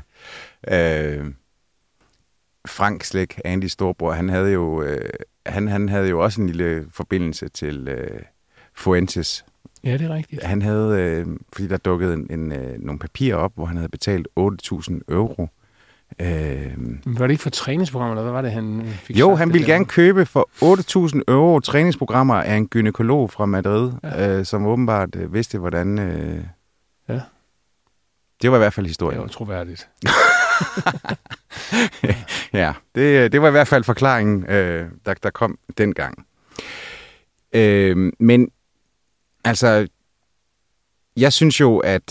Øh, 0.69 1.27
Frank 2.67 3.05
Slæk, 3.05 3.41
Andy 3.45 3.65
Storbror, 3.65 4.13
han 4.13 4.29
havde 4.29 4.53
jo, 4.53 4.83
øh, 4.83 5.11
han, 5.47 5.69
han 5.69 5.89
havde 5.89 6.09
jo 6.09 6.21
også 6.21 6.41
en 6.41 6.47
lille 6.47 6.87
forbindelse 6.93 7.49
til 7.49 7.89
øh, 7.89 8.21
Fuentes, 8.75 9.45
Ja, 9.85 9.93
det 9.93 10.03
er 10.03 10.15
rigtigt. 10.15 10.43
Han 10.43 10.63
havde, 10.63 11.01
øh, 11.01 11.27
fordi 11.53 11.69
der 11.69 11.77
dukkede 11.77 12.15
en, 12.15 12.27
en, 12.31 12.53
øh, 12.53 12.79
nogle 12.79 12.99
papirer 12.99 13.37
op, 13.37 13.53
hvor 13.55 13.65
han 13.67 13.77
havde 13.77 13.89
betalt 13.89 14.29
8.000 14.41 15.01
euro. 15.09 15.49
Øh, 16.21 16.73
var 17.07 17.27
det 17.27 17.31
ikke 17.31 17.43
for 17.43 17.51
træningsprogrammer, 17.51 18.13
eller 18.13 18.23
hvad 18.23 18.33
var 18.33 18.43
det, 18.43 18.53
han 18.53 18.87
fik 18.95 19.19
Jo, 19.19 19.35
han 19.35 19.53
ville 19.53 19.67
gerne 19.67 19.85
købe 19.85 20.27
for 20.27 20.49
8.000 21.17 21.21
euro 21.29 21.61
træningsprogrammer 21.61 22.35
af 22.35 22.55
en 22.55 22.69
gynekolog 22.69 23.31
fra 23.31 23.47
Madrid, 23.47 23.93
ja. 24.03 24.39
øh, 24.39 24.45
som 24.45 24.67
åbenbart 24.67 25.17
øh, 25.17 25.35
vidste, 25.35 25.59
hvordan... 25.59 25.99
Øh, 25.99 26.45
ja. 27.09 27.21
Det 28.43 28.51
var 28.51 28.57
i 28.57 28.61
hvert 28.61 28.73
fald 28.73 28.87
historien. 28.87 29.21
Det 29.21 29.23
var 29.23 29.29
troværdigt. 29.29 29.89
ja, 32.63 32.73
det, 32.95 33.33
det 33.33 33.43
var 33.43 33.49
i 33.49 33.51
hvert 33.51 33.69
fald 33.69 33.85
forklaringen, 33.85 34.47
øh, 34.47 34.87
der, 35.07 35.15
der 35.15 35.31
kom 35.31 35.59
dengang. 35.79 36.27
Øh, 37.53 38.13
men 38.19 38.49
Altså, 39.45 39.89
jeg 41.17 41.33
synes 41.33 41.61
jo, 41.61 41.79
at 41.79 42.11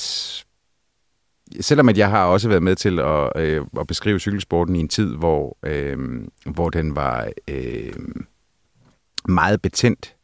selvom 1.59 1.89
at 1.89 1.97
jeg 1.97 2.09
har 2.09 2.25
også 2.25 2.47
været 2.47 2.63
med 2.63 2.75
til 2.75 2.99
at, 2.99 3.31
øh, 3.35 3.65
at 3.79 3.87
beskrive 3.87 4.19
cykelsporten 4.19 4.75
i 4.75 4.79
en 4.79 4.87
tid, 4.87 5.15
hvor, 5.15 5.57
øh, 5.63 5.97
hvor 6.45 6.69
den 6.69 6.95
var 6.95 7.29
øh, 7.47 7.93
meget 9.27 9.61
betændt, 9.61 10.15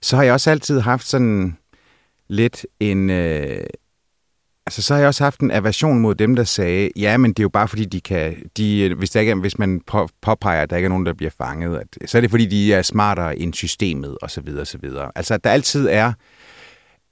så 0.00 0.16
har 0.16 0.22
jeg 0.22 0.32
også 0.32 0.50
altid 0.50 0.80
haft 0.80 1.06
sådan 1.06 1.58
lidt 2.28 2.66
en... 2.80 3.10
Øh, 3.10 3.64
altså, 4.66 4.82
så 4.82 4.94
har 4.94 4.98
jeg 4.98 5.08
også 5.08 5.24
haft 5.24 5.40
en 5.40 5.50
aversion 5.50 5.98
mod 5.98 6.14
dem, 6.14 6.36
der 6.36 6.44
sagde, 6.44 6.90
ja, 6.96 7.16
men 7.16 7.30
det 7.30 7.38
er 7.38 7.44
jo 7.44 7.48
bare 7.48 7.68
fordi, 7.68 7.84
de 7.84 8.00
kan... 8.00 8.36
De, 8.56 8.94
hvis, 8.94 9.10
der 9.10 9.20
ikke 9.20 9.32
er, 9.32 9.36
hvis 9.36 9.58
man 9.58 9.80
på, 9.86 10.08
påpeger, 10.22 10.62
at 10.62 10.70
der 10.70 10.76
ikke 10.76 10.86
er 10.86 10.90
nogen, 10.90 11.06
der 11.06 11.12
bliver 11.12 11.30
fanget, 11.38 11.78
at, 11.78 12.10
så 12.10 12.18
er 12.18 12.20
det 12.20 12.30
fordi, 12.30 12.46
de 12.46 12.74
er 12.74 12.82
smartere 12.82 13.38
end 13.38 13.54
systemet, 13.54 14.16
osv. 14.22 14.48
osv. 14.60 14.84
Altså, 15.14 15.34
at 15.34 15.44
der 15.44 15.50
altid 15.50 15.88
er 15.90 16.12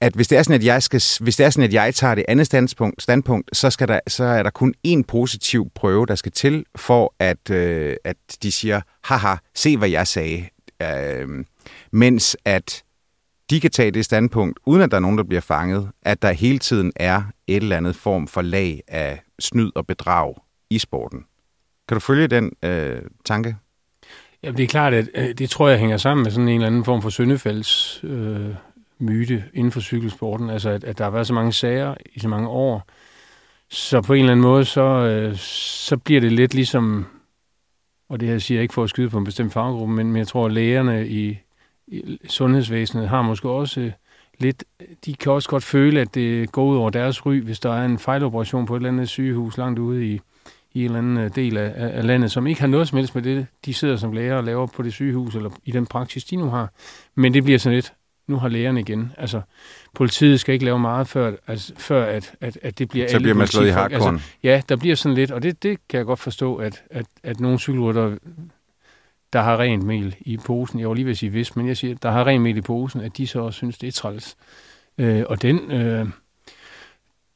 at 0.01 0.13
hvis 0.13 0.27
det 0.27 0.37
er 0.37 0.43
sådan, 0.43 0.55
at 0.55 0.65
jeg, 0.65 0.83
skal, 0.83 1.01
hvis 1.19 1.35
det 1.35 1.45
er 1.45 1.49
sådan, 1.49 1.63
at 1.63 1.73
jeg 1.73 1.95
tager 1.95 2.15
det 2.15 2.25
andet 2.27 2.45
standpunkt, 2.45 3.01
standpunkt 3.01 3.57
så, 3.57 3.69
skal 3.69 3.87
der, 3.87 3.99
så 4.07 4.23
er 4.23 4.43
der 4.43 4.49
kun 4.49 4.73
én 4.87 5.01
positiv 5.07 5.69
prøve, 5.75 6.05
der 6.05 6.15
skal 6.15 6.31
til, 6.31 6.65
for 6.75 7.13
at, 7.19 7.49
øh, 7.49 7.95
at 8.03 8.17
de 8.43 8.51
siger, 8.51 8.81
haha, 9.03 9.35
se 9.55 9.77
hvad 9.77 9.89
jeg 9.89 10.07
sagde. 10.07 10.45
Øh, 10.81 11.45
mens 11.91 12.37
at 12.45 12.83
de 13.51 13.59
kan 13.59 13.71
tage 13.71 13.91
det 13.91 14.05
standpunkt, 14.05 14.59
uden 14.65 14.81
at 14.81 14.91
der 14.91 14.97
er 14.97 15.01
nogen, 15.01 15.17
der 15.17 15.23
bliver 15.23 15.41
fanget, 15.41 15.89
at 16.01 16.21
der 16.21 16.31
hele 16.31 16.59
tiden 16.59 16.91
er 16.95 17.23
et 17.47 17.63
eller 17.63 17.77
andet 17.77 17.95
form 17.95 18.27
for 18.27 18.41
lag 18.41 18.81
af 18.87 19.21
snyd 19.39 19.71
og 19.75 19.87
bedrag 19.87 20.35
i 20.69 20.79
sporten. 20.79 21.25
Kan 21.87 21.95
du 21.95 21.99
følge 21.99 22.27
den 22.27 22.51
øh, 22.63 23.01
tanke? 23.25 23.55
Ja, 24.43 24.51
det 24.51 24.63
er 24.63 24.67
klart, 24.67 24.93
at 24.93 25.09
øh, 25.15 25.29
det 25.29 25.49
tror 25.49 25.69
jeg 25.69 25.79
hænger 25.79 25.97
sammen 25.97 26.23
med 26.23 26.31
sådan 26.31 26.47
en 26.47 26.55
eller 26.55 26.67
anden 26.67 26.85
form 26.85 27.01
for 27.01 27.09
Søndefalds 27.09 27.99
øh, 28.03 28.49
myte 28.99 29.43
inden 29.53 29.71
for 29.71 29.79
cykelsporten, 29.79 30.49
altså 30.49 30.69
at, 30.69 30.83
at 30.83 30.97
der 30.97 31.03
har 31.03 31.11
været 31.11 31.27
så 31.27 31.33
mange 31.33 31.53
sager 31.53 31.95
i 32.13 32.19
så 32.19 32.27
mange 32.27 32.47
år, 32.47 32.87
så 33.69 34.01
på 34.01 34.13
en 34.13 34.19
eller 34.19 34.31
anden 34.31 34.43
måde, 34.43 34.65
så, 34.65 34.81
øh, 34.81 35.35
så 35.37 35.97
bliver 35.97 36.21
det 36.21 36.31
lidt 36.31 36.53
ligesom, 36.53 37.05
og 38.09 38.19
det 38.19 38.27
her 38.27 38.37
siger 38.37 38.57
jeg 38.57 38.61
ikke 38.61 38.73
for 38.73 38.83
at 38.83 38.89
skyde 38.89 39.09
på 39.09 39.17
en 39.17 39.23
bestemt 39.23 39.53
faggruppe, 39.53 39.93
men, 39.93 40.07
men 40.07 40.17
jeg 40.17 40.27
tror, 40.27 40.45
at 40.45 40.53
lægerne 40.53 41.07
i 41.07 41.37
sundhedsvæsenet 42.27 43.09
har 43.09 43.21
måske 43.21 43.49
også 43.49 43.81
øh, 43.81 43.91
lidt, 44.39 44.63
de 45.05 45.13
kan 45.13 45.31
også 45.31 45.49
godt 45.49 45.63
føle, 45.63 46.01
at 46.01 46.15
det 46.15 46.51
går 46.51 46.65
ud 46.65 46.77
over 46.77 46.89
deres 46.89 47.25
ry, 47.25 47.41
hvis 47.41 47.59
der 47.59 47.73
er 47.73 47.85
en 47.85 47.99
fejloperation 47.99 48.65
på 48.65 48.75
et 48.75 48.79
eller 48.79 48.89
andet 48.89 49.09
sygehus 49.09 49.57
langt 49.57 49.79
ude 49.79 50.05
i, 50.07 50.19
i 50.73 50.79
en 50.79 50.85
eller 50.85 50.97
anden 50.97 51.17
øh, 51.17 51.35
del 51.35 51.57
af, 51.57 51.73
af 51.75 52.05
landet, 52.05 52.31
som 52.31 52.47
ikke 52.47 52.61
har 52.61 52.67
noget 52.67 52.87
som 52.87 52.97
helst 52.97 53.15
med 53.15 53.23
det, 53.23 53.47
de 53.65 53.73
sidder 53.73 53.95
som 53.95 54.11
læger 54.11 54.35
og 54.35 54.43
laver 54.43 54.67
på 54.67 54.83
det 54.83 54.93
sygehus, 54.93 55.35
eller 55.35 55.49
i 55.65 55.71
den 55.71 55.85
praksis, 55.85 56.23
de 56.23 56.35
nu 56.35 56.49
har. 56.49 56.71
Men 57.15 57.33
det 57.33 57.43
bliver 57.43 57.59
sådan 57.59 57.75
lidt, 57.75 57.93
nu 58.27 58.37
har 58.37 58.47
lægerne 58.47 58.79
igen. 58.79 59.11
Altså, 59.17 59.41
politiet 59.95 60.39
skal 60.39 60.53
ikke 60.53 60.65
lave 60.65 60.79
meget, 60.79 61.07
før, 61.07 61.31
altså, 61.47 61.73
før 61.77 62.05
at, 62.05 62.33
at, 62.41 62.57
at 62.61 62.79
det 62.79 62.89
bliver 62.89 63.09
Så 63.09 63.19
bliver 63.19 63.35
man 63.35 63.47
slået 63.47 63.67
i 63.67 63.71
hardcore. 63.71 64.11
Altså, 64.11 64.29
ja, 64.43 64.61
der 64.69 64.75
bliver 64.75 64.95
sådan 64.95 65.15
lidt, 65.15 65.31
og 65.31 65.43
det, 65.43 65.63
det 65.63 65.77
kan 65.89 65.97
jeg 65.97 66.05
godt 66.05 66.19
forstå, 66.19 66.55
at, 66.55 66.83
at, 66.89 67.05
at 67.23 67.39
nogle 67.39 67.59
cykelrytter, 67.59 68.17
der 69.33 69.41
har 69.41 69.59
rent 69.59 69.83
mel 69.83 70.15
i 70.19 70.37
posen, 70.37 70.79
jeg 70.79 70.87
var 70.87 70.93
lige 70.93 71.05
ved 71.05 71.11
at 71.11 71.17
sige 71.17 71.29
vist, 71.29 71.57
men 71.57 71.67
jeg 71.67 71.77
siger, 71.77 71.95
der 71.95 72.11
har 72.11 72.27
rent 72.27 72.43
mel 72.43 72.57
i 72.57 72.61
posen, 72.61 73.01
at 73.01 73.17
de 73.17 73.27
så 73.27 73.39
også 73.39 73.57
synes, 73.57 73.77
det 73.77 73.87
er 73.87 73.91
træls. 73.91 74.37
Øh, 74.97 75.23
og 75.29 75.41
den, 75.41 75.71
øh, 75.71 76.05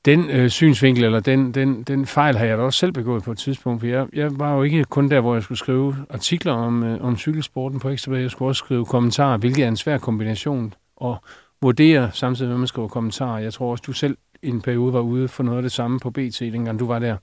den 0.06 0.30
øh, 0.30 0.50
synsvinkel, 0.50 1.04
eller 1.04 1.20
den, 1.20 1.52
den, 1.52 1.84
den 1.84 2.06
fejl 2.06 2.38
har 2.38 2.46
jeg 2.46 2.58
da 2.58 2.64
også 2.64 2.80
selv 2.80 2.92
begået 2.92 3.24
på 3.24 3.32
et 3.32 3.38
tidspunkt, 3.38 3.82
for 3.82 3.88
jeg, 3.88 4.08
jeg 4.14 4.40
var 4.40 4.56
jo 4.56 4.64
ikke 4.64 4.84
kun 4.84 5.10
der, 5.10 5.22
hvor 5.22 5.34
jeg 5.34 5.44
skulle 5.44 5.58
skrive 5.58 5.96
artikler 6.10 6.54
om, 6.54 6.84
øh, 6.84 7.02
om 7.02 7.18
cykelsporten 7.18 7.80
på 7.80 7.90
Ekstrabladet, 7.90 8.24
jeg 8.24 8.32
skulle 8.32 8.50
også 8.50 8.60
skrive 8.60 8.86
kommentarer, 8.86 9.38
hvilket 9.38 9.64
er 9.64 9.68
en 9.68 9.78
svær 9.78 9.98
kombination 9.98 10.74
og 10.96 11.18
vurdere 11.62 12.10
samtidig, 12.14 12.50
når 12.50 12.58
man 12.58 12.68
skriver 12.68 12.88
kommentarer. 12.88 13.40
Jeg 13.40 13.54
tror 13.54 13.72
også, 13.72 13.84
du 13.88 13.94
selv 13.94 14.18
i 14.42 14.50
en 14.50 14.62
periode 14.62 14.94
var 14.94 15.00
ude 15.00 15.28
for 15.28 15.44
noget 15.44 15.58
af 15.58 15.64
det 15.64 15.72
samme 15.72 16.00
på 16.00 16.10
BT, 16.10 16.40
dengang 16.40 16.80
du 16.80 16.88
var 16.88 17.00
der. 17.00 17.18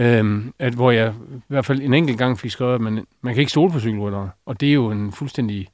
Øhm, 0.00 0.54
at 0.58 0.74
hvor 0.74 0.90
jeg 0.90 1.14
i 1.32 1.40
hvert 1.48 1.66
fald 1.66 1.82
en 1.82 1.94
enkelt 1.94 2.18
gang 2.18 2.38
fik 2.38 2.50
skrevet, 2.50 2.74
at 2.74 2.80
man, 2.80 3.06
man 3.20 3.34
kan 3.34 3.40
ikke 3.40 3.50
stole 3.50 3.72
på 3.72 3.80
cykelryttere. 3.80 4.30
Og 4.46 4.60
det 4.60 4.68
er 4.68 4.72
jo 4.72 4.90
en 4.90 5.12
fuldstændig 5.12 5.68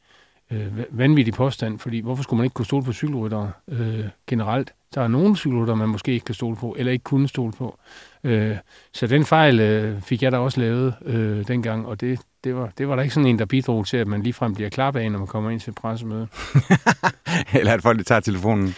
øh, 0.53 0.67
vanvittig 0.91 1.35
påstand, 1.35 1.79
fordi 1.79 2.01
hvorfor 2.01 2.23
skulle 2.23 2.39
man 2.39 2.45
ikke 2.45 2.55
kunne 2.55 2.67
stole 2.67 2.85
på 2.85 2.93
cykelryttere 2.93 3.53
øh, 3.69 4.05
generelt? 4.27 4.75
Der 4.95 5.03
er 5.03 5.09
nogle 5.09 5.37
cykelryttere, 5.37 5.77
man 5.77 5.89
måske 5.89 6.13
ikke 6.13 6.25
kan 6.25 6.35
stole 6.35 6.57
på, 6.57 6.77
eller 6.79 6.93
ikke 6.93 7.03
kunne 7.03 7.29
stole 7.29 7.53
på. 7.53 7.79
Øh, 8.25 8.57
så 8.93 9.07
den 9.07 9.25
fejl 9.25 9.61
øh, 9.61 10.03
fik 10.03 10.23
jeg 10.23 10.33
da 10.33 10.39
også 10.39 10.61
lavet 10.61 10.95
øh, 11.05 11.49
dengang, 11.49 11.87
og 11.87 12.01
det, 12.01 12.21
det, 12.47 12.57
var, 12.57 12.71
det 12.79 12.89
var 12.89 12.97
der 12.97 13.03
ikke 13.03 13.15
sådan 13.15 13.27
en, 13.27 13.39
der 13.39 13.45
bidrog 13.45 13.87
til, 13.87 13.97
at 13.97 14.07
man 14.07 14.23
ligefrem 14.23 14.55
bliver 14.55 14.71
klappet 14.71 15.01
af, 15.01 15.13
når 15.13 15.19
man 15.19 15.29
kommer 15.29 15.51
ind 15.51 15.61
til 15.61 15.71
et 15.71 15.77
pressemøde. 15.77 16.29
eller 17.59 17.73
at 17.73 17.83
folk 17.83 18.07
tager 18.07 18.21
telefonen. 18.21 18.75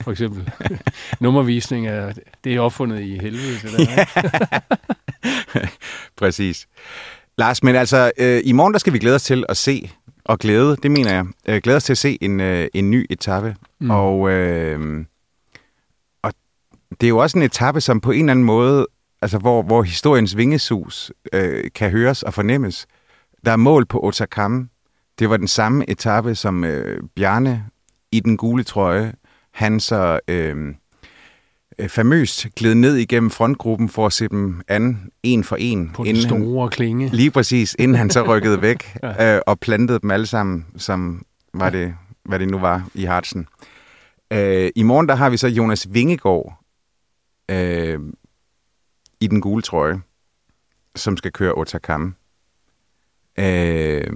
For 0.00 0.10
eksempel. 0.10 0.50
Nummervisning 1.20 1.86
er, 1.86 2.12
det 2.44 2.54
er 2.54 2.60
opfundet 2.60 3.00
i 3.00 3.18
helvede. 3.18 3.52
Det 3.52 3.88
der, 3.88 4.60
Præcis. 6.20 6.68
Lars, 7.38 7.62
men 7.62 7.76
altså, 7.76 8.12
øh, 8.18 8.42
i 8.44 8.52
morgen 8.52 8.72
der 8.72 8.78
skal 8.78 8.92
vi 8.92 8.98
glæde 8.98 9.14
os 9.14 9.22
til 9.22 9.44
at 9.48 9.56
se 9.56 9.90
og 10.24 10.38
glæde, 10.38 10.76
det 10.82 10.90
mener 10.90 11.12
jeg, 11.12 11.26
øh, 11.48 11.60
glæder 11.62 11.76
os 11.76 11.84
til 11.84 11.92
at 11.92 11.98
se 11.98 12.18
en, 12.20 12.40
øh, 12.40 12.68
en 12.74 12.90
ny 12.90 13.06
etape. 13.10 13.56
Mm. 13.80 13.90
Og, 13.90 14.30
øh, 14.30 15.04
og 16.22 16.32
det 16.90 17.06
er 17.06 17.08
jo 17.08 17.18
også 17.18 17.38
en 17.38 17.44
etape, 17.44 17.80
som 17.80 18.00
på 18.00 18.10
en 18.10 18.20
eller 18.20 18.30
anden 18.30 18.44
måde, 18.44 18.86
altså 19.22 19.38
hvor, 19.38 19.62
hvor 19.62 19.82
historiens 19.82 20.36
vingesus 20.36 21.12
øh, 21.32 21.64
kan 21.74 21.90
høres 21.90 22.22
og 22.22 22.34
fornemmes. 22.34 22.86
Der 23.44 23.52
er 23.52 23.56
mål 23.56 23.86
på 23.86 24.04
Otakam. 24.04 24.70
Det 25.18 25.30
var 25.30 25.36
den 25.36 25.48
samme 25.48 25.90
etape, 25.90 26.34
som 26.34 26.64
øh, 26.64 27.02
Bjarne 27.16 27.66
i 28.12 28.20
den 28.20 28.36
gule 28.36 28.64
trøje, 28.64 29.12
han 29.50 29.80
så 29.80 30.20
øh, 30.28 30.74
øh, 31.78 31.88
famøst 31.88 32.46
gled 32.56 32.74
ned 32.74 32.96
igennem 32.96 33.30
frontgruppen 33.30 33.88
for 33.88 34.06
at 34.06 34.12
se 34.12 34.28
dem 34.28 34.60
an, 34.68 35.10
en 35.22 35.44
for 35.44 35.56
en. 35.56 35.90
På 35.94 36.04
den 36.04 36.16
store 36.16 36.64
han, 36.64 36.70
klinge. 36.70 37.08
Lige 37.12 37.30
præcis, 37.30 37.76
inden 37.78 37.94
han 37.94 38.10
så 38.10 38.22
rykkede 38.22 38.62
væk 38.62 38.96
ja. 39.02 39.36
øh, 39.36 39.42
og 39.46 39.60
plantede 39.60 39.98
dem 39.98 40.10
alle 40.10 40.26
sammen, 40.26 40.66
som 40.76 41.22
var 41.54 41.70
det, 41.70 41.94
hvad 42.24 42.38
det 42.38 42.48
nu 42.48 42.58
var 42.58 42.88
i 42.94 43.04
Hartsen. 43.04 43.46
Øh, 44.32 44.70
I 44.76 44.82
morgen 44.82 45.08
der 45.08 45.14
har 45.14 45.30
vi 45.30 45.36
så 45.36 45.48
Jonas 45.48 45.88
Vingegaard 45.94 46.64
øh, 47.50 48.00
i 49.20 49.26
den 49.26 49.40
gule 49.40 49.62
trøje. 49.62 50.00
som 50.96 51.16
skal 51.16 51.32
køre 51.32 51.52
Otakam. 51.52 52.14
Øh, 53.38 54.12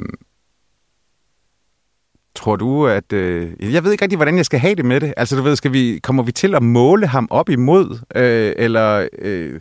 tror 2.34 2.56
du, 2.56 2.86
at... 2.86 3.12
Øh, 3.12 3.74
jeg 3.74 3.84
ved 3.84 3.92
ikke 3.92 4.04
rigtig, 4.04 4.16
hvordan 4.16 4.36
jeg 4.36 4.46
skal 4.46 4.58
have 4.58 4.74
det 4.74 4.84
med 4.84 5.00
det. 5.00 5.14
Altså, 5.16 5.36
du 5.36 5.42
ved, 5.42 5.56
skal 5.56 5.72
vi, 5.72 6.00
kommer 6.02 6.22
vi 6.22 6.32
til 6.32 6.54
at 6.54 6.62
måle 6.62 7.06
ham 7.06 7.28
op 7.30 7.48
imod? 7.48 7.98
Øh, 8.16 8.52
eller... 8.56 9.08
Øh, 9.18 9.60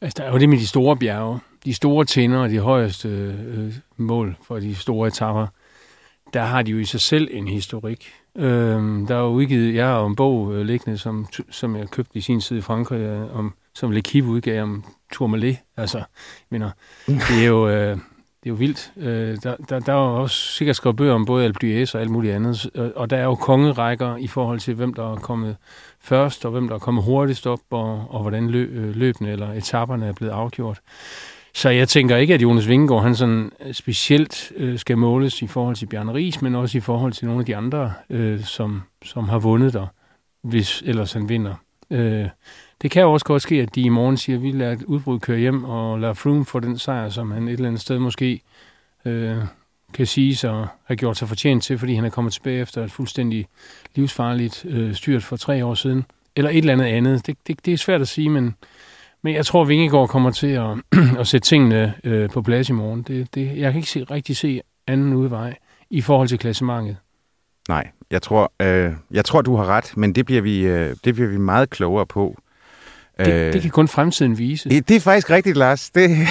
Altså, 0.00 0.22
der 0.22 0.28
er 0.28 0.32
jo 0.32 0.38
det 0.38 0.48
med 0.48 0.58
de 0.58 0.66
store 0.66 0.96
bjerge. 0.96 1.38
De 1.64 1.74
store 1.74 2.04
tænder 2.04 2.38
og 2.38 2.50
de 2.50 2.58
højeste 2.58 3.08
øh, 3.08 3.74
mål 3.96 4.36
for 4.42 4.58
de 4.58 4.74
store 4.74 5.08
etapper. 5.08 5.46
Der 6.32 6.42
har 6.42 6.62
de 6.62 6.70
jo 6.70 6.78
i 6.78 6.84
sig 6.84 7.00
selv 7.00 7.28
en 7.30 7.48
historik. 7.48 8.12
Øh, 8.36 9.08
der 9.08 9.14
er 9.14 9.20
jo 9.20 9.28
udgivet, 9.28 9.74
jeg 9.74 9.86
har 9.86 10.06
en 10.06 10.16
bog 10.16 10.54
øh, 10.54 10.66
liggende, 10.66 10.98
som, 10.98 11.26
som 11.50 11.76
jeg 11.76 11.88
købte 11.88 12.18
i 12.18 12.20
sin 12.20 12.40
tid 12.40 12.58
i 12.58 12.60
Frankrig, 12.60 13.00
øh, 13.00 13.36
om, 13.36 13.54
som 13.74 13.92
L'Equipe 13.92 14.24
udgav 14.24 14.62
om 14.62 14.84
Tourmalet. 15.12 15.58
Altså, 15.76 15.98
jeg 15.98 16.06
mener, 16.50 16.70
det 17.06 17.42
er 17.42 17.46
jo... 17.46 17.68
Øh, 17.68 17.98
det 18.46 18.50
er 18.52 18.54
jo 18.54 18.58
vildt. 18.58 18.92
Øh, 18.96 19.36
der, 19.42 19.56
der, 19.68 19.80
der 19.80 19.92
er 19.92 19.96
jo 19.96 20.22
også 20.22 20.36
sikkert 20.36 20.76
skrevet 20.76 20.96
bøger 20.96 21.14
om 21.14 21.24
både 21.24 21.44
Alpe 21.44 21.58
d'Huez 21.64 21.94
og 21.94 22.00
alt 22.00 22.10
muligt 22.10 22.34
andet, 22.34 22.70
og, 22.74 22.84
øh, 22.84 22.90
og 22.96 23.10
der 23.10 23.16
er 23.16 23.24
jo 23.24 23.34
kongerækker 23.34 24.16
i 24.16 24.26
forhold 24.26 24.60
til, 24.60 24.74
hvem 24.74 24.94
der 24.94 25.12
er 25.12 25.16
kommet 25.16 25.56
først, 26.00 26.44
og 26.44 26.50
hvem 26.50 26.68
der 26.68 26.74
er 26.74 26.78
kommet 26.78 27.04
hurtigst 27.04 27.46
op, 27.46 27.58
og, 27.70 28.06
og 28.08 28.20
hvordan 28.22 28.50
lø, 28.50 28.68
øh, 28.72 28.96
løbene 28.96 29.30
eller 29.30 29.52
etaperne 29.52 30.06
er 30.06 30.12
blevet 30.12 30.32
afgjort. 30.32 30.80
Så 31.54 31.68
jeg 31.68 31.88
tænker 31.88 32.16
ikke, 32.16 32.34
at 32.34 32.42
Jonas 32.42 32.68
Vingegaard 32.68 33.02
han 33.02 33.14
sådan 33.14 33.52
øh, 33.66 33.74
specielt 33.74 34.52
øh, 34.56 34.78
skal 34.78 34.98
måles 34.98 35.42
i 35.42 35.46
forhold 35.46 35.76
til 35.76 35.86
Bjarne 35.86 36.14
Ries, 36.14 36.42
men 36.42 36.54
også 36.54 36.78
i 36.78 36.80
forhold 36.80 37.12
til 37.12 37.26
nogle 37.26 37.40
af 37.40 37.46
de 37.46 37.56
andre, 37.56 37.92
øh, 38.10 38.44
som, 38.44 38.82
som 39.04 39.28
har 39.28 39.38
vundet 39.38 39.72
der, 39.72 39.86
hvis 40.42 40.82
ellers 40.86 41.12
han 41.12 41.28
vinder. 41.28 41.54
Øh, 41.90 42.26
det 42.82 42.90
kan 42.90 43.02
jo 43.02 43.12
også 43.12 43.26
godt 43.26 43.42
ske, 43.42 43.62
at 43.62 43.74
de 43.74 43.80
i 43.80 43.88
morgen 43.88 44.16
siger, 44.16 44.36
at 44.36 44.42
vi 44.42 44.52
lader 44.52 44.72
et 44.72 44.82
udbrud 44.82 45.20
køre 45.20 45.38
hjem 45.38 45.64
og 45.64 46.00
lader 46.00 46.14
Froome 46.14 46.44
få 46.44 46.60
den 46.60 46.78
sejr, 46.78 47.08
som 47.08 47.30
han 47.30 47.48
et 47.48 47.52
eller 47.52 47.68
andet 47.68 47.80
sted 47.80 47.98
måske 47.98 48.40
øh, 49.04 49.36
kan 49.94 50.06
sige 50.06 50.36
sig 50.36 50.66
have 50.84 50.96
gjort 50.96 51.16
sig 51.16 51.28
fortjent 51.28 51.62
til, 51.62 51.78
fordi 51.78 51.94
han 51.94 52.04
er 52.04 52.10
kommet 52.10 52.32
tilbage 52.32 52.60
efter 52.60 52.84
et 52.84 52.92
fuldstændig 52.92 53.46
livsfarligt 53.94 54.64
øh, 54.68 54.94
styrt 54.94 55.22
for 55.22 55.36
tre 55.36 55.64
år 55.64 55.74
siden. 55.74 56.04
Eller 56.36 56.50
et 56.50 56.58
eller 56.58 56.72
andet 56.72 56.84
andet. 56.84 57.26
Det, 57.26 57.36
det, 57.46 57.66
det 57.66 57.72
er 57.72 57.76
svært 57.76 58.00
at 58.00 58.08
sige, 58.08 58.30
men, 58.30 58.54
men 59.22 59.34
jeg 59.34 59.46
tror, 59.46 59.62
at 59.62 59.68
Vingegaard 59.68 60.08
kommer 60.08 60.30
til 60.30 60.46
at, 60.46 60.76
at 61.20 61.26
sætte 61.26 61.48
tingene 61.48 61.94
øh, 62.04 62.30
på 62.30 62.42
plads 62.42 62.68
i 62.68 62.72
morgen. 62.72 63.02
Det, 63.02 63.34
det, 63.34 63.56
jeg 63.56 63.72
kan 63.72 63.78
ikke 63.78 63.90
se, 63.90 64.04
rigtig 64.04 64.36
se 64.36 64.60
anden 64.86 65.12
udvej 65.12 65.54
i 65.90 66.00
forhold 66.00 66.28
til 66.28 66.38
klassementet. 66.38 66.96
Nej, 67.68 67.88
jeg 68.10 68.22
tror, 68.22 68.52
øh, 68.62 68.92
jeg 69.10 69.24
tror, 69.24 69.42
du 69.42 69.56
har 69.56 69.66
ret, 69.66 69.96
men 69.96 70.14
det 70.14 70.26
bliver 70.26 70.42
vi, 70.42 70.66
øh, 70.66 70.96
det 71.04 71.14
bliver 71.14 71.28
vi 71.28 71.38
meget 71.38 71.70
klogere 71.70 72.06
på. 72.06 72.36
Det, 73.18 73.32
øh, 73.32 73.52
det 73.52 73.62
kan 73.62 73.70
kun 73.70 73.88
fremtiden 73.88 74.38
vise. 74.38 74.68
Det, 74.68 74.88
det 74.88 74.96
er 74.96 75.00
faktisk 75.00 75.30
rigtigt, 75.30 75.56
Lars. 75.56 75.90
Det 75.90 76.10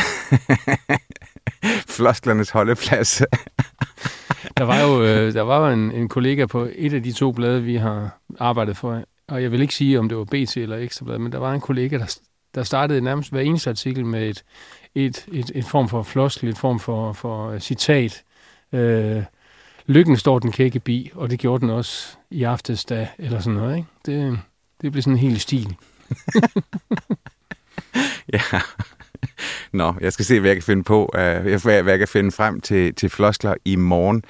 Flosklernes 1.95 2.49
holdeplads. 2.49 3.21
der 4.57 4.63
var 4.63 4.79
jo 4.79 5.03
øh, 5.03 5.33
der 5.33 5.41
var 5.41 5.67
jo 5.67 5.73
en, 5.73 5.91
en 5.91 6.09
kollega 6.09 6.45
på 6.45 6.67
et 6.75 6.93
af 6.93 7.03
de 7.03 7.11
to 7.11 7.31
blade, 7.31 7.63
vi 7.63 7.75
har 7.75 8.17
arbejdet 8.39 8.77
for, 8.77 9.03
og 9.27 9.43
jeg 9.43 9.51
vil 9.51 9.61
ikke 9.61 9.75
sige, 9.75 9.99
om 9.99 10.09
det 10.09 10.17
var 10.17 10.23
BT 10.23 10.57
eller 10.57 10.77
Ekstrablad, 10.77 11.19
men 11.19 11.31
der 11.31 11.37
var 11.37 11.53
en 11.53 11.61
kollega, 11.61 11.97
der, 11.97 12.17
der 12.55 12.63
startede 12.63 13.01
nærmest 13.01 13.31
hver 13.31 13.41
eneste 13.41 13.69
artikel 13.69 14.05
med 14.05 14.29
et, 14.29 14.43
et, 14.95 15.25
et, 15.31 15.51
et 15.55 15.65
form 15.65 15.89
for 15.89 16.03
floskel, 16.03 16.49
et 16.49 16.57
form 16.57 16.79
for, 16.79 17.13
for 17.13 17.59
citat. 17.59 18.23
Øh, 18.73 19.23
Lykken 19.87 20.17
står 20.17 20.39
den 20.39 20.51
kække 20.51 20.79
bi, 20.79 21.11
og 21.15 21.29
det 21.29 21.39
gjorde 21.39 21.61
den 21.61 21.69
også 21.69 22.17
i 22.29 22.43
aftes, 22.43 22.85
da, 22.85 23.07
eller 23.17 23.39
sådan 23.39 23.59
noget. 23.59 23.77
Ikke? 23.77 23.87
Det, 24.05 24.39
det 24.81 24.91
blev 24.91 25.01
sådan 25.01 25.13
en 25.13 25.19
helt 25.19 25.41
stil. 25.41 25.75
ja. 28.33 28.39
Nå, 29.71 29.93
jeg 30.01 30.13
skal 30.13 30.25
se, 30.25 30.39
hvad 30.39 30.49
jeg 30.49 30.55
kan 30.55 30.63
finde 30.63 30.83
på, 30.83 31.11
uh, 31.13 31.63
hvad, 31.63 31.83
jeg 31.85 31.99
kan 31.99 32.07
finde 32.07 32.31
frem 32.31 32.61
til, 32.61 32.95
til 32.95 33.09
floskler 33.09 33.53
i 33.65 33.75
morgen. 33.75 34.23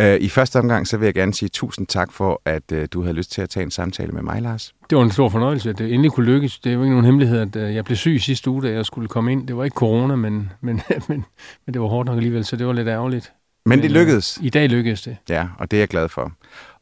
Uh, 0.00 0.04
I 0.04 0.28
første 0.28 0.58
omgang, 0.58 0.86
så 0.86 0.96
vil 0.96 1.06
jeg 1.06 1.14
gerne 1.14 1.34
sige 1.34 1.48
tusind 1.48 1.86
tak 1.86 2.12
for, 2.12 2.42
at 2.44 2.62
uh, 2.72 2.78
du 2.92 3.02
havde 3.02 3.14
lyst 3.14 3.32
til 3.32 3.42
at 3.42 3.50
tage 3.50 3.64
en 3.64 3.70
samtale 3.70 4.12
med 4.12 4.22
mig, 4.22 4.42
Lars. 4.42 4.74
Det 4.90 4.98
var 4.98 5.04
en 5.04 5.10
stor 5.10 5.28
fornøjelse, 5.28 5.70
at 5.70 5.78
det 5.78 5.92
endelig 5.92 6.12
kunne 6.12 6.26
lykkes. 6.26 6.58
Det 6.58 6.70
er 6.70 6.74
jo 6.74 6.82
ikke 6.82 6.90
nogen 6.90 7.04
hemmelighed, 7.04 7.40
at 7.40 7.56
uh, 7.56 7.74
jeg 7.74 7.84
blev 7.84 7.96
syg 7.96 8.20
sidste 8.20 8.50
uge, 8.50 8.62
da 8.62 8.70
jeg 8.70 8.86
skulle 8.86 9.08
komme 9.08 9.32
ind. 9.32 9.46
Det 9.46 9.56
var 9.56 9.64
ikke 9.64 9.74
corona, 9.74 10.16
men, 10.16 10.52
men, 10.60 10.80
men, 11.08 11.24
men 11.66 11.74
det 11.74 11.82
var 11.82 11.88
hårdt 11.88 12.06
nok 12.06 12.16
alligevel, 12.16 12.44
så 12.44 12.56
det 12.56 12.66
var 12.66 12.72
lidt 12.72 12.88
ærgerligt. 12.88 13.32
Men, 13.66 13.78
men 13.78 13.82
det 13.82 13.90
lykkedes. 13.90 14.38
I 14.42 14.50
dag 14.50 14.68
lykkedes 14.68 15.02
det. 15.02 15.16
Ja, 15.28 15.46
og 15.58 15.70
det 15.70 15.76
er 15.76 15.80
jeg 15.80 15.88
glad 15.88 16.08
for. 16.08 16.32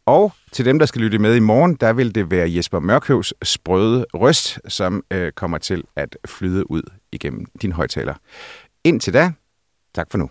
Og 0.07 0.33
til 0.53 0.65
dem, 0.65 0.79
der 0.79 0.87
skal 0.87 1.01
lytte 1.01 1.19
med 1.19 1.37
i 1.37 1.41
morgen, 1.41 1.75
der 1.75 1.93
vil 1.93 2.15
det 2.15 2.31
være 2.31 2.55
Jesper 2.55 2.81
Mørkøvs 2.81 3.35
sprøde 3.43 4.07
røst, 4.15 4.59
som 4.69 5.05
øh, 5.11 5.33
kommer 5.33 5.59
til 5.59 5.85
at 5.97 6.17
flyde 6.27 6.71
ud 6.71 6.83
igennem 7.12 7.47
din 7.62 7.73
højtaler. 7.73 8.15
Indtil 8.85 9.15
da, 9.15 9.33
tak 9.95 10.07
for 10.11 10.19
nu. 10.19 10.31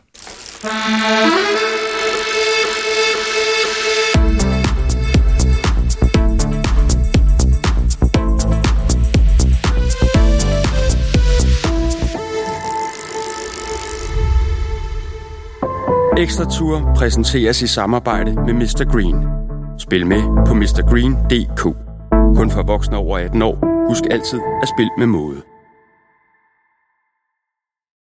Ekstra 16.18 16.46
Tour 16.58 16.94
præsenteres 16.96 17.62
i 17.62 17.68
samarbejde 17.68 18.36
med 18.36 18.54
Mr. 18.54 18.92
Green. 18.92 19.51
Spil 19.92 20.08
med 20.08 20.24
på 20.48 20.54
mrgreen.dk. 20.54 21.62
Kun 22.38 22.52
for 22.52 22.64
voksne 22.64 22.98
over 22.98 23.18
18 23.18 23.42
år. 23.42 23.88
Husk 23.88 24.04
altid 24.12 24.40
at 24.62 24.68
spille 24.68 24.92
med 24.98 25.08
måde. 25.08 25.51